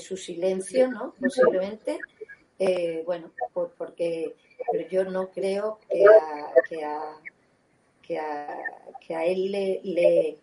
su 0.00 0.16
silencio, 0.16 0.88
¿no? 0.88 1.14
Posiblemente. 1.18 1.98
Eh, 2.58 3.02
bueno, 3.06 3.32
porque 3.54 4.36
pero 4.70 4.88
yo 4.88 5.04
no 5.04 5.30
creo 5.30 5.78
que 5.88 6.04
a, 6.04 6.52
que 6.68 6.84
a, 6.84 7.16
que 8.10 8.18
a, 8.18 8.58
que 9.06 9.14
a 9.14 9.24
él 9.24 9.52
le, 9.52 9.80
le, 9.84 10.38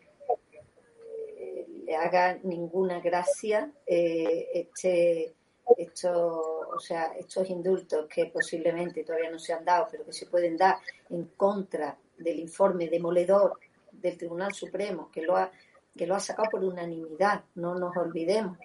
le, 1.85 1.95
haga 1.97 2.39
ninguna 2.43 3.01
gracia 3.01 3.69
eh, 3.85 4.47
este, 4.53 5.33
esto, 5.77 6.69
o 6.73 6.79
sea, 6.79 7.11
estos 7.19 7.49
indultos 7.49 8.07
que 8.07 8.27
posiblemente 8.27 9.03
todavía 9.03 9.29
no 9.29 9.37
se 9.37 9.51
han 9.51 9.65
dado, 9.65 9.89
pero 9.91 10.05
que 10.05 10.13
se 10.13 10.27
pueden 10.27 10.55
dar 10.55 10.77
en 11.09 11.25
contra 11.35 11.97
del 12.17 12.39
informe 12.39 12.87
demoledor 12.87 13.59
del 13.91 14.17
Tribunal 14.17 14.53
Supremo, 14.53 15.11
que 15.11 15.23
lo 15.23 15.35
ha 15.35 15.51
que 15.97 16.07
lo 16.07 16.15
ha 16.15 16.21
sacado 16.21 16.49
por 16.49 16.63
unanimidad, 16.63 17.43
no 17.55 17.75
nos 17.75 17.97
olvidemos, 17.97 18.57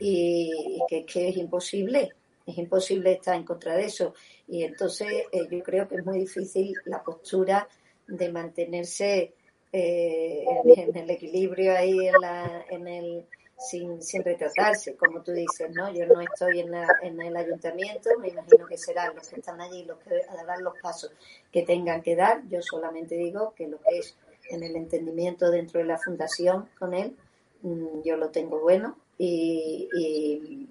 y, 0.00 0.82
que, 0.86 1.06
es 1.06 1.36
imposible, 1.38 2.10
es 2.44 2.58
imposible 2.58 3.12
estar 3.12 3.36
en 3.36 3.44
contra 3.44 3.74
de 3.74 3.86
eso. 3.86 4.12
Y 4.48 4.64
entonces 4.64 5.08
eh, 5.32 5.46
yo 5.50 5.62
creo 5.62 5.88
que 5.88 5.94
es 5.94 6.04
muy 6.04 6.18
difícil 6.18 6.74
la 6.84 7.02
postura 7.02 7.66
de 8.06 8.32
mantenerse 8.32 9.34
eh, 9.72 10.44
en, 10.76 10.96
el 10.96 11.10
equilibrio 11.10 11.76
ahí 11.76 12.06
en, 12.06 12.14
la, 12.20 12.64
en 12.70 12.86
el 12.86 13.26
sin, 13.58 14.02
sin 14.02 14.22
retratarse, 14.22 14.96
como 14.96 15.22
tú 15.22 15.32
dices, 15.32 15.70
¿no? 15.72 15.92
Yo 15.92 16.06
no 16.06 16.20
estoy 16.20 16.60
en, 16.60 16.72
en 17.02 17.20
el 17.20 17.36
ayuntamiento, 17.36 18.10
me 18.20 18.28
imagino 18.28 18.66
que 18.66 18.76
serán 18.76 19.14
los 19.14 19.28
que 19.28 19.40
están 19.40 19.60
allí 19.60 19.84
los 19.84 19.98
que 19.98 20.22
darán 20.34 20.62
los 20.62 20.74
pasos 20.82 21.12
que 21.52 21.62
tengan 21.62 22.02
que 22.02 22.16
dar. 22.16 22.42
Yo 22.48 22.60
solamente 22.62 23.16
digo 23.16 23.54
que 23.56 23.68
lo 23.68 23.78
que 23.78 23.98
es 23.98 24.16
en 24.50 24.62
el 24.62 24.76
entendimiento 24.76 25.50
dentro 25.50 25.80
de 25.80 25.86
la 25.86 25.98
fundación 25.98 26.68
con 26.78 26.94
él, 26.94 27.16
mm, 27.62 28.02
yo 28.04 28.16
lo 28.16 28.30
tengo 28.30 28.60
bueno 28.60 28.96
y, 29.18 29.88
y, 29.96 30.68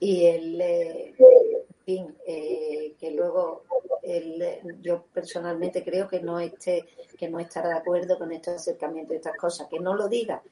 y 0.00 0.26
él, 0.26 0.60
eh, 0.60 1.14
eh, 1.86 2.94
que 2.98 3.10
luego 3.10 3.64
él, 4.02 4.42
yo 4.80 5.04
personalmente 5.12 5.84
creo 5.84 6.08
que 6.08 6.20
no 6.20 6.40
esté, 6.40 6.84
que 7.18 7.28
no 7.28 7.38
estará 7.38 7.68
de 7.68 7.78
acuerdo 7.78 8.18
con 8.18 8.32
estos 8.32 8.54
acercamientos 8.54 9.14
y 9.14 9.16
estas 9.16 9.36
cosas, 9.36 9.68
que 9.70 9.80
no 9.80 9.94
lo 9.94 10.08
diga, 10.08 10.42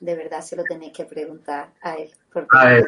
de 0.00 0.14
verdad 0.14 0.40
se 0.40 0.56
lo 0.56 0.64
tenéis 0.64 0.92
que 0.92 1.04
preguntar 1.04 1.70
a 1.82 1.94
él. 1.94 2.10
Porque 2.32 2.48
a 2.56 2.76
él. 2.76 2.84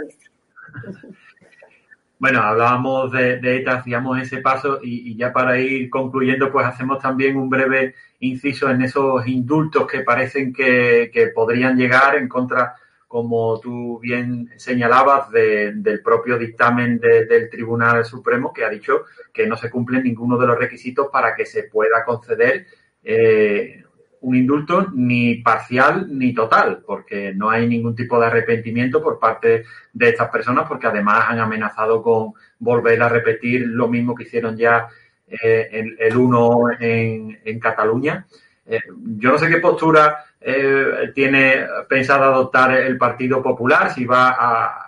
Bueno, 2.21 2.43
hablábamos 2.43 3.13
de, 3.13 3.39
de 3.39 3.57
ETA, 3.57 3.77
hacíamos 3.77 4.21
ese 4.21 4.43
paso 4.43 4.79
y, 4.83 5.17
ya 5.17 5.33
para 5.33 5.59
ir 5.59 5.89
concluyendo, 5.89 6.53
pues 6.53 6.67
hacemos 6.67 7.01
también 7.01 7.35
un 7.39 7.49
breve 7.49 7.95
inciso 8.21 8.69
en 8.69 8.83
esos 8.83 9.27
indultos 9.27 9.87
que 9.87 10.01
parecen 10.01 10.53
que, 10.53 11.33
podrían 11.35 11.79
llegar 11.79 12.17
en 12.17 12.29
contra, 12.29 12.75
como 13.11 13.59
tú 13.59 13.99
bien 13.99 14.51
señalabas, 14.57 15.33
del 15.33 16.01
propio 16.01 16.39
dictamen 16.39 17.01
del 17.01 17.51
Tribunal 17.51 18.05
Supremo 18.05 18.53
que 18.53 18.65
ha 18.65 18.69
dicho 18.69 19.03
que 19.33 19.49
no 19.49 19.57
se 19.57 19.69
cumplen 19.69 20.05
ninguno 20.05 20.39
de 20.39 20.47
los 20.47 20.57
requisitos 20.57 21.09
para 21.11 21.35
que 21.35 21.45
se 21.45 21.65
pueda 21.65 22.05
conceder 22.05 22.67
eh, 23.03 23.83
un 24.21 24.37
indulto 24.37 24.93
ni 24.95 25.43
parcial 25.43 26.07
ni 26.09 26.33
total, 26.33 26.85
porque 26.87 27.35
no 27.35 27.51
hay 27.51 27.67
ningún 27.67 27.97
tipo 27.97 28.21
de 28.21 28.27
arrepentimiento 28.27 29.03
por 29.03 29.19
parte 29.19 29.65
de 29.93 30.09
estas 30.09 30.31
personas, 30.31 30.69
porque 30.69 30.87
además 30.87 31.25
han 31.31 31.41
amenazado 31.41 32.05
con 32.05 32.35
volver 32.61 33.03
a 33.03 33.09
repetir 33.09 33.67
lo 33.67 33.89
mismo 33.89 34.15
que 34.15 34.23
hicieron 34.23 34.57
ya 34.57 34.87
eh, 35.27 35.97
el, 35.99 36.17
uno 36.17 36.71
en, 36.79 37.41
en 37.45 37.59
Cataluña. 37.59 38.29
Eh, 38.67 38.81
yo 39.17 39.33
no 39.33 39.39
sé 39.39 39.49
qué 39.49 39.59
postura 39.59 40.25
eh, 40.41 41.13
tiene 41.15 41.67
pensado 41.89 42.25
adoptar 42.25 42.73
el 42.73 42.97
Partido 42.97 43.43
Popular, 43.43 43.93
si 43.93 44.05
va 44.05 44.37
a, 44.39 44.87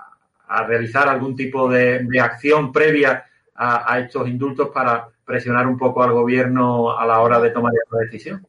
realizar 0.66 1.09
algún 1.09 1.35
tipo 1.35 1.66
de, 1.66 2.07
acción 2.20 2.70
previa 2.70 3.25
a, 3.55 3.95
a 3.95 4.01
estos 4.01 4.29
indultos 4.29 4.68
para 4.68 5.09
presionar 5.25 5.66
un 5.66 5.79
poco 5.79 6.03
al 6.03 6.12
gobierno 6.12 6.97
a 6.97 7.07
la 7.07 7.20
hora 7.20 7.41
de 7.41 7.51
tomar 7.51 7.73
esta 7.75 7.97
decisión. 7.97 8.47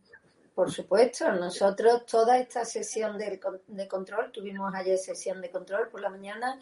Por 0.54 0.70
supuesto, 0.70 1.32
nosotros 1.32 2.06
toda 2.06 2.38
esta 2.38 2.64
sesión 2.64 3.18
de, 3.18 3.40
control, 3.88 4.32
tuvimos 4.32 4.74
ayer 4.76 4.98
sesión 5.00 5.42
de 5.42 5.50
control 5.50 5.88
por 5.90 6.00
la 6.00 6.10
mañana, 6.10 6.60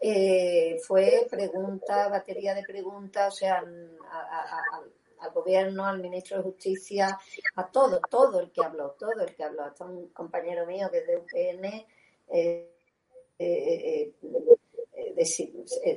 eh, 0.00 0.78
fue 0.86 1.26
pregunta, 1.28 2.08
batería 2.08 2.54
de 2.54 2.62
preguntas, 2.62 3.34
o 3.34 3.36
sea, 3.36 3.64
al 5.22 5.30
gobierno, 5.32 5.86
al 5.86 6.00
ministro 6.00 6.38
de 6.38 6.42
Justicia, 6.44 7.18
a 7.56 7.66
todo, 7.70 8.00
todo 8.10 8.40
el 8.40 8.50
que 8.50 8.64
habló, 8.64 8.90
todo 8.98 9.20
el 9.20 9.34
que 9.34 9.44
habló, 9.44 9.64
hasta 9.64 9.84
un 9.84 10.08
compañero 10.08 10.66
mío 10.66 10.90
que 10.90 10.98
es 10.98 11.06
de 11.06 11.16
UPN, 11.16 11.86
eh, 12.28 12.68
eh, 13.38 14.12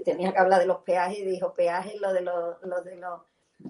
tenía 0.04 0.32
que 0.32 0.40
hablar 0.40 0.60
de 0.60 0.68
los 0.68 0.80
peajes 0.80 1.20
y 1.20 1.26
dijo 1.26 1.54
peajes 1.54 2.00
lo 2.00 2.14
de 2.14 2.22
los, 2.22 2.62
lo 2.64 2.82
de 2.82 2.96
los 2.96 3.22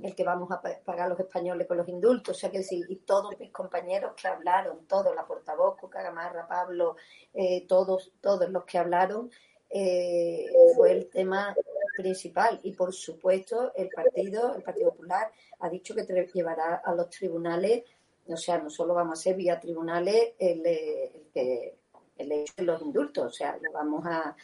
el 0.03 0.15
que 0.15 0.23
vamos 0.23 0.51
a 0.51 0.61
pagar 0.61 1.09
los 1.09 1.19
españoles 1.19 1.67
con 1.67 1.77
los 1.77 1.87
indultos, 1.87 2.35
o 2.35 2.39
sea 2.39 2.51
que 2.51 2.63
sí, 2.63 2.83
y 2.89 2.97
todos 2.97 3.37
mis 3.39 3.51
compañeros 3.51 4.13
que 4.19 4.27
hablaron, 4.27 4.85
todos, 4.87 5.15
la 5.15 5.25
portavoz, 5.25 5.77
Cagamarra, 5.89 6.47
Pablo, 6.47 6.95
eh, 7.33 7.65
todos, 7.67 8.11
todos 8.21 8.49
los 8.49 8.65
que 8.65 8.77
hablaron, 8.77 9.29
eh, 9.69 10.47
fue 10.75 10.91
el 10.91 11.09
tema 11.09 11.55
principal. 11.95 12.59
Y 12.63 12.73
por 12.73 12.93
supuesto, 12.93 13.71
el 13.75 13.89
partido, 13.89 14.55
el 14.55 14.63
Partido 14.63 14.91
Popular, 14.91 15.31
ha 15.59 15.69
dicho 15.69 15.95
que 15.95 16.03
llevará 16.33 16.75
a 16.75 16.93
los 16.93 17.09
tribunales, 17.09 17.83
o 18.27 18.37
sea, 18.37 18.57
no 18.57 18.69
solo 18.69 18.93
vamos 18.93 19.19
a 19.19 19.23
ser 19.23 19.35
vía 19.35 19.59
tribunales 19.59 20.33
el, 20.39 20.65
el, 20.65 21.71
el 22.17 22.31
hecho 22.31 22.53
de 22.57 22.63
los 22.63 22.81
indultos, 22.81 23.25
o 23.25 23.31
sea, 23.31 23.57
lo 23.61 23.71
vamos 23.71 24.05
a, 24.05 24.35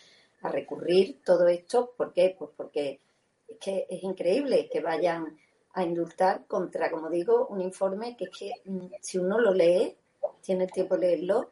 a 0.42 0.50
recurrir 0.50 1.22
todo 1.24 1.48
esto, 1.48 1.94
¿por 1.96 2.14
qué? 2.14 2.36
Pues 2.38 2.52
porque 2.56 3.00
es 3.48 3.58
que 3.58 3.86
es 3.90 4.04
increíble 4.04 4.70
que 4.72 4.82
vayan 4.82 5.38
a 5.74 5.84
indultar 5.84 6.46
contra, 6.48 6.92
como 6.92 7.10
digo, 7.10 7.48
un 7.48 7.62
informe 7.62 8.16
que 8.18 8.26
es 8.26 8.32
que 8.38 8.52
mm, 8.66 8.88
si 9.02 9.18
uno 9.18 9.40
lo 9.40 9.54
lee, 9.54 9.96
tiene 10.42 10.66
el 10.66 10.72
tiempo 10.72 10.98
de 10.98 11.08
leerlo, 11.08 11.52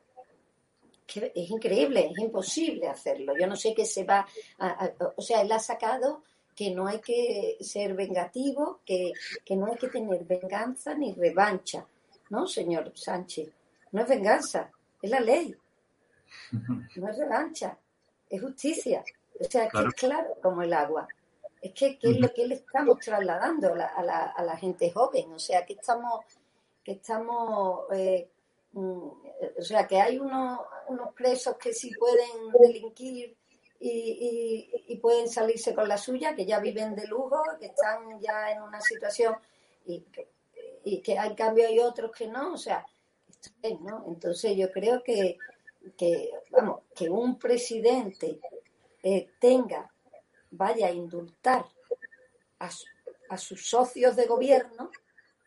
que 1.12 1.32
es 1.36 1.50
increíble, 1.50 2.12
es 2.12 2.20
imposible 2.20 2.88
hacerlo. 2.88 3.34
Yo 3.38 3.48
no 3.48 3.56
sé 3.56 3.74
qué 3.74 3.86
se 3.86 4.04
va 4.04 4.26
a, 4.60 4.92
o 5.16 5.22
sea, 5.22 5.42
él 5.42 5.52
ha 5.52 5.60
sacado 5.60 6.24
que 6.56 6.72
no 6.72 6.88
hay 6.88 7.00
que 7.00 7.58
ser 7.62 7.94
vengativo, 7.94 8.82
que, 8.86 9.14
que 9.46 9.56
no 9.56 9.68
hay 9.68 9.78
que 9.78 9.88
tener 9.88 10.24
venganza 10.26 10.94
ni 10.94 11.14
revancha, 11.14 11.86
¿no, 12.30 12.48
señor 12.48 12.92
Sánchez? 12.96 13.50
No 13.92 14.02
es 14.02 14.08
venganza, 14.08 14.70
es 15.02 15.10
la 15.10 15.20
ley. 15.20 15.56
No 16.52 17.10
es 17.10 17.18
revancha, 17.18 17.78
es 18.30 18.42
justicia. 18.42 19.04
O 19.40 19.44
sea, 19.46 19.66
es 19.66 19.72
que 19.72 19.80
es 19.80 19.94
claro 19.96 20.36
como 20.42 20.62
el 20.62 20.74
agua. 20.74 21.08
Es 21.62 21.74
que, 21.74 21.98
es 22.02 22.20
lo 22.20 22.32
que 22.34 22.48
le 22.48 22.56
estamos 22.56 23.00
trasladando 23.00 23.74
a 23.74 24.04
la, 24.04 24.34
a 24.36 24.44
la, 24.44 24.58
gente 24.58 24.92
joven. 24.92 25.34
O 25.34 25.40
sea, 25.40 25.66
que 25.66 25.74
estamos, 25.74 26.26
que 26.84 26.94
estamos 26.94 27.86
eh, 27.94 28.30
o 28.74 29.62
sea, 29.62 29.88
que 29.88 30.00
hay 30.00 30.20
unos, 30.20 30.60
unos 30.88 31.14
presos 31.14 31.58
que 31.58 31.74
sí 31.74 31.92
pueden 31.96 32.52
delinquir 32.60 33.36
y, 33.80 34.70
y, 34.88 34.98
pueden 34.98 35.30
salirse 35.30 35.74
con 35.74 35.88
la 35.88 35.98
suya, 35.98 36.36
que 36.36 36.46
ya 36.46 36.60
viven 36.60 36.96
de 36.96 37.08
lujo, 37.08 37.42
que 37.60 37.68
están 37.68 38.20
ya 38.20 38.52
en 38.52 38.62
una 38.62 38.82
situación 38.82 39.36
y 39.86 40.02
que, 40.02 40.28
y 40.84 41.02
que 41.02 41.18
hay 41.18 41.34
cambio 41.34 41.66
hay 41.66 41.80
otros 41.80 42.12
que 42.12 42.28
no. 42.28 42.54
O 42.54 42.58
sea. 42.58 42.86
Entonces 43.62 44.58
yo 44.58 44.70
creo 44.70 45.02
que, 45.02 45.38
que, 45.98 46.30
vamos, 46.52 46.82
que 46.94 47.10
un 47.10 47.40
presidente 47.40 48.40
eh, 49.02 49.30
tenga, 49.40 49.90
vaya 50.52 50.88
a 50.88 50.92
indultar 50.92 51.66
a, 52.60 52.70
a 53.30 53.38
sus 53.38 53.70
socios 53.70 54.16
de 54.18 54.26
gobierno 54.26 54.92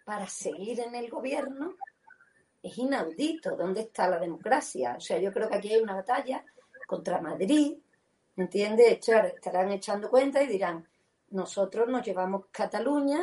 para 0.04 0.26
seguir 0.26 0.80
en 0.80 0.94
el 0.94 1.10
gobierno, 1.10 1.76
es 2.62 2.78
inaudito. 2.78 3.56
¿Dónde 3.56 3.82
está 3.82 4.08
la 4.08 4.18
democracia? 4.18 4.94
O 4.96 5.00
sea, 5.00 5.18
yo 5.18 5.32
creo 5.32 5.48
que 5.48 5.56
aquí 5.56 5.72
hay 5.72 5.82
una 5.82 5.96
batalla 5.96 6.44
contra 6.86 7.20
Madrid, 7.20 7.78
¿me 8.36 8.44
entiendes? 8.44 9.08
Estarán 9.08 9.70
echando 9.70 10.10
cuenta 10.10 10.42
y 10.42 10.46
dirán, 10.46 10.86
nosotros 11.30 11.88
nos 11.88 12.04
llevamos 12.04 12.46
Cataluña 12.50 13.20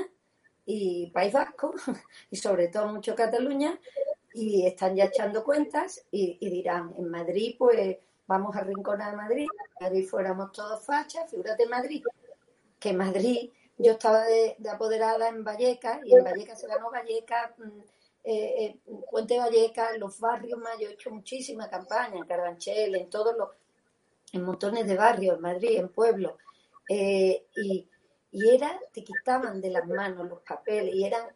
y 0.66 1.08
País 1.08 1.34
Vasco, 1.34 1.74
y 2.32 2.36
sobre 2.36 2.68
todo 2.68 2.88
mucho 2.88 3.16
Cataluña, 3.16 3.80
y 4.34 4.66
están 4.66 4.96
ya 4.96 5.06
echando 5.06 5.44
cuentas 5.44 6.06
y, 6.12 6.38
dirán, 6.50 6.94
en 6.98 7.10
Madrid 7.10 7.56
pues 7.58 7.98
vamos 8.28 8.56
a 8.56 8.62
rinconar 8.62 9.16
Madrid, 9.16 9.48
en 9.80 9.86
Madrid 9.86 10.08
fuéramos 10.08 10.52
todos 10.52 10.86
fachas, 10.86 11.30
figúrate 11.30 11.66
Madrid, 11.68 12.04
que 12.80 12.94
Madrid, 12.94 13.50
yo 13.78 13.94
estaba 13.94 14.24
de, 14.26 14.56
apoderada 14.72 15.30
en 15.30 15.44
Vallecas 15.44 16.00
y 16.06 16.16
en 16.16 16.24
Vallecas 16.24 16.60
se 16.60 16.68
ganó 16.68 16.92
Vallecas, 16.92 17.58
mm, 17.58 17.80
eh, 18.24 18.66
eh, 18.66 18.80
Puente 19.10 19.38
Vallecas, 19.38 19.98
los 19.98 20.20
barrios 20.20 20.60
más, 20.60 20.78
yo 20.80 20.90
he 20.90 20.94
hecho 20.94 21.10
muchísima 21.10 21.70
campaña 21.70 22.18
en 22.18 22.26
Carabanchel, 22.26 22.96
en 22.96 23.10
todos 23.10 23.36
los, 23.38 23.50
en 24.34 24.44
montones 24.44 24.86
de 24.88 24.96
barrios, 24.96 25.36
en 25.36 25.42
Madrid, 25.42 25.78
en 25.78 25.90
pueblos, 25.90 26.34
eh, 26.90 27.46
y, 27.56 27.88
y 28.32 28.50
era, 28.50 28.80
te 28.92 29.04
quitaban 29.04 29.62
de 29.62 29.72
las 29.72 29.88
manos 29.88 30.28
los 30.28 30.42
papeles 30.42 30.94
y 30.94 31.04
eran, 31.04 31.28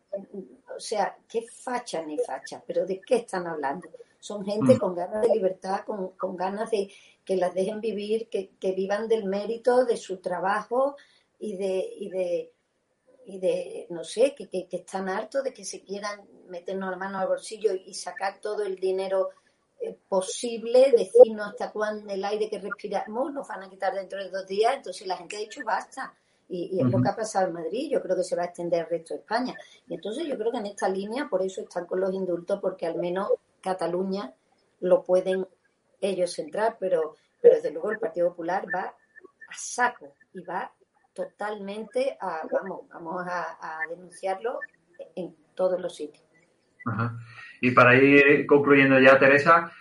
o 0.76 0.80
sea, 0.80 1.18
qué 1.28 1.42
facha 1.44 2.04
ni 2.04 2.18
facha, 2.20 2.62
pero 2.66 2.86
¿de 2.86 3.00
qué 3.02 3.18
están 3.18 3.48
hablando? 3.48 3.90
Son 4.20 4.46
gente 4.46 4.76
mm. 4.76 4.78
con 4.78 4.96
ganas 4.96 5.22
de 5.22 5.34
libertad, 5.34 5.82
con, 5.86 6.10
con, 6.12 6.36
ganas 6.36 6.72
de 6.72 6.92
que 7.26 7.36
las 7.36 7.54
dejen 7.54 7.82
vivir, 7.82 8.30
que, 8.30 8.52
que, 8.60 8.72
vivan 8.74 9.08
del 9.08 9.26
mérito 9.26 9.86
de 9.86 9.98
su 9.98 10.18
trabajo 10.18 10.96
y 11.40 11.58
de, 11.58 11.90
y 11.98 12.10
de, 12.10 12.52
y 13.26 13.40
de 13.40 13.88
no 13.90 14.04
sé, 14.04 14.36
que, 14.36 14.48
que, 14.50 14.68
están 14.72 15.10
hartos 15.10 15.44
de 15.44 15.54
que 15.54 15.64
se 15.64 15.82
quieran 15.82 16.22
meternos 16.48 16.92
la 16.92 16.98
mano 16.98 17.20
al 17.20 17.28
bolsillo 17.28 17.74
y 17.74 17.94
sacar 17.94 18.40
todo 18.40 18.64
el 18.64 18.76
dinero 18.76 19.30
eh, 19.80 19.98
posible, 20.08 20.92
decirnos 20.96 21.48
hasta 21.48 21.72
cuándo 21.72 22.12
el 22.12 22.24
aire 22.24 22.50
que 22.50 22.60
respiramos 22.60 23.34
nos 23.34 23.48
van 23.48 23.64
a 23.64 23.70
quitar 23.70 23.94
dentro 23.94 24.24
de 24.24 24.30
dos 24.30 24.48
días, 24.48 24.76
entonces 24.76 25.08
la 25.08 25.18
gente 25.18 25.38
ha 25.38 25.40
dicho 25.40 25.62
basta 25.66 26.14
y, 26.50 26.80
es 26.80 26.86
lo 26.86 27.02
que 27.02 27.10
ha 27.10 27.16
pasado 27.16 27.48
en 27.48 27.54
Madrid, 27.54 27.90
yo 27.92 28.02
creo 28.02 28.16
que 28.16 28.24
se 28.24 28.36
va 28.36 28.44
a 28.44 28.46
extender 28.46 28.84
al 28.84 28.90
resto 28.90 29.14
de 29.14 29.22
España. 29.22 29.56
Y 29.88 29.96
entonces 29.96 30.28
yo 30.28 30.38
creo 30.38 30.52
que 30.52 30.60
en 30.60 30.68
esta 30.68 30.88
línea, 30.88 31.28
por 31.28 31.42
eso 31.42 31.62
están 31.62 31.86
con 31.86 32.00
los 32.00 32.14
indultos, 32.14 32.60
porque 32.62 32.86
al 32.86 32.96
menos 32.96 33.30
Cataluña 33.62 34.34
lo 34.82 35.04
pueden 35.04 35.48
ellos 36.00 36.38
entrar, 36.38 36.78
pero, 36.80 37.16
pero 37.42 37.56
desde 37.56 37.72
luego 37.72 37.92
el 37.92 38.00
Partido 38.00 38.30
Popular 38.30 38.66
va 38.74 38.82
a 38.82 39.58
saco 39.58 40.14
y 40.34 40.42
va 40.42 40.72
totalmente 41.14 42.18
a, 42.20 42.42
vamos, 42.52 42.82
vamos 42.92 43.26
a, 43.28 43.80
denunciarlo 43.90 44.60
en 45.16 45.36
todos 45.56 45.80
los 45.80 45.96
sitios. 45.96 46.24
Y 47.62 47.72
para 47.72 47.96
ir 47.96 48.46
concluyendo 48.46 49.00
ya, 49.00 49.18
Teresa, 49.18 49.72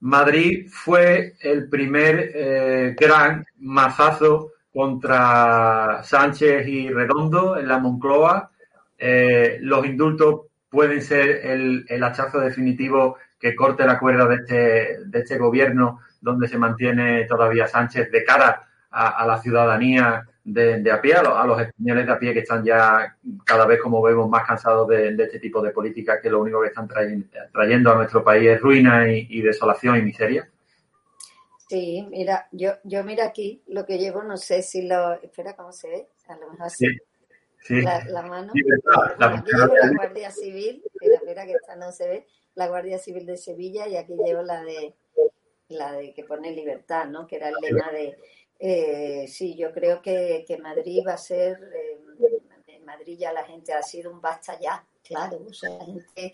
Madrid 0.00 0.68
fue 0.70 1.34
el 1.40 1.68
primer 1.68 2.30
eh, 2.34 2.96
gran 2.98 3.44
mazazo 3.58 4.52
contra 4.72 6.02
Sánchez 6.02 6.66
y 6.66 6.88
Redondo 6.90 7.56
en 7.56 7.68
la 7.68 7.78
Moncloa. 7.78 8.50
Eh, 8.96 9.58
los 9.60 9.84
indultos 9.84 10.42
pueden 10.68 11.02
ser 11.02 11.44
el, 11.44 11.84
el, 11.88 12.02
hachazo 12.04 12.38
definitivo 12.40 13.16
que 13.38 13.54
corte 13.54 13.84
la 13.84 13.98
cuerda 13.98 14.26
de 14.26 14.36
este, 14.36 14.98
de 15.04 15.18
este 15.18 15.36
gobierno 15.36 16.00
donde 16.20 16.48
se 16.48 16.56
mantiene 16.56 17.24
todavía 17.24 17.66
Sánchez 17.66 18.10
de 18.10 18.24
cara 18.24 18.62
a, 18.90 19.26
la 19.26 19.40
ciudadanía 19.40 20.26
de, 20.44 20.90
a 20.90 21.00
pie, 21.00 21.14
a 21.14 21.46
los, 21.46 21.60
españoles 21.60 22.06
de 22.06 22.12
a 22.12 22.18
pie 22.18 22.32
que 22.32 22.40
están 22.40 22.64
ya 22.64 23.16
cada 23.44 23.66
vez, 23.66 23.80
como 23.80 24.02
vemos, 24.02 24.28
más 24.28 24.46
cansados 24.46 24.88
de, 24.88 25.08
este 25.18 25.38
tipo 25.38 25.62
de 25.62 25.70
políticas 25.70 26.20
que 26.22 26.30
lo 26.30 26.40
único 26.40 26.60
que 26.60 26.68
están 26.68 26.88
trayendo, 26.88 27.90
a 27.92 27.96
nuestro 27.96 28.24
país 28.24 28.48
es 28.48 28.60
ruina 28.60 29.06
y 29.08 29.40
desolación 29.40 29.98
y 29.98 30.02
miseria. 30.02 30.48
Sí, 31.72 32.06
mira, 32.10 32.48
yo, 32.52 32.72
yo 32.84 33.02
mira 33.02 33.24
aquí 33.24 33.62
lo 33.68 33.86
que 33.86 33.96
llevo, 33.96 34.22
no 34.22 34.36
sé 34.36 34.60
si 34.60 34.86
lo. 34.86 35.14
Espera, 35.22 35.56
¿cómo 35.56 35.72
se 35.72 35.88
ve? 35.88 36.08
A 36.28 36.36
lo 36.36 36.50
mejor 36.50 36.66
así. 36.66 36.86
Sí, 37.60 37.80
La, 37.80 38.22
mano. 38.22 38.52
la, 39.18 39.42
llevo 39.42 39.74
la 39.74 39.90
Guardia 39.94 40.30
Civil, 40.30 40.82
espera, 40.92 41.14
espera 41.14 41.46
que 41.46 41.52
esta 41.52 41.74
no 41.76 41.90
se 41.90 42.08
ve, 42.08 42.26
la 42.56 42.68
Guardia 42.68 42.98
Civil 42.98 43.24
de 43.24 43.38
Sevilla 43.38 43.88
y 43.88 43.96
aquí 43.96 44.12
llevo 44.22 44.42
la 44.42 44.62
de 44.62 44.94
la 45.68 45.92
de 45.92 46.12
que 46.12 46.24
pone 46.24 46.50
libertad, 46.50 47.06
¿no? 47.06 47.26
Que 47.26 47.36
era 47.36 47.48
el 47.48 47.54
lema 47.62 47.90
de. 47.90 48.18
Eh, 48.64 49.26
sí, 49.26 49.56
yo 49.56 49.72
creo 49.72 50.00
que, 50.00 50.46
Madrid 50.62 51.02
va 51.04 51.14
a 51.14 51.18
ser. 51.18 51.58
Eh, 51.74 52.00
en 52.68 52.84
Madrid 52.84 53.18
ya 53.18 53.32
la 53.32 53.42
gente 53.42 53.72
ha 53.72 53.82
sido 53.82 54.12
un 54.12 54.20
basta 54.20 54.56
ya, 54.60 54.86
claro. 55.02 55.44
O 55.50 55.52
sea, 55.52 55.70
la 55.70 55.84
gente 55.84 56.32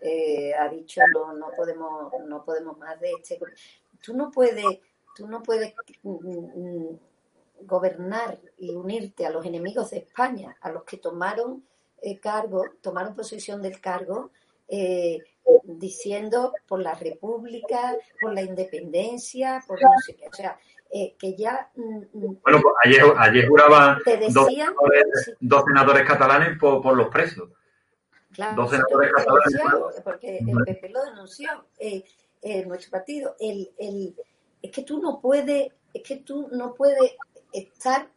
eh, 0.00 0.54
ha 0.54 0.68
dicho 0.68 1.00
no, 1.12 1.32
no 1.32 1.50
podemos, 1.56 2.12
no 2.28 2.44
podemos 2.44 2.78
más 2.78 3.00
de 3.00 3.10
este 3.10 3.40
tú 4.00 4.14
no 4.14 4.30
puedes, 4.30 4.64
tú 5.16 5.26
no 5.26 5.42
puedes 5.42 5.74
mm, 6.04 6.10
mm, 6.10 6.98
gobernar 7.62 8.38
y 8.56 8.72
unirte 8.72 9.26
a 9.26 9.30
los 9.30 9.44
enemigos 9.44 9.90
de 9.90 9.98
España, 9.98 10.56
a 10.60 10.70
los 10.70 10.84
que 10.84 10.98
tomaron 10.98 11.64
eh, 12.00 12.20
cargo, 12.20 12.66
tomaron 12.82 13.16
posesión 13.16 13.60
del 13.60 13.80
cargo, 13.80 14.30
diciendo 15.64 16.52
por 16.68 16.80
la 16.80 16.94
república, 16.94 17.96
por 18.20 18.32
la 18.32 18.42
independencia, 18.42 19.62
por 19.66 19.82
no 19.82 19.88
sé 20.04 20.14
qué. 20.14 20.28
O 20.28 20.32
sea, 20.32 20.58
eh, 20.90 21.16
que 21.18 21.36
ya. 21.36 21.70
Mm, 21.74 22.02
bueno, 22.42 22.60
pues 22.62 22.74
ayer, 22.84 23.02
ayer 23.18 23.48
juraban 23.48 23.98
dos, 25.40 25.64
senadores, 25.64 26.06
catalanes 26.06 26.58
por, 26.58 26.96
los 26.96 27.08
presos. 27.08 27.50
Claro, 28.32 28.62
dos 28.62 28.70
senadores 28.70 29.12
catalanes. 29.12 30.02
Porque 30.02 30.38
el 30.38 30.64
PP 30.64 30.88
lo 30.90 31.04
denunció 31.04 31.66
eh, 31.78 32.04
nuestro 32.66 32.90
partido, 32.90 33.36
el, 33.40 33.70
el, 33.78 34.14
es 34.60 34.70
que 34.70 34.82
tú 34.82 35.00
no 35.00 35.20
puedes, 35.20 35.72
es 35.92 36.02
que 36.02 36.16
tú 36.16 36.48
no 36.52 36.74
puedes 36.74 37.16
estar 37.52 38.10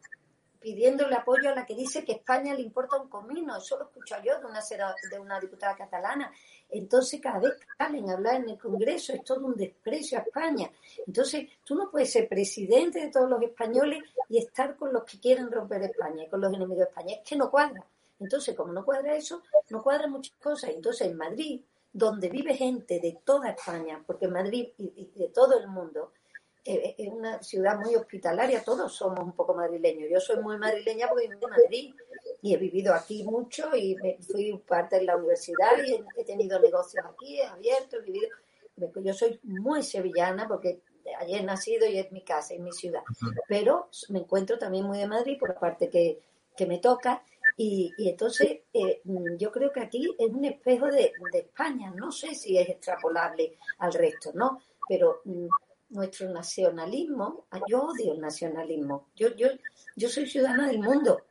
pidiéndole 0.60 1.14
apoyo 1.14 1.50
a 1.50 1.54
la 1.54 1.64
que 1.64 1.74
dice 1.74 2.04
que 2.04 2.12
España 2.12 2.54
le 2.54 2.62
importa 2.62 2.96
un 2.96 3.08
comino. 3.08 3.56
Eso 3.56 3.78
lo 3.78 3.84
escucho 3.84 4.16
yo 4.24 4.38
de 4.38 4.46
una, 4.46 4.60
de 5.10 5.18
una 5.18 5.40
diputada 5.40 5.76
catalana. 5.76 6.30
Entonces, 6.70 7.20
cada 7.20 7.38
vez 7.40 7.54
que 7.54 7.66
salen 7.76 8.10
a 8.10 8.14
hablar 8.14 8.36
en 8.36 8.50
el 8.50 8.58
Congreso 8.58 9.12
es 9.12 9.24
todo 9.24 9.46
un 9.46 9.56
desprecio 9.56 10.18
a 10.18 10.22
España. 10.22 10.70
Entonces, 11.06 11.48
tú 11.64 11.74
no 11.74 11.90
puedes 11.90 12.12
ser 12.12 12.28
presidente 12.28 13.00
de 13.00 13.10
todos 13.10 13.28
los 13.28 13.42
españoles 13.42 14.02
y 14.28 14.38
estar 14.38 14.76
con 14.76 14.92
los 14.92 15.04
que 15.04 15.18
quieren 15.18 15.50
romper 15.50 15.82
España 15.82 16.24
y 16.24 16.28
con 16.28 16.40
los 16.40 16.52
enemigos 16.52 16.78
de 16.78 16.84
España. 16.84 17.14
Es 17.14 17.28
que 17.28 17.36
no 17.36 17.50
cuadra. 17.50 17.84
Entonces, 18.20 18.54
como 18.54 18.72
no 18.72 18.84
cuadra 18.84 19.16
eso, 19.16 19.42
no 19.70 19.82
cuadra 19.82 20.08
muchas 20.08 20.36
cosas. 20.36 20.70
Entonces, 20.70 21.06
en 21.06 21.16
Madrid, 21.16 21.60
donde 21.92 22.28
vive 22.28 22.54
gente 22.54 23.00
de 23.00 23.18
toda 23.24 23.50
España, 23.50 24.02
porque 24.06 24.28
Madrid 24.28 24.68
y, 24.78 25.10
de 25.14 25.28
todo 25.28 25.58
el 25.58 25.68
mundo 25.68 26.12
eh, 26.64 26.94
es 26.98 27.08
una 27.08 27.42
ciudad 27.42 27.78
muy 27.78 27.94
hospitalaria, 27.94 28.62
todos 28.62 28.92
somos 28.92 29.20
un 29.20 29.32
poco 29.32 29.54
madrileños. 29.54 30.10
Yo 30.10 30.20
soy 30.20 30.42
muy 30.42 30.58
madrileña 30.58 31.08
porque 31.08 31.28
vivo 31.28 31.46
en 31.46 31.62
Madrid 31.62 31.94
y 32.42 32.54
he 32.54 32.56
vivido 32.56 32.94
aquí 32.94 33.24
mucho 33.24 33.74
y 33.76 33.96
fui 34.20 34.56
parte 34.66 34.96
de 34.96 35.04
la 35.04 35.16
universidad 35.16 35.72
y 35.84 36.00
he, 36.16 36.24
tenido 36.24 36.58
negocios 36.60 37.04
aquí, 37.04 37.40
he 37.40 37.44
abierto, 37.44 37.96
he 37.96 38.02
vivido. 38.02 38.28
Yo 39.02 39.12
soy 39.12 39.40
muy 39.42 39.82
sevillana 39.82 40.46
porque 40.46 40.80
allí 41.18 41.34
he 41.34 41.42
nacido 41.42 41.86
y 41.86 41.98
es 41.98 42.12
mi 42.12 42.22
casa, 42.22 42.54
es 42.54 42.60
mi 42.60 42.72
ciudad. 42.72 43.02
Pero 43.48 43.88
me 44.10 44.20
encuentro 44.20 44.58
también 44.58 44.84
muy 44.84 44.98
de 44.98 45.08
Madrid 45.08 45.36
por 45.38 45.48
la 45.48 45.58
parte 45.58 45.88
que, 45.88 46.20
que 46.56 46.66
me 46.66 46.78
toca 46.78 47.22
y, 47.60 47.92
entonces 47.98 48.60
eh, 48.72 49.02
yo 49.36 49.50
creo 49.50 49.72
que 49.72 49.80
aquí 49.80 50.08
es 50.16 50.30
un 50.30 50.44
espejo 50.44 50.86
de, 50.86 51.12
España. 51.32 51.90
No 51.90 52.12
sé 52.12 52.34
si 52.36 52.56
es 52.56 52.68
extrapolable 52.68 53.56
al 53.78 53.92
resto, 53.92 54.30
¿no? 54.32 54.62
Pero 54.88 55.22
mm, 55.24 55.48
nuestro 55.90 56.30
nacionalismo, 56.30 57.46
yo 57.68 57.82
odio 57.82 58.12
el 58.12 58.20
nacionalismo, 58.20 59.08
yo, 59.16 59.34
yo, 59.34 59.48
yo 59.96 60.08
soy 60.08 60.26
ciudadana 60.26 60.68
del 60.68 60.78
mundo, 60.78 61.22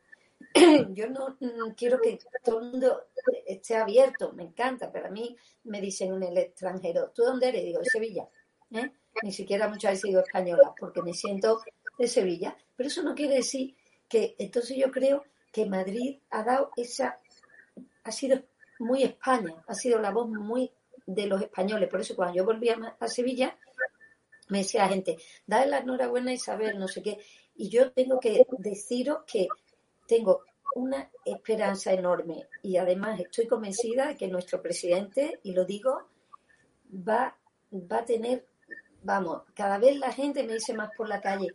yo 0.94 1.08
no 1.08 1.36
mm, 1.40 1.72
quiero 1.76 2.00
que 2.00 2.18
todo 2.42 2.60
el 2.60 2.70
mundo 2.72 3.06
esté 3.46 3.76
abierto, 3.76 4.32
me 4.32 4.44
encanta, 4.44 4.90
pero 4.90 5.08
a 5.08 5.10
mí 5.10 5.36
me 5.64 5.80
dicen 5.80 6.14
en 6.14 6.22
el 6.22 6.38
extranjero, 6.38 7.10
¿tú 7.14 7.22
dónde 7.22 7.48
eres? 7.48 7.64
Digo, 7.64 7.80
de 7.80 7.86
Sevilla. 7.86 8.28
¿eh? 8.72 8.90
Ni 9.22 9.32
siquiera 9.32 9.68
muchas 9.68 9.92
veces 9.92 10.04
digo 10.04 10.20
española, 10.20 10.74
porque 10.78 11.02
me 11.02 11.14
siento 11.14 11.60
de 11.98 12.06
Sevilla. 12.06 12.56
Pero 12.76 12.88
eso 12.88 13.02
no 13.02 13.14
quiere 13.14 13.36
decir 13.36 13.76
que, 14.08 14.36
entonces 14.38 14.76
yo 14.76 14.90
creo 14.90 15.24
que 15.52 15.66
Madrid 15.66 16.18
ha 16.30 16.42
dado 16.44 16.70
esa, 16.76 17.20
ha 18.04 18.12
sido 18.12 18.42
muy 18.78 19.02
España, 19.02 19.62
ha 19.66 19.74
sido 19.74 19.98
la 20.00 20.10
voz 20.10 20.28
muy 20.28 20.70
de 21.06 21.26
los 21.26 21.42
españoles. 21.42 21.88
Por 21.88 22.00
eso 22.00 22.14
cuando 22.14 22.36
yo 22.36 22.44
volví 22.44 22.68
a, 22.68 23.08
Sevilla, 23.08 23.56
me 24.48 24.58
decía 24.58 24.82
la 24.82 24.88
gente, 24.88 25.16
dale 25.46 25.70
la 25.70 25.78
enhorabuena 25.78 26.30
a 26.30 26.34
Isabel, 26.34 26.78
no 26.78 26.88
sé 26.88 27.02
qué. 27.02 27.18
Y 27.56 27.68
yo 27.68 27.92
tengo 27.92 28.20
que 28.20 28.46
deciros 28.58 29.24
que 29.26 29.48
tengo 30.06 30.44
una 30.78 31.10
esperanza 31.24 31.92
enorme 31.92 32.46
y 32.62 32.76
además 32.76 33.18
estoy 33.18 33.48
convencida 33.48 34.14
que 34.16 34.28
nuestro 34.28 34.62
presidente, 34.62 35.40
y 35.42 35.52
lo 35.52 35.64
digo, 35.64 36.04
va, 36.92 37.36
va 37.72 37.98
a 37.98 38.04
tener, 38.04 38.46
vamos, 39.02 39.42
cada 39.54 39.78
vez 39.78 39.98
la 39.98 40.12
gente 40.12 40.44
me 40.44 40.54
dice 40.54 40.74
más 40.74 40.90
por 40.96 41.08
la 41.08 41.20
calle 41.20 41.48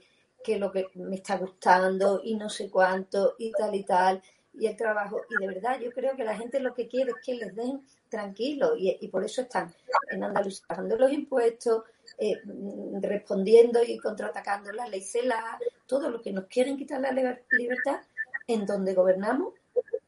que 0.44 0.60
lo 0.60 0.72
que 0.72 0.88
me 0.96 1.16
está 1.16 1.38
gustando 1.38 2.20
y 2.22 2.36
no 2.36 2.50
sé 2.50 2.70
cuánto 2.70 3.36
y 3.40 3.52
tal 3.52 3.74
y 3.76 3.84
tal 3.84 4.22
y 4.54 4.68
el 4.68 4.76
trabajo. 4.76 5.22
Y 5.30 5.46
de 5.46 5.54
verdad 5.54 5.80
yo 5.80 5.92
creo 5.92 6.16
que 6.16 6.24
la 6.24 6.36
gente 6.36 6.60
lo 6.60 6.74
que 6.74 6.88
quiere 6.88 7.12
es 7.12 7.18
que 7.26 7.36
les 7.36 7.56
den 7.56 7.82
tranquilo 8.10 8.76
y, 8.78 9.08
por 9.08 9.24
eso 9.24 9.42
están 9.42 9.74
en 10.12 10.24
Andalucía 10.24 10.66
pagando 10.68 10.98
los 10.98 11.12
impuestos, 11.12 11.84
eh, 12.20 12.40
respondiendo 13.02 13.82
y 13.84 13.98
contraatacando 13.98 14.72
la 14.72 14.88
ley 14.88 15.02
CELA, 15.02 15.58
todo 15.88 16.10
lo 16.10 16.22
que 16.22 16.32
nos 16.32 16.46
quieren 16.46 16.78
quitar 16.78 17.02
la 17.02 17.12
libertad, 17.12 18.02
en 18.48 18.66
donde 18.66 18.94
gobernamos, 18.94 19.54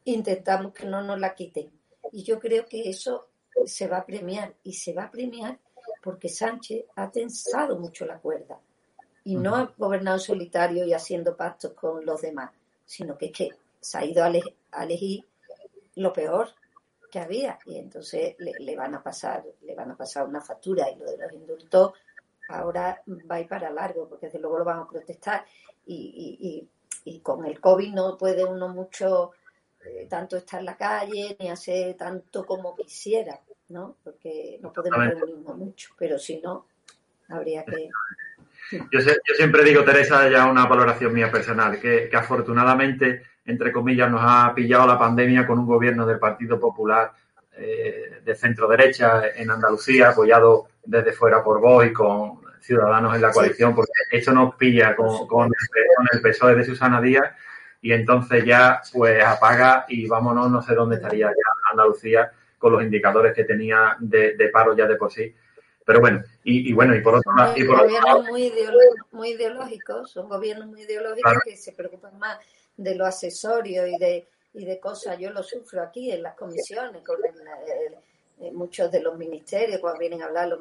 intentamos 0.04 0.72
que 0.72 0.86
no 0.86 1.02
nos 1.02 1.18
la 1.18 1.34
quiten. 1.34 1.70
Y 2.12 2.22
yo 2.22 2.38
creo 2.38 2.66
que 2.66 2.88
eso 2.88 3.28
se 3.64 3.88
va 3.88 3.98
a 3.98 4.06
premiar 4.06 4.54
y 4.62 4.74
se 4.74 4.92
va 4.92 5.04
a 5.04 5.10
premiar 5.10 5.58
porque 6.02 6.28
Sánchez 6.28 6.84
ha 6.94 7.10
tensado 7.10 7.78
mucho 7.78 8.06
la 8.06 8.18
cuerda 8.18 8.60
y 9.24 9.34
no 9.34 9.56
ha 9.56 9.74
gobernado 9.76 10.20
solitario 10.20 10.84
y 10.86 10.92
haciendo 10.92 11.36
pactos 11.36 11.72
con 11.72 12.06
los 12.06 12.22
demás, 12.22 12.52
sino 12.84 13.18
que 13.18 13.26
es 13.26 13.32
que 13.32 13.50
se 13.80 13.98
ha 13.98 14.04
ido 14.04 14.22
a, 14.22 14.32
elegir 14.82 15.24
lo 15.96 16.12
peor 16.12 16.50
que 17.10 17.18
había 17.18 17.58
y 17.66 17.78
entonces 17.78 18.36
le, 18.38 18.76
van 18.76 18.94
a 18.94 19.02
pasar 19.02 19.44
le 19.62 19.74
van 19.74 19.90
a 19.90 19.96
pasar 19.96 20.28
una 20.28 20.40
factura 20.40 20.90
y 20.90 20.96
lo 20.96 21.10
de 21.10 21.18
los 21.18 21.32
indultos 21.32 21.92
ahora 22.48 23.02
va 23.28 23.36
a 23.36 23.40
ir 23.40 23.48
para 23.48 23.70
largo 23.70 24.08
porque 24.08 24.26
desde 24.26 24.38
luego 24.38 24.58
lo 24.58 24.64
van 24.64 24.80
a 24.80 24.88
protestar 24.88 25.44
y, 25.86 26.68
con 27.22 27.44
el 27.44 27.60
COVID 27.60 27.94
no 27.94 28.16
puede 28.16 28.44
uno 28.44 28.68
mucho 28.68 29.32
eh, 29.84 30.06
tanto 30.08 30.36
estar 30.36 30.60
en 30.60 30.66
la 30.66 30.76
calle 30.76 31.36
ni 31.38 31.48
hacer 31.48 31.94
tanto 31.94 32.44
como 32.44 32.74
quisiera, 32.74 33.40
¿no? 33.68 33.96
Porque 34.02 34.58
no 34.60 34.72
podemos 34.72 34.98
reunirnos 34.98 35.56
mucho, 35.56 35.90
pero 35.98 36.18
si 36.18 36.40
no, 36.40 36.66
habría 37.28 37.64
que 37.64 37.88
yo, 38.92 39.00
siempre 39.36 39.62
digo, 39.62 39.84
Teresa, 39.84 40.28
ya 40.28 40.46
una 40.46 40.66
valoración 40.66 41.12
mía 41.12 41.30
personal, 41.30 41.78
que, 41.78 42.10
afortunadamente, 42.12 43.22
entre 43.44 43.70
comillas, 43.70 44.10
nos 44.10 44.22
ha 44.24 44.52
pillado 44.54 44.86
la 44.86 44.98
pandemia 44.98 45.46
con 45.46 45.58
un 45.58 45.66
gobierno 45.66 46.04
del 46.04 46.18
Partido 46.18 46.58
Popular 46.58 47.12
eh, 47.56 48.20
de 48.24 48.34
centro 48.34 48.66
derecha 48.66 49.28
en 49.34 49.50
Andalucía, 49.50 50.10
apoyado 50.10 50.68
desde 50.84 51.12
fuera 51.12 51.44
por 51.44 51.60
vos 51.60 51.86
y 51.86 51.92
con 51.92 52.40
ciudadanos 52.60 53.14
en 53.14 53.22
la 53.22 53.32
coalición, 53.32 53.74
porque 53.74 53.92
eso 54.10 54.32
nos 54.32 54.54
pilla 54.56 54.94
con, 54.96 55.26
con, 55.26 55.50
el, 56.12 56.20
PSOE 56.20 56.54
de 56.54 56.64
Susana 56.64 57.00
Díaz 57.00 57.32
y 57.82 57.92
entonces 57.92 58.44
ya 58.44 58.80
pues 58.92 59.22
apaga 59.24 59.84
y 59.88 60.06
vámonos, 60.06 60.50
no 60.50 60.62
sé 60.62 60.74
dónde 60.74 60.96
estaría 60.96 61.28
ya 61.28 61.70
Andalucía 61.70 62.32
con 62.58 62.72
los 62.72 62.82
indicadores 62.82 63.34
que 63.34 63.44
tenía 63.44 63.96
de, 64.00 64.36
de 64.36 64.48
paro 64.48 64.76
ya 64.76 64.86
de 64.86 64.96
por 64.96 65.12
sí. 65.12 65.34
Pero 65.86 66.00
bueno, 66.00 66.20
y, 66.42 66.72
bueno, 66.72 66.96
y 66.96 67.00
por 67.00 67.14
otro 67.14 67.32
lado... 67.36 67.54
Son 67.56 67.66
gobiernos 67.68 68.24
muy, 68.28 68.42
ideológicos, 68.46 69.12
muy 69.12 69.28
ideológicos, 69.30 70.10
son 70.10 70.28
gobiernos 70.28 70.66
muy 70.66 70.82
ideológicos 70.82 71.34
que 71.44 71.56
se 71.56 71.72
preocupan 71.72 72.18
más 72.18 72.38
de 72.76 72.96
lo 72.96 73.06
accesorio 73.06 73.86
y 73.86 73.96
de, 73.96 74.28
y 74.54 74.64
de 74.64 74.80
cosas. 74.80 75.16
Yo 75.20 75.30
lo 75.30 75.44
sufro 75.44 75.82
aquí 75.82 76.10
en 76.10 76.24
las 76.24 76.34
comisiones, 76.34 77.04
con 77.04 77.18
muchos 78.52 78.90
de 78.90 79.00
los 79.00 79.16
ministerios, 79.16 79.80
cuando 79.80 80.00
vienen 80.00 80.22
a 80.22 80.26
hablar, 80.26 80.56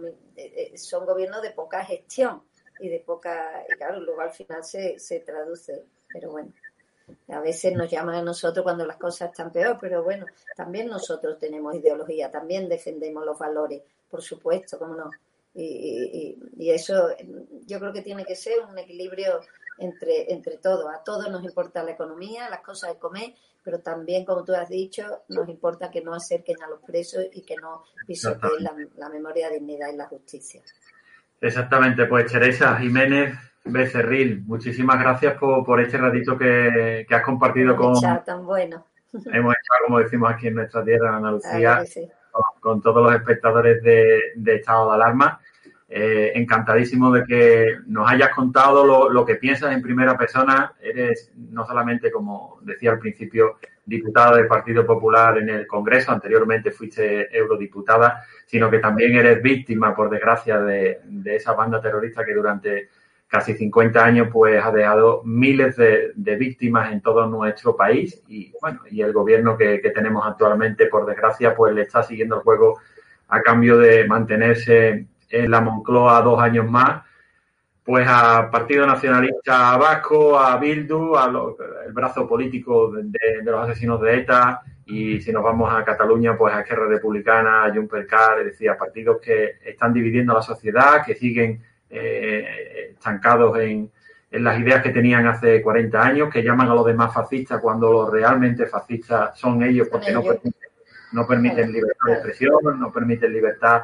son 0.75 1.05
gobiernos 1.05 1.41
de 1.41 1.51
poca 1.51 1.83
gestión 1.83 2.43
y 2.79 2.89
de 2.89 2.99
poca... 2.99 3.65
Y 3.69 3.75
claro, 3.75 3.99
luego 3.99 4.21
al 4.21 4.31
final 4.31 4.63
se, 4.63 4.99
se 4.99 5.19
traduce, 5.19 5.83
pero 6.07 6.31
bueno. 6.31 6.53
A 7.27 7.39
veces 7.39 7.73
nos 7.75 7.89
llaman 7.89 8.15
a 8.15 8.21
nosotros 8.23 8.63
cuando 8.63 8.85
las 8.85 8.97
cosas 8.97 9.29
están 9.29 9.51
peor, 9.51 9.77
pero 9.79 10.03
bueno, 10.03 10.25
también 10.55 10.87
nosotros 10.87 11.37
tenemos 11.37 11.75
ideología, 11.75 12.31
también 12.31 12.67
defendemos 12.67 13.23
los 13.23 13.37
valores 13.37 13.83
por 14.15 14.21
supuesto, 14.21 14.79
cómo 14.79 14.95
no. 14.95 15.09
Y, 15.53 16.37
eso 16.69 17.09
yo 17.65 17.79
creo 17.79 17.93
que 17.93 18.01
tiene 18.01 18.25
que 18.25 18.35
ser 18.35 18.59
un 18.61 18.77
equilibrio 18.77 19.41
entre, 19.77 20.31
entre 20.31 20.57
todos. 20.57 20.85
A 20.93 21.03
todos 21.03 21.29
nos 21.29 21.43
importa 21.43 21.83
la 21.83 21.91
economía, 21.91 22.49
las 22.49 22.61
cosas 22.61 22.93
de 22.93 22.99
comer, 22.99 23.33
pero 23.65 23.79
también, 23.79 24.23
como 24.23 24.43
tú 24.45 24.53
has 24.53 24.69
dicho, 24.69 25.23
nos 25.29 25.49
importa 25.49 25.89
que 25.89 26.01
no 26.01 26.13
acerquen 26.13 26.61
a 26.61 26.69
los 26.69 26.79
presos 26.81 27.25
y 27.33 27.43
que 27.43 27.55
no 27.55 27.83
pisoteen 28.05 28.63
la, 28.95 29.09
memoria, 29.09 29.49
la 29.49 29.55
dignidad 29.55 29.91
y 29.91 29.97
la 29.97 30.05
justicia. 30.05 30.61
Exactamente, 31.41 32.05
pues 32.05 32.31
Teresa 32.31 32.77
Jiménez 32.77 33.35
Becerril, 33.63 34.43
muchísimas 34.45 34.99
gracias 34.99 35.37
por, 35.39 35.81
este 35.81 35.97
ratito 35.97 36.37
que, 36.37 37.07
has 37.09 37.23
compartido 37.23 37.75
con... 37.75 37.95
tan 38.23 38.45
bueno. 38.45 38.85
Hemos 39.13 39.55
echado, 39.55 39.85
como 39.87 39.99
decimos 39.99 40.31
aquí 40.31 40.47
en 40.47 40.55
nuestra 40.55 40.83
tierra, 40.83 41.09
en 41.09 41.15
Andalucía 41.15 41.83
con, 42.59 42.81
todos 42.81 43.03
los 43.03 43.15
espectadores 43.15 43.81
de, 43.81 44.55
Estado 44.55 44.89
de 44.89 44.95
Alarma. 44.95 45.39
Eh, 45.87 46.31
encantadísimo 46.33 47.11
de 47.11 47.23
que 47.23 47.77
nos 47.85 48.09
hayas 48.09 48.29
contado 48.29 49.09
lo, 49.09 49.25
que 49.25 49.35
piensas 49.35 49.73
en 49.73 49.81
primera 49.81 50.17
persona. 50.17 50.73
Eres 50.81 51.31
no 51.35 51.65
solamente, 51.65 52.11
como 52.11 52.59
decía 52.61 52.91
al 52.91 52.99
principio, 52.99 53.57
diputada 53.85 54.37
del 54.37 54.47
Partido 54.47 54.85
Popular 54.85 55.37
en 55.37 55.49
el 55.49 55.67
Congreso, 55.67 56.11
anteriormente 56.11 56.71
fuiste 56.71 57.35
eurodiputada, 57.35 58.23
sino 58.45 58.69
que 58.71 58.79
también 58.79 59.15
eres 59.15 59.41
víctima, 59.43 59.95
por 59.95 60.09
desgracia, 60.09 60.59
de 60.59 60.99
esa 61.25 61.53
banda 61.53 61.79
terrorista 61.79 62.25
que 62.25 62.33
durante 62.33 62.89
casi 63.27 63.53
50 63.53 64.03
años, 64.03 64.29
pues 64.31 64.63
ha 64.63 64.71
dejado 64.71 65.21
miles 65.25 65.75
de, 65.75 66.13
víctimas 66.37 66.91
en 66.91 67.01
todo 67.01 67.27
nuestro 67.27 67.75
país 67.75 68.23
y 68.27 68.53
bueno, 68.61 68.81
y 68.89 69.01
el 69.01 69.13
gobierno 69.13 69.57
que, 69.57 69.79
tenemos 69.93 70.25
actualmente, 70.25 70.87
por 70.87 71.05
desgracia, 71.05 71.55
pues 71.55 71.73
le 71.73 71.81
está 71.83 72.03
siguiendo 72.03 72.37
el 72.37 72.41
juego 72.43 72.79
a 73.27 73.41
cambio 73.41 73.77
de 73.77 74.07
mantenerse 74.07 75.07
en 75.29 75.51
la 75.51 75.61
Moncloa 75.61 76.21
dos 76.21 76.39
años 76.39 76.69
más, 76.69 77.03
pues 77.85 78.07
a 78.09 78.49
Partido 78.49 78.87
Nacionalista 78.87 79.77
Vasco, 79.77 80.39
a 80.39 80.57
Bildu, 80.57 81.15
a 81.15 81.31
el 81.85 81.93
brazo 81.93 82.27
político 82.27 82.91
de, 82.91 83.43
los 83.43 83.63
asesinos 83.63 84.01
de 84.01 84.17
ETA 84.17 84.61
y 84.87 85.21
si 85.21 85.31
nos 85.31 85.43
vamos 85.43 85.71
a 85.71 85.85
Cataluña, 85.85 86.35
pues 86.35 86.53
a 86.53 86.61
Esquerra 86.61 86.87
Republicana, 86.87 87.63
a 87.63 87.73
Juncker 87.73 88.07
Car, 88.07 88.39
es 88.39 88.45
decir, 88.45 88.71
a 88.71 88.77
partidos 88.77 89.19
que 89.21 89.57
están 89.63 89.93
dividiendo 89.93 90.33
la 90.33 90.41
sociedad, 90.41 91.05
que 91.05 91.13
siguen 91.13 91.61
eh, 91.89 92.89
estancados 92.91 93.57
en, 93.59 93.91
las 94.31 94.59
ideas 94.59 94.83
que 94.83 94.89
tenían 94.89 95.25
hace 95.27 95.61
40 95.61 96.01
años, 96.01 96.29
que 96.29 96.43
llaman 96.43 96.67
a 96.67 96.75
los 96.75 96.85
demás 96.85 97.13
fascistas 97.13 97.61
cuando 97.61 97.89
los 97.91 98.11
realmente 98.11 98.65
fascistas 98.65 99.39
son 99.39 99.63
ellos 99.63 99.87
porque 99.89 100.11
no 100.11 100.21
permiten, 100.21 100.53
no 101.13 101.25
permiten 101.25 101.71
libertad 101.71 102.07
de 102.07 102.13
expresión, 102.13 102.79
no 102.79 102.91
permiten 102.91 103.31
libertad 103.31 103.83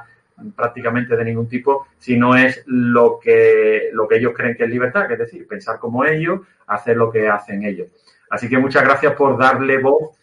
prácticamente 0.56 1.16
de 1.16 1.26
ningún 1.26 1.48
tipo, 1.48 1.88
si 1.98 2.18
no 2.18 2.36
es 2.36 2.64
lo 2.66 3.20
que, 3.22 3.89
lo 3.94 4.08
que 4.08 4.18
ellos 4.18 4.34
creen 4.36 4.56
que 4.56 4.64
es 4.64 4.70
libertad, 4.70 5.08
que 5.08 5.14
es 5.14 5.20
decir, 5.20 5.48
pensar 5.48 5.80
como 5.80 6.06
ellos, 6.06 6.42
hacer 6.68 6.98
lo 6.98 7.12
que 7.12 7.28
hacen 7.28 7.64
ellos. 7.64 7.88
Así 8.30 8.50
que 8.50 8.58
muchas 8.58 8.84
gracias 8.84 9.14
por 9.14 9.38
darle 9.38 9.80
voz 9.80 10.18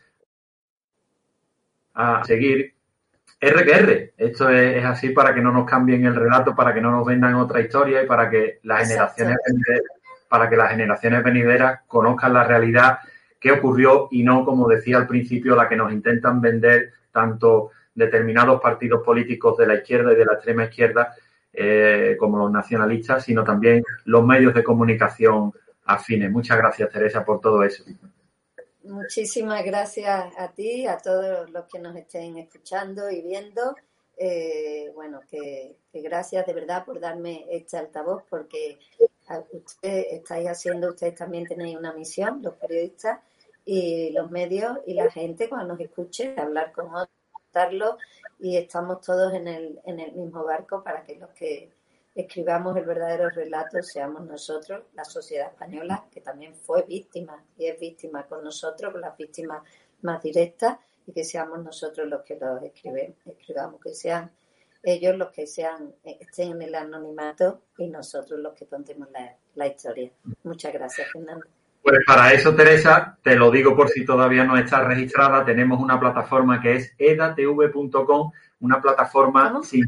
a 1.95 2.25
seguir 2.25 2.75
R 3.41 4.12
Esto 4.16 4.49
es, 4.49 4.85
así 4.85 5.11
para 5.11 5.33
que 5.35 5.41
no 5.41 5.53
nos 5.53 5.69
cambien 5.69 6.05
el 6.07 6.14
relato, 6.14 6.57
para 6.57 6.75
que 6.75 6.81
no 6.81 6.91
nos 6.91 7.07
vendan 7.07 7.35
otra 7.35 7.61
historia 7.61 8.03
y 8.03 8.07
para 8.07 8.29
que 8.29 8.59
las 8.64 8.89
generaciones 8.89 9.37
para 10.29 10.51
que 10.51 10.57
las 10.57 10.71
generaciones 10.71 11.23
venideras 11.23 11.81
conozcan 11.87 12.35
la 12.35 12.45
realidad 12.45 12.99
que 13.41 13.53
ocurrió 13.53 14.09
y 14.11 14.25
no, 14.25 14.45
como 14.45 14.69
decía 14.69 14.99
al 14.99 15.07
principio, 15.07 15.57
la 15.57 15.69
que 15.69 15.77
nos 15.77 15.93
intentan 15.93 16.41
vender 16.41 16.93
tanto 17.12 17.71
determinados 17.99 18.61
partidos 18.61 19.03
políticos 19.05 19.57
de 19.59 19.67
la 19.67 19.75
izquierda 19.75 20.13
y 20.13 20.17
de 20.17 20.25
la 20.25 20.35
extrema 20.35 20.65
izquierda 20.65 21.15
eh, 21.53 22.17
como 22.19 22.39
los 22.39 22.51
nacionalistas, 22.51 23.25
sino 23.25 23.43
también 23.43 23.83
los 24.05 24.25
medios 24.25 24.55
de 24.55 24.63
comunicación 24.63 25.53
afines. 25.85 26.31
Muchas 26.31 26.57
gracias, 26.57 26.91
Teresa, 26.91 27.25
por 27.25 27.41
todo 27.41 27.63
eso. 27.63 27.85
Muchísimas 28.85 29.65
gracias 29.65 30.33
a 30.39 30.49
ti, 30.53 30.87
a 30.87 30.99
todos 30.99 31.51
los 31.51 31.67
que 31.67 31.79
nos 31.79 31.97
estén 31.97 32.39
escuchando 32.39 33.11
y 33.11 33.23
viendo. 33.23 33.75
eh, 34.21 34.91
bueno, 34.95 35.21
que, 35.31 35.77
gracias 35.93 36.45
de 36.47 36.53
verdad 36.53 36.85
por 36.85 36.99
darme 37.01 37.47
este 37.51 37.77
altavoz, 37.77 38.25
porque 38.29 38.79
ustedes 39.53 40.07
estáis 40.13 40.49
haciendo, 40.49 40.89
ustedes 40.89 41.15
también 41.15 41.47
tenéis 41.47 41.77
una 41.77 41.93
misión, 41.93 42.41
los 42.43 42.55
periodistas 42.55 43.21
y 43.65 44.11
los 44.13 44.31
medios 44.31 44.79
y 44.87 44.95
la 44.95 45.11
gente 45.11 45.49
cuando 45.49 45.75
nos 45.75 45.81
escuche, 45.81 46.35
hablar 46.39 46.73
con 46.73 46.87
otros, 46.87 47.18
y 48.39 48.57
estamos 48.57 49.01
todos 49.01 49.35
en 49.35 49.49
el, 49.49 49.81
en 49.85 50.01
el 50.01 50.13
mismo 50.13 50.45
barco 50.45 50.83
para 50.83 51.05
que 51.05 51.17
los 51.17 51.31
que 51.31 51.73
escribamos 52.15 52.77
el 52.77 52.85
verdadero 52.85 53.31
relato 53.31 53.83
seamos 53.83 54.25
nosotros, 54.27 54.85
la 54.95 55.05
sociedad 55.05 55.49
española, 55.49 56.07
que 56.11 56.21
también 56.21 56.55
fue 56.55 56.83
víctima 56.83 57.45
y 57.57 57.67
es 57.67 57.79
víctima 57.79 58.27
con 58.27 58.43
nosotros, 58.43 58.93
con 58.93 59.01
las 59.01 59.17
víctimas 59.17 59.63
más 60.03 60.23
directas, 60.23 60.79
y 61.07 61.13
que 61.13 61.25
seamos 61.25 61.63
nosotros 61.65 62.07
los 62.07 62.23
que 62.23 62.37
los 62.37 62.63
escribamos, 62.63 63.81
que 63.81 63.95
sean 63.95 64.31
ellos 64.83 65.17
los 65.17 65.33
que 65.33 65.47
sean 65.47 65.95
estén 66.05 66.53
en 66.53 66.63
el 66.63 66.75
anonimato 66.75 67.63
y 67.79 67.89
nosotros 67.89 68.39
los 68.39 68.55
que 68.55 68.67
contemos 68.67 69.09
la, 69.55 69.67
historia. 69.67 70.13
Muchas 70.45 70.73
gracias, 70.73 71.11
Fernando. 71.13 71.47
Pues 71.83 71.99
para 72.07 72.33
eso, 72.33 72.55
Teresa, 72.55 73.16
te 73.22 73.35
lo 73.37 73.51
digo 73.51 73.74
por 73.74 73.89
si 73.89 74.05
todavía 74.05 74.45
no 74.45 74.57
está 74.57 74.85
registrada, 74.85 75.45
tenemos 75.45 75.81
una 75.81 75.99
plataforma 75.99 76.61
que 76.61 76.76
es 76.76 76.95
edatv.com, 76.99 78.33
una 78.61 78.81
plataforma 78.81 79.61
sin 79.62 79.87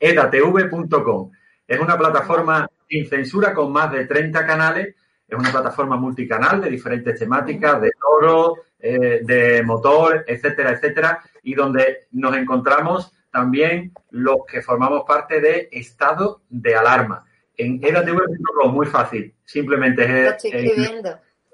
edatv.com. 0.00 1.30
Es 1.66 1.80
una 1.80 1.98
plataforma 1.98 2.68
sin 2.88 3.06
censura 3.06 3.52
con 3.52 3.72
más 3.72 3.92
de 3.92 4.06
30 4.06 4.46
canales, 4.46 4.94
es 5.28 5.38
una 5.38 5.50
plataforma 5.50 5.96
multicanal 5.96 6.60
de 6.62 6.70
diferentes 6.70 7.18
temáticas, 7.18 7.82
de 7.82 7.90
oro, 8.18 8.56
eh, 8.78 9.20
de 9.22 9.62
motor, 9.62 10.24
etcétera, 10.26 10.70
etcétera, 10.70 11.20
y 11.42 11.54
donde 11.54 12.06
nos 12.12 12.34
encontramos 12.36 13.12
también 13.30 13.92
los 14.10 14.38
que 14.50 14.62
formamos 14.62 15.02
parte 15.06 15.40
de 15.40 15.68
estado 15.70 16.40
de 16.48 16.74
alarma. 16.74 17.26
En 17.58 17.80
edatv.com, 17.82 18.72
muy 18.72 18.86
fácil, 18.86 19.34
simplemente 19.44 20.28
es 20.28 20.44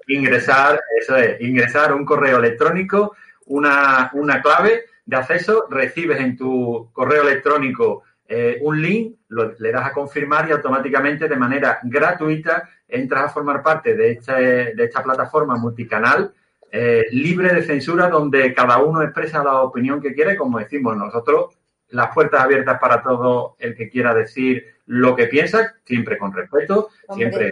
ingresar, 0.07 0.79
eso 1.01 1.17
es, 1.17 1.41
ingresar 1.41 1.93
un 1.93 2.05
correo 2.05 2.37
electrónico, 2.37 3.15
una, 3.47 4.11
una 4.13 4.41
clave 4.41 4.85
de 5.05 5.15
acceso, 5.17 5.65
recibes 5.69 6.19
en 6.19 6.37
tu 6.37 6.89
correo 6.93 7.23
electrónico 7.23 8.03
eh, 8.27 8.59
un 8.61 8.81
link, 8.81 9.17
le 9.59 9.71
das 9.71 9.87
a 9.87 9.93
confirmar 9.93 10.47
y 10.47 10.51
automáticamente 10.51 11.27
de 11.27 11.35
manera 11.35 11.79
gratuita 11.83 12.69
entras 12.87 13.25
a 13.25 13.29
formar 13.29 13.61
parte 13.61 13.95
de, 13.95 14.11
este, 14.11 14.73
de 14.75 14.83
esta 14.83 15.03
plataforma 15.03 15.55
multicanal 15.57 16.33
eh, 16.71 17.05
libre 17.11 17.53
de 17.53 17.63
censura 17.63 18.09
donde 18.09 18.53
cada 18.53 18.79
uno 18.79 19.01
expresa 19.01 19.43
la 19.43 19.61
opinión 19.61 20.01
que 20.01 20.13
quiere, 20.13 20.35
como 20.35 20.59
decimos 20.59 20.97
nosotros, 20.97 21.57
las 21.89 22.13
puertas 22.13 22.41
abiertas 22.41 22.79
para 22.79 23.01
todo 23.01 23.55
el 23.59 23.75
que 23.75 23.89
quiera 23.89 24.13
decir 24.13 24.74
lo 24.87 25.15
que 25.15 25.27
piensa, 25.27 25.75
siempre 25.83 26.17
con 26.17 26.33
respeto, 26.33 26.89
siempre 27.13 27.51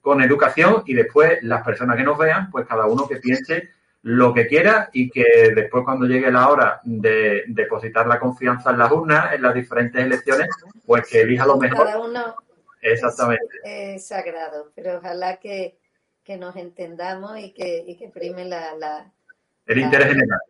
con 0.00 0.22
educación 0.22 0.82
y 0.86 0.94
después 0.94 1.42
las 1.42 1.64
personas 1.64 1.96
que 1.96 2.04
nos 2.04 2.18
vean, 2.18 2.50
pues 2.50 2.66
cada 2.66 2.86
uno 2.86 3.08
que 3.08 3.16
piense 3.16 3.70
lo 4.02 4.32
que 4.32 4.46
quiera 4.46 4.88
y 4.92 5.10
que 5.10 5.52
después 5.54 5.84
cuando 5.84 6.06
llegue 6.06 6.30
la 6.30 6.48
hora 6.48 6.80
de 6.84 7.42
depositar 7.48 8.06
la 8.06 8.20
confianza 8.20 8.70
en 8.70 8.78
las 8.78 8.92
urnas, 8.92 9.34
en 9.34 9.42
las 9.42 9.54
diferentes 9.54 10.00
elecciones, 10.04 10.48
pues 10.84 11.08
que 11.08 11.22
elija 11.22 11.44
lo 11.44 11.56
mejor. 11.56 11.86
Cada 11.86 11.98
uno 11.98 12.36
Exactamente. 12.92 13.44
Es, 13.64 14.06
sagrado, 14.06 14.70
pero 14.74 14.98
ojalá 14.98 15.38
que, 15.38 15.78
nos 16.38 16.56
entendamos 16.56 17.38
y 17.38 17.52
que, 17.52 17.84
y 17.86 17.96
que 17.96 18.08
prime 18.08 18.44
la, 18.44 19.12
el 19.66 19.78
interés 19.78 20.08
general. 20.08 20.40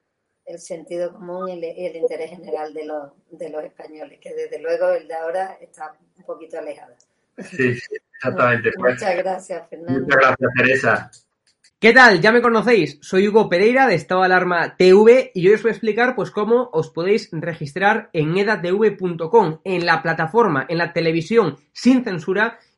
El 0.46 0.60
sentido 0.60 1.12
común 1.12 1.48
y 1.48 1.64
el, 1.64 1.96
interés 1.96 2.30
general 2.30 2.72
de 2.72 2.86
los, 2.86 3.12
de 3.30 3.50
los 3.50 3.64
españoles, 3.64 4.18
que 4.20 4.32
desde 4.32 4.60
luego 4.60 4.90
el 4.90 5.08
de 5.08 5.14
ahora 5.14 5.58
está 5.60 5.94
un 6.16 6.24
poquito 6.24 6.58
alejado. 6.58 6.94
Sí, 7.38 7.76
exactamente. 8.14 8.70
Pues. 8.78 8.94
muchas 8.94 9.16
gracias, 9.16 9.68
Fernando. 9.68 10.00
Muchas 10.00 10.16
gracias, 10.16 10.50
Teresa. 10.56 11.10
¿Qué 11.78 11.92
tal? 11.92 12.22
Ya 12.22 12.32
me 12.32 12.40
conocéis, 12.40 12.98
soy 13.02 13.28
Hugo 13.28 13.50
Pereira 13.50 13.86
de 13.86 13.96
Estado 13.96 14.20
de 14.20 14.26
Alarma 14.26 14.76
TV 14.78 15.30
y 15.34 15.46
hoy 15.46 15.54
os 15.54 15.62
voy 15.62 15.68
a 15.68 15.72
explicar 15.72 16.14
pues 16.14 16.30
cómo 16.30 16.70
os 16.72 16.88
podéis 16.88 17.28
registrar 17.32 18.08
en 18.14 18.38
edatv.com, 18.38 19.60
en 19.62 19.84
la 19.84 20.02
plataforma, 20.02 20.64
en 20.70 20.78
la 20.78 20.94
televisión 20.94 21.58
sin 21.74 22.02
censura 22.02 22.58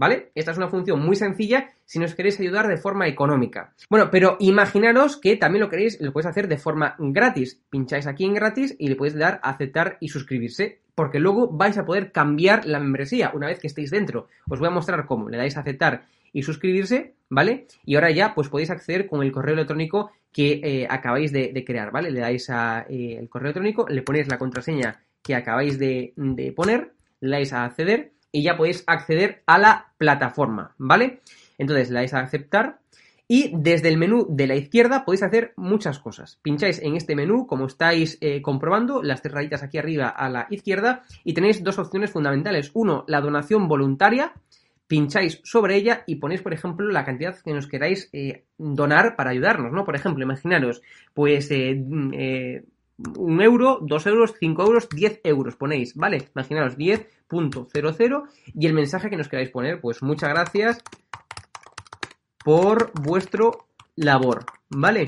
¿Vale? 0.00 0.30
Esta 0.34 0.52
es 0.52 0.56
una 0.56 0.68
función 0.68 0.98
muy 0.98 1.14
sencilla 1.14 1.68
si 1.84 1.98
nos 1.98 2.14
queréis 2.14 2.40
ayudar 2.40 2.66
de 2.68 2.78
forma 2.78 3.06
económica. 3.06 3.74
Bueno, 3.90 4.10
pero 4.10 4.38
imaginaros 4.40 5.18
que 5.18 5.36
también 5.36 5.60
lo 5.60 5.68
queréis, 5.68 6.00
lo 6.00 6.10
podéis 6.10 6.30
hacer 6.30 6.48
de 6.48 6.56
forma 6.56 6.96
gratis. 6.98 7.60
Pincháis 7.68 8.06
aquí 8.06 8.24
en 8.24 8.32
gratis 8.32 8.74
y 8.78 8.88
le 8.88 8.96
podéis 8.96 9.14
dar 9.14 9.40
a 9.42 9.50
aceptar 9.50 9.98
y 10.00 10.08
suscribirse, 10.08 10.80
porque 10.94 11.20
luego 11.20 11.48
vais 11.52 11.76
a 11.76 11.84
poder 11.84 12.12
cambiar 12.12 12.64
la 12.64 12.80
membresía 12.80 13.30
una 13.34 13.48
vez 13.48 13.58
que 13.58 13.66
estéis 13.66 13.90
dentro. 13.90 14.28
Os 14.48 14.58
voy 14.58 14.68
a 14.68 14.70
mostrar 14.70 15.04
cómo. 15.04 15.28
Le 15.28 15.36
dais 15.36 15.58
a 15.58 15.60
aceptar 15.60 16.06
y 16.32 16.44
suscribirse, 16.44 17.12
¿vale? 17.28 17.66
Y 17.84 17.96
ahora 17.96 18.10
ya 18.10 18.34
pues 18.34 18.48
podéis 18.48 18.70
acceder 18.70 19.06
con 19.06 19.22
el 19.22 19.30
correo 19.30 19.52
electrónico 19.52 20.12
que 20.32 20.62
eh, 20.64 20.86
acabáis 20.88 21.30
de, 21.30 21.62
crear, 21.66 21.90
¿vale? 21.92 22.10
Le 22.10 22.20
dais 22.20 22.48
a 22.48 22.86
eh, 22.88 23.18
el 23.20 23.28
correo 23.28 23.48
electrónico, 23.48 23.86
le 23.86 24.00
ponéis 24.00 24.28
la 24.28 24.38
contraseña 24.38 25.02
que 25.22 25.34
acabáis 25.34 25.78
de, 25.78 26.14
de 26.16 26.52
poner, 26.52 26.94
le 27.20 27.30
dais 27.32 27.52
a 27.52 27.66
acceder 27.66 28.12
y 28.32 28.42
ya 28.42 28.56
podéis 28.56 28.84
acceder 28.86 29.42
a 29.46 29.58
la 29.58 29.92
plataforma, 29.98 30.74
¿vale? 30.78 31.20
Entonces 31.58 31.90
le 31.90 32.00
dais 32.00 32.14
a 32.14 32.20
aceptar 32.20 32.80
y 33.32 33.52
desde 33.54 33.88
el 33.88 33.96
menú 33.96 34.26
de 34.28 34.48
la 34.48 34.56
izquierda 34.56 35.04
podéis 35.04 35.22
hacer 35.22 35.52
muchas 35.56 36.00
cosas. 36.00 36.40
Pincháis 36.42 36.82
en 36.82 36.96
este 36.96 37.14
menú, 37.14 37.46
como 37.46 37.66
estáis 37.66 38.18
eh, 38.20 38.42
comprobando, 38.42 39.04
las 39.04 39.22
tres 39.22 39.34
rayitas 39.34 39.62
aquí 39.62 39.78
arriba 39.78 40.08
a 40.08 40.28
la 40.28 40.48
izquierda 40.50 41.04
y 41.22 41.32
tenéis 41.32 41.62
dos 41.62 41.78
opciones 41.78 42.10
fundamentales. 42.10 42.72
Uno, 42.74 43.04
la 43.06 43.20
donación 43.20 43.68
voluntaria. 43.68 44.32
Pincháis 44.88 45.40
sobre 45.44 45.76
ella 45.76 46.02
y 46.08 46.16
ponéis, 46.16 46.42
por 46.42 46.52
ejemplo, 46.52 46.88
la 46.90 47.04
cantidad 47.04 47.38
que 47.38 47.52
nos 47.52 47.68
queráis 47.68 48.08
eh, 48.12 48.46
donar 48.58 49.14
para 49.14 49.30
ayudarnos, 49.30 49.70
¿no? 49.70 49.84
Por 49.84 49.94
ejemplo, 49.94 50.24
imaginaros, 50.24 50.82
pues 51.14 51.48
eh, 51.52 52.64
un 53.16 53.40
euro, 53.40 53.78
dos 53.82 54.06
euros, 54.06 54.34
cinco 54.38 54.62
euros, 54.62 54.88
diez 54.88 55.20
euros 55.24 55.56
ponéis, 55.56 55.94
¿vale? 55.94 56.28
Imaginaros 56.34 56.76
10.00 56.76 58.28
y 58.54 58.66
el 58.66 58.72
mensaje 58.72 59.10
que 59.10 59.16
nos 59.16 59.28
queráis 59.28 59.50
poner, 59.50 59.80
pues 59.80 60.02
muchas 60.02 60.30
gracias 60.30 60.82
por 62.44 62.92
vuestro 63.00 63.66
labor, 63.96 64.44
¿vale? 64.68 65.06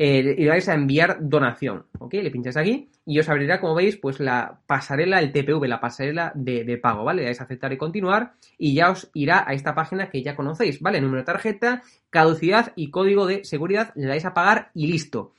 Eh, 0.00 0.36
y 0.38 0.46
vais 0.46 0.68
a 0.68 0.74
enviar 0.74 1.18
donación, 1.20 1.86
¿ok? 1.98 2.14
Le 2.14 2.30
pincháis 2.30 2.56
aquí 2.56 2.88
y 3.04 3.18
os 3.18 3.28
abrirá, 3.28 3.60
como 3.60 3.74
veis, 3.74 3.96
pues 3.96 4.20
la 4.20 4.60
pasarela, 4.66 5.18
el 5.18 5.32
TPV, 5.32 5.66
la 5.66 5.80
pasarela 5.80 6.30
de, 6.36 6.78
pago, 6.80 7.02
¿vale? 7.02 7.22
Le 7.22 7.26
dais 7.26 7.40
a 7.40 7.44
aceptar 7.44 7.72
y 7.72 7.78
continuar 7.78 8.34
y 8.58 8.74
ya 8.74 8.90
os 8.90 9.10
irá 9.14 9.44
a 9.44 9.54
esta 9.54 9.74
página 9.74 10.08
que 10.08 10.22
ya 10.22 10.36
conocéis, 10.36 10.80
¿vale? 10.80 11.00
Número 11.00 11.22
de 11.22 11.26
tarjeta, 11.26 11.82
caducidad 12.10 12.72
y 12.76 12.90
código 12.90 13.26
de 13.26 13.44
seguridad, 13.44 13.92
le 13.96 14.06
dais 14.06 14.24
a 14.24 14.34
pagar 14.34 14.70
y 14.72 14.86
listo. 14.86 15.32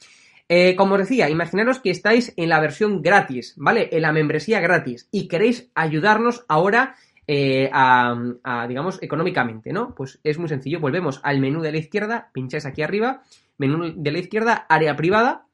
Eh, 0.51 0.75
como 0.75 0.95
os 0.95 1.01
decía, 1.01 1.29
imaginaros 1.29 1.79
que 1.79 1.91
estáis 1.91 2.33
en 2.35 2.49
la 2.49 2.59
versión 2.59 3.03
gratis, 3.03 3.53
¿vale? 3.55 3.89
En 3.91 4.01
la 4.01 4.11
membresía 4.11 4.59
gratis 4.59 5.07
y 5.11 5.27
queréis 5.27 5.69
ayudarnos 5.75 6.43
ahora 6.47 6.95
eh, 7.27 7.69
a, 7.71 8.65
digamos, 8.67 8.97
económicamente, 9.03 9.71
¿no? 9.71 9.93
Pues 9.93 10.19
es 10.23 10.39
muy 10.39 10.49
sencillo. 10.49 10.79
Volvemos 10.79 11.21
al 11.23 11.39
menú 11.39 11.61
de 11.61 11.71
la 11.71 11.77
izquierda, 11.77 12.31
pincháis 12.33 12.65
aquí 12.65 12.81
arriba, 12.81 13.21
menú 13.59 13.93
de 13.95 14.11
la 14.11 14.17
izquierda, 14.17 14.65
área 14.67 14.95
privada. 14.95 15.45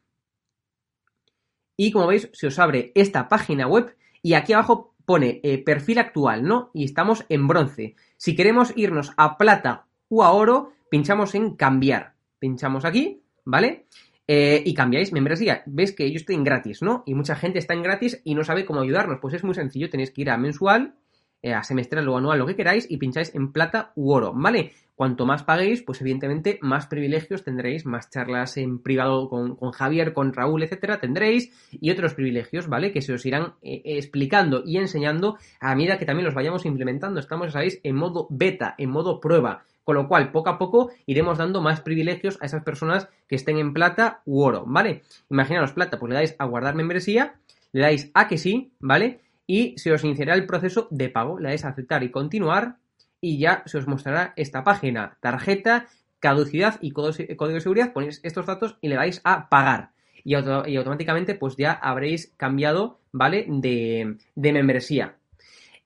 Y 1.76 1.92
como 1.92 2.08
veis, 2.08 2.30
se 2.32 2.48
os 2.48 2.58
abre 2.58 2.94
esta 2.96 3.28
página 3.28 3.68
web 3.68 3.98
y 4.22 4.36
aquí 4.36 4.54
abajo 4.54 4.96
pone 5.04 5.42
eh, 5.44 5.62
perfil 5.62 6.00
actual, 6.00 6.44
¿no? 6.44 6.72
Y 6.74 6.86
estamos 6.86 7.26
en 7.28 7.46
bronce. 7.48 7.98
Si 8.16 8.34
queremos 8.34 8.72
irnos 8.78 9.12
a 9.18 9.38
plata 9.38 9.88
o 10.08 10.24
a 10.24 10.32
oro, 10.32 10.72
pinchamos 10.90 11.36
en 11.36 11.58
cambiar. 11.58 12.14
Pinchamos 12.40 12.86
aquí, 12.86 13.22
¿vale? 13.44 13.88
Eh, 14.28 14.64
y 14.66 14.74
cambiáis 14.74 15.14
membresía. 15.14 15.62
Ves 15.68 15.92
que 15.92 16.08
estoy 16.08 16.36
en 16.36 16.44
gratis, 16.44 16.82
¿no? 16.82 17.04
Y 17.06 17.14
mucha 17.14 17.36
gente 17.36 17.60
está 17.60 17.74
en 17.74 17.84
gratis 17.84 18.22
y 18.24 18.34
no 18.34 18.44
sabe 18.44 18.66
cómo 18.66 18.82
ayudarnos. 18.82 19.20
Pues 19.22 19.36
es 19.36 19.44
muy 19.44 19.54
sencillo, 19.54 19.90
tenéis 19.90 20.12
que 20.12 20.22
ir 20.22 20.32
a 20.32 20.38
mensual, 20.38 20.96
eh, 21.44 21.54
a 21.54 21.64
semestral 21.64 22.10
o 22.10 22.18
anual, 22.18 22.40
lo 22.40 22.48
que 22.48 22.56
queráis, 22.56 22.88
y 22.90 22.98
pincháis 22.98 23.36
en 23.36 23.52
plata 23.52 23.92
u 23.96 24.12
oro, 24.12 24.34
¿vale? 24.34 24.72
Cuanto 24.96 25.28
más 25.28 25.44
paguéis, 25.44 25.84
pues 25.84 26.02
evidentemente 26.02 26.58
más 26.62 26.88
privilegios 26.88 27.44
tendréis, 27.44 27.86
más 27.86 28.10
charlas 28.10 28.58
en 28.58 28.80
privado 28.80 29.30
con, 29.30 29.56
Javier, 29.72 30.14
con 30.14 30.34
Raúl, 30.34 30.64
etcétera, 30.64 31.00
tendréis, 31.00 31.52
y 31.70 31.92
otros 31.92 32.16
privilegios, 32.16 32.68
¿vale? 32.68 32.92
Que 32.92 33.02
se 33.02 33.14
os 33.14 33.26
irán 33.28 33.56
eh, 33.62 33.82
explicando 33.86 34.64
y 34.66 34.78
enseñando 34.78 35.38
a 35.60 35.76
medida 35.76 36.00
que 36.00 36.06
también 36.06 36.26
los 36.26 36.34
vayamos 36.34 36.66
implementando. 36.66 37.20
Estamos, 37.20 37.52
sabéis, 37.52 37.80
en 37.84 37.96
modo 37.96 38.26
beta, 38.32 38.74
en 38.80 38.90
modo 38.90 39.20
prueba. 39.20 39.66
Con 39.86 39.96
lo 39.96 40.08
cual, 40.08 40.32
poco 40.32 40.50
a 40.50 40.58
poco 40.58 40.90
iremos 41.06 41.38
dando 41.38 41.62
más 41.62 41.80
privilegios 41.80 42.40
a 42.42 42.48
esas 42.48 42.64
personas 42.64 43.08
que 43.28 43.36
estén 43.36 43.58
en 43.60 43.72
plata 43.72 44.24
u 44.26 44.42
oro, 44.42 44.66
¿vale? 44.68 45.04
Imaginaos 45.30 45.74
plata, 45.74 46.00
pues 46.00 46.10
le 46.10 46.16
dais 46.16 46.36
a 46.40 46.46
guardar 46.46 46.74
membresía, 46.74 47.36
le 47.72 47.82
dais 47.82 48.10
a 48.16 48.28
que 48.28 48.40
sí, 48.40 48.74
¿vale? 48.80 49.22
Y 49.46 49.78
se 49.78 49.94
os 49.94 50.04
iniciará 50.04 50.34
el 50.34 50.48
proceso 50.48 50.88
de 50.90 51.10
pago, 51.10 51.40
le 51.40 51.50
dais 51.50 51.64
a 51.66 51.70
aceptar 51.70 52.04
y 52.04 52.10
continuar 52.10 52.78
y 53.22 53.38
ya 53.38 53.62
se 53.68 53.78
os 53.78 53.88
mostrará 53.88 54.34
esta 54.36 54.64
página, 54.64 55.18
tarjeta, 55.22 55.86
caducidad 56.20 56.80
y 56.82 56.90
código 56.90 57.48
de 57.48 57.62
seguridad, 57.62 57.94
ponéis 57.94 58.22
estos 58.24 58.48
datos 58.48 58.78
y 58.82 58.88
le 58.88 58.96
dais 58.96 59.22
a 59.24 59.50
pagar. 59.50 59.92
Y, 60.24 60.34
automáticamente 60.34 61.36
pues 61.36 61.56
ya 61.58 61.74
habréis 61.74 62.34
cambiado, 62.38 63.00
¿vale? 63.12 63.46
De, 63.48 64.18
de 64.34 64.52
membresía. 64.52 65.18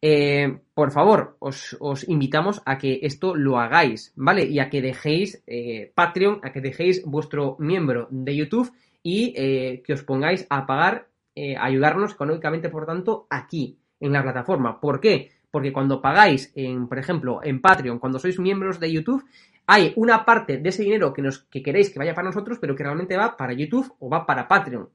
Eh, 0.02 0.60
por 0.74 0.92
favor, 0.92 1.36
os, 1.40 2.08
invitamos 2.08 2.62
a 2.66 2.78
que 2.78 3.00
esto 3.04 3.36
lo 3.36 3.60
hagáis, 3.60 4.14
¿vale? 4.16 4.46
Y 4.46 4.60
a 4.60 4.70
que 4.70 4.82
dejéis 4.82 5.44
eh, 5.46 5.92
Patreon, 5.94 6.40
a 6.44 6.52
que 6.52 6.62
dejéis 6.62 7.04
vuestro 7.06 7.58
miembro 7.60 8.08
de 8.10 8.36
YouTube 8.36 8.72
y 9.04 9.34
eh, 9.36 9.82
que 9.86 9.94
os 9.94 10.04
pongáis 10.04 10.46
a 10.50 10.66
pagar, 10.66 11.08
ayudarnos 11.58 12.16
económicamente, 12.16 12.68
por 12.68 12.86
tanto, 12.86 13.26
aquí, 13.30 13.80
en 14.02 14.12
la 14.12 14.22
plataforma. 14.22 14.82
¿Por 14.82 15.00
qué? 15.00 15.32
Porque 15.50 15.72
cuando 15.72 16.02
pagáis, 16.02 16.52
en, 16.54 16.90
por 16.90 17.00
ejemplo, 17.00 17.40
en 17.42 17.62
Patreon, 17.62 17.98
cuando 17.98 18.20
sois 18.20 18.38
miembros 18.40 18.78
de 18.78 18.92
YouTube, 18.92 19.24
hay 19.66 19.94
una 19.96 20.26
parte 20.26 20.58
de 20.58 20.70
ese 20.70 20.84
dinero 20.84 21.14
que, 21.14 21.22
nos, 21.22 21.40
que 21.40 21.62
queréis 21.62 21.92
que 21.92 22.00
vaya 22.00 22.14
para 22.14 22.28
nosotros, 22.28 22.58
pero 22.60 22.76
que 22.76 22.84
realmente 22.84 23.16
va 23.16 23.38
para 23.38 23.54
YouTube 23.54 23.94
o 24.00 24.10
va 24.10 24.26
para 24.26 24.48
Patreon. 24.48 24.90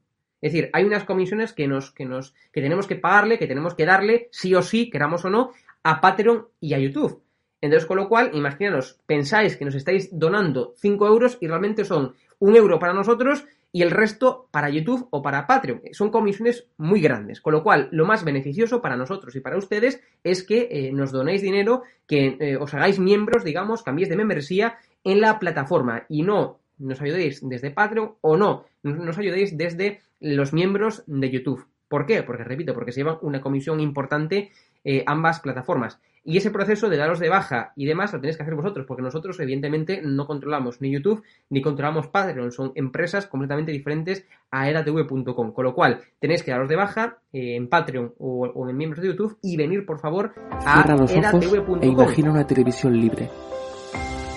Es 0.45 0.53
decir, 0.53 0.69
hay 0.73 0.83
unas 0.83 1.05
comisiones 1.05 1.53
que 1.53 1.67
nos, 1.67 1.89
que 1.89 2.05
nos, 2.05 2.35
que 2.51 2.61
tenemos 2.61 2.85
que 2.85 2.95
pagarle, 2.95 3.39
que 3.39 3.47
tenemos 3.47 3.73
que 3.73 3.83
darle, 3.83 4.29
sí 4.29 4.53
o 4.53 4.61
sí, 4.61 4.91
queramos 4.91 5.25
o 5.25 5.31
no, 5.31 5.49
a 5.81 5.99
Patreon 5.99 6.45
y 6.59 6.75
a 6.75 6.77
YouTube. 6.77 7.23
Entonces, 7.61 7.87
con 7.87 7.97
lo 7.97 8.07
cual, 8.07 8.29
imaginaros, 8.31 8.99
pensáis 9.07 9.57
que 9.57 9.65
nos 9.65 9.73
estáis 9.73 10.07
donando 10.11 10.75
5 10.77 11.07
euros 11.07 11.39
y 11.41 11.47
realmente 11.47 11.83
son 11.83 12.13
un 12.37 12.55
euro 12.55 12.77
para 12.77 12.93
nosotros 12.93 13.47
y 13.71 13.81
el 13.81 13.89
resto 13.89 14.47
para 14.51 14.69
YouTube 14.69 15.07
o 15.09 15.23
para 15.23 15.47
Patreon. 15.47 15.81
Son 15.93 16.11
comisiones 16.11 16.67
muy 16.77 17.01
grandes, 17.01 17.41
con 17.41 17.53
lo 17.53 17.63
cual 17.63 17.89
lo 17.91 18.05
más 18.05 18.23
beneficioso 18.23 18.83
para 18.83 18.97
nosotros 18.97 19.35
y 19.35 19.39
para 19.39 19.57
ustedes 19.57 19.99
es 20.23 20.43
que 20.43 20.67
eh, 20.69 20.91
nos 20.91 21.11
donéis 21.11 21.41
dinero, 21.41 21.81
que 22.05 22.37
eh, 22.39 22.55
os 22.57 22.71
hagáis 22.75 22.99
miembros, 22.99 23.43
digamos, 23.43 23.81
cambiéis 23.81 24.09
de 24.09 24.15
membresía 24.15 24.77
en 25.03 25.21
la 25.21 25.39
plataforma 25.39 26.05
y 26.07 26.21
no 26.21 26.59
nos 26.77 27.01
ayudéis 27.01 27.39
desde 27.41 27.71
Patreon 27.71 28.15
o 28.21 28.37
no, 28.37 28.65
nos 28.83 29.17
ayudéis 29.17 29.57
desde 29.57 30.01
los 30.19 30.53
miembros 30.53 31.03
de 31.07 31.29
YouTube. 31.29 31.67
¿Por 31.87 32.05
qué? 32.05 32.23
Porque, 32.23 32.43
repito, 32.43 32.73
porque 32.73 32.91
se 32.91 33.01
llevan 33.01 33.17
una 33.21 33.41
comisión 33.41 33.79
importante 33.79 34.51
eh, 34.83 35.03
ambas 35.07 35.39
plataformas. 35.39 35.99
Y 36.27 36.37
ese 36.37 36.49
proceso 36.49 36.89
de 36.89 36.97
daros 36.97 37.19
de 37.19 37.29
baja 37.29 37.71
y 37.75 37.85
demás 37.85 38.11
lo 38.11 38.19
tenéis 38.19 38.35
que 38.35 38.41
hacer 38.41 38.55
vosotros, 38.55 38.87
porque 38.87 39.03
nosotros, 39.03 39.39
evidentemente, 39.39 40.01
no 40.03 40.25
controlamos 40.25 40.81
ni 40.81 40.91
YouTube 40.91 41.23
ni 41.49 41.61
controlamos 41.61 42.07
Patreon. 42.07 42.51
Son 42.51 42.71
empresas 42.73 43.27
completamente 43.27 43.71
diferentes 43.71 44.25
a 44.49 44.67
eratv.com. 44.67 45.51
Con 45.51 45.63
lo 45.63 45.75
cual, 45.75 46.01
tenéis 46.19 46.41
que 46.41 46.49
daros 46.49 46.67
de 46.67 46.75
baja 46.75 47.19
eh, 47.31 47.55
en 47.55 47.69
Patreon 47.69 48.15
o, 48.17 48.67
en 48.67 48.75
miembros 48.75 49.03
de 49.03 49.09
YouTube 49.09 49.37
y 49.43 49.55
venir, 49.55 49.85
por 49.85 49.99
favor, 49.99 50.33
a 50.49 50.81
eratv.com. 50.81 51.79
E 51.83 51.87
imagina 51.87 52.31
una 52.31 52.47
televisión 52.47 52.99
libre. 52.99 53.29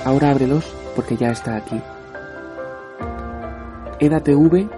Ahora 0.04 0.30
ábrelos 0.30 0.70
porque 0.94 1.16
ya 1.16 1.30
está 1.30 1.56
aquí. 1.56 1.80
EDATV 4.00 4.77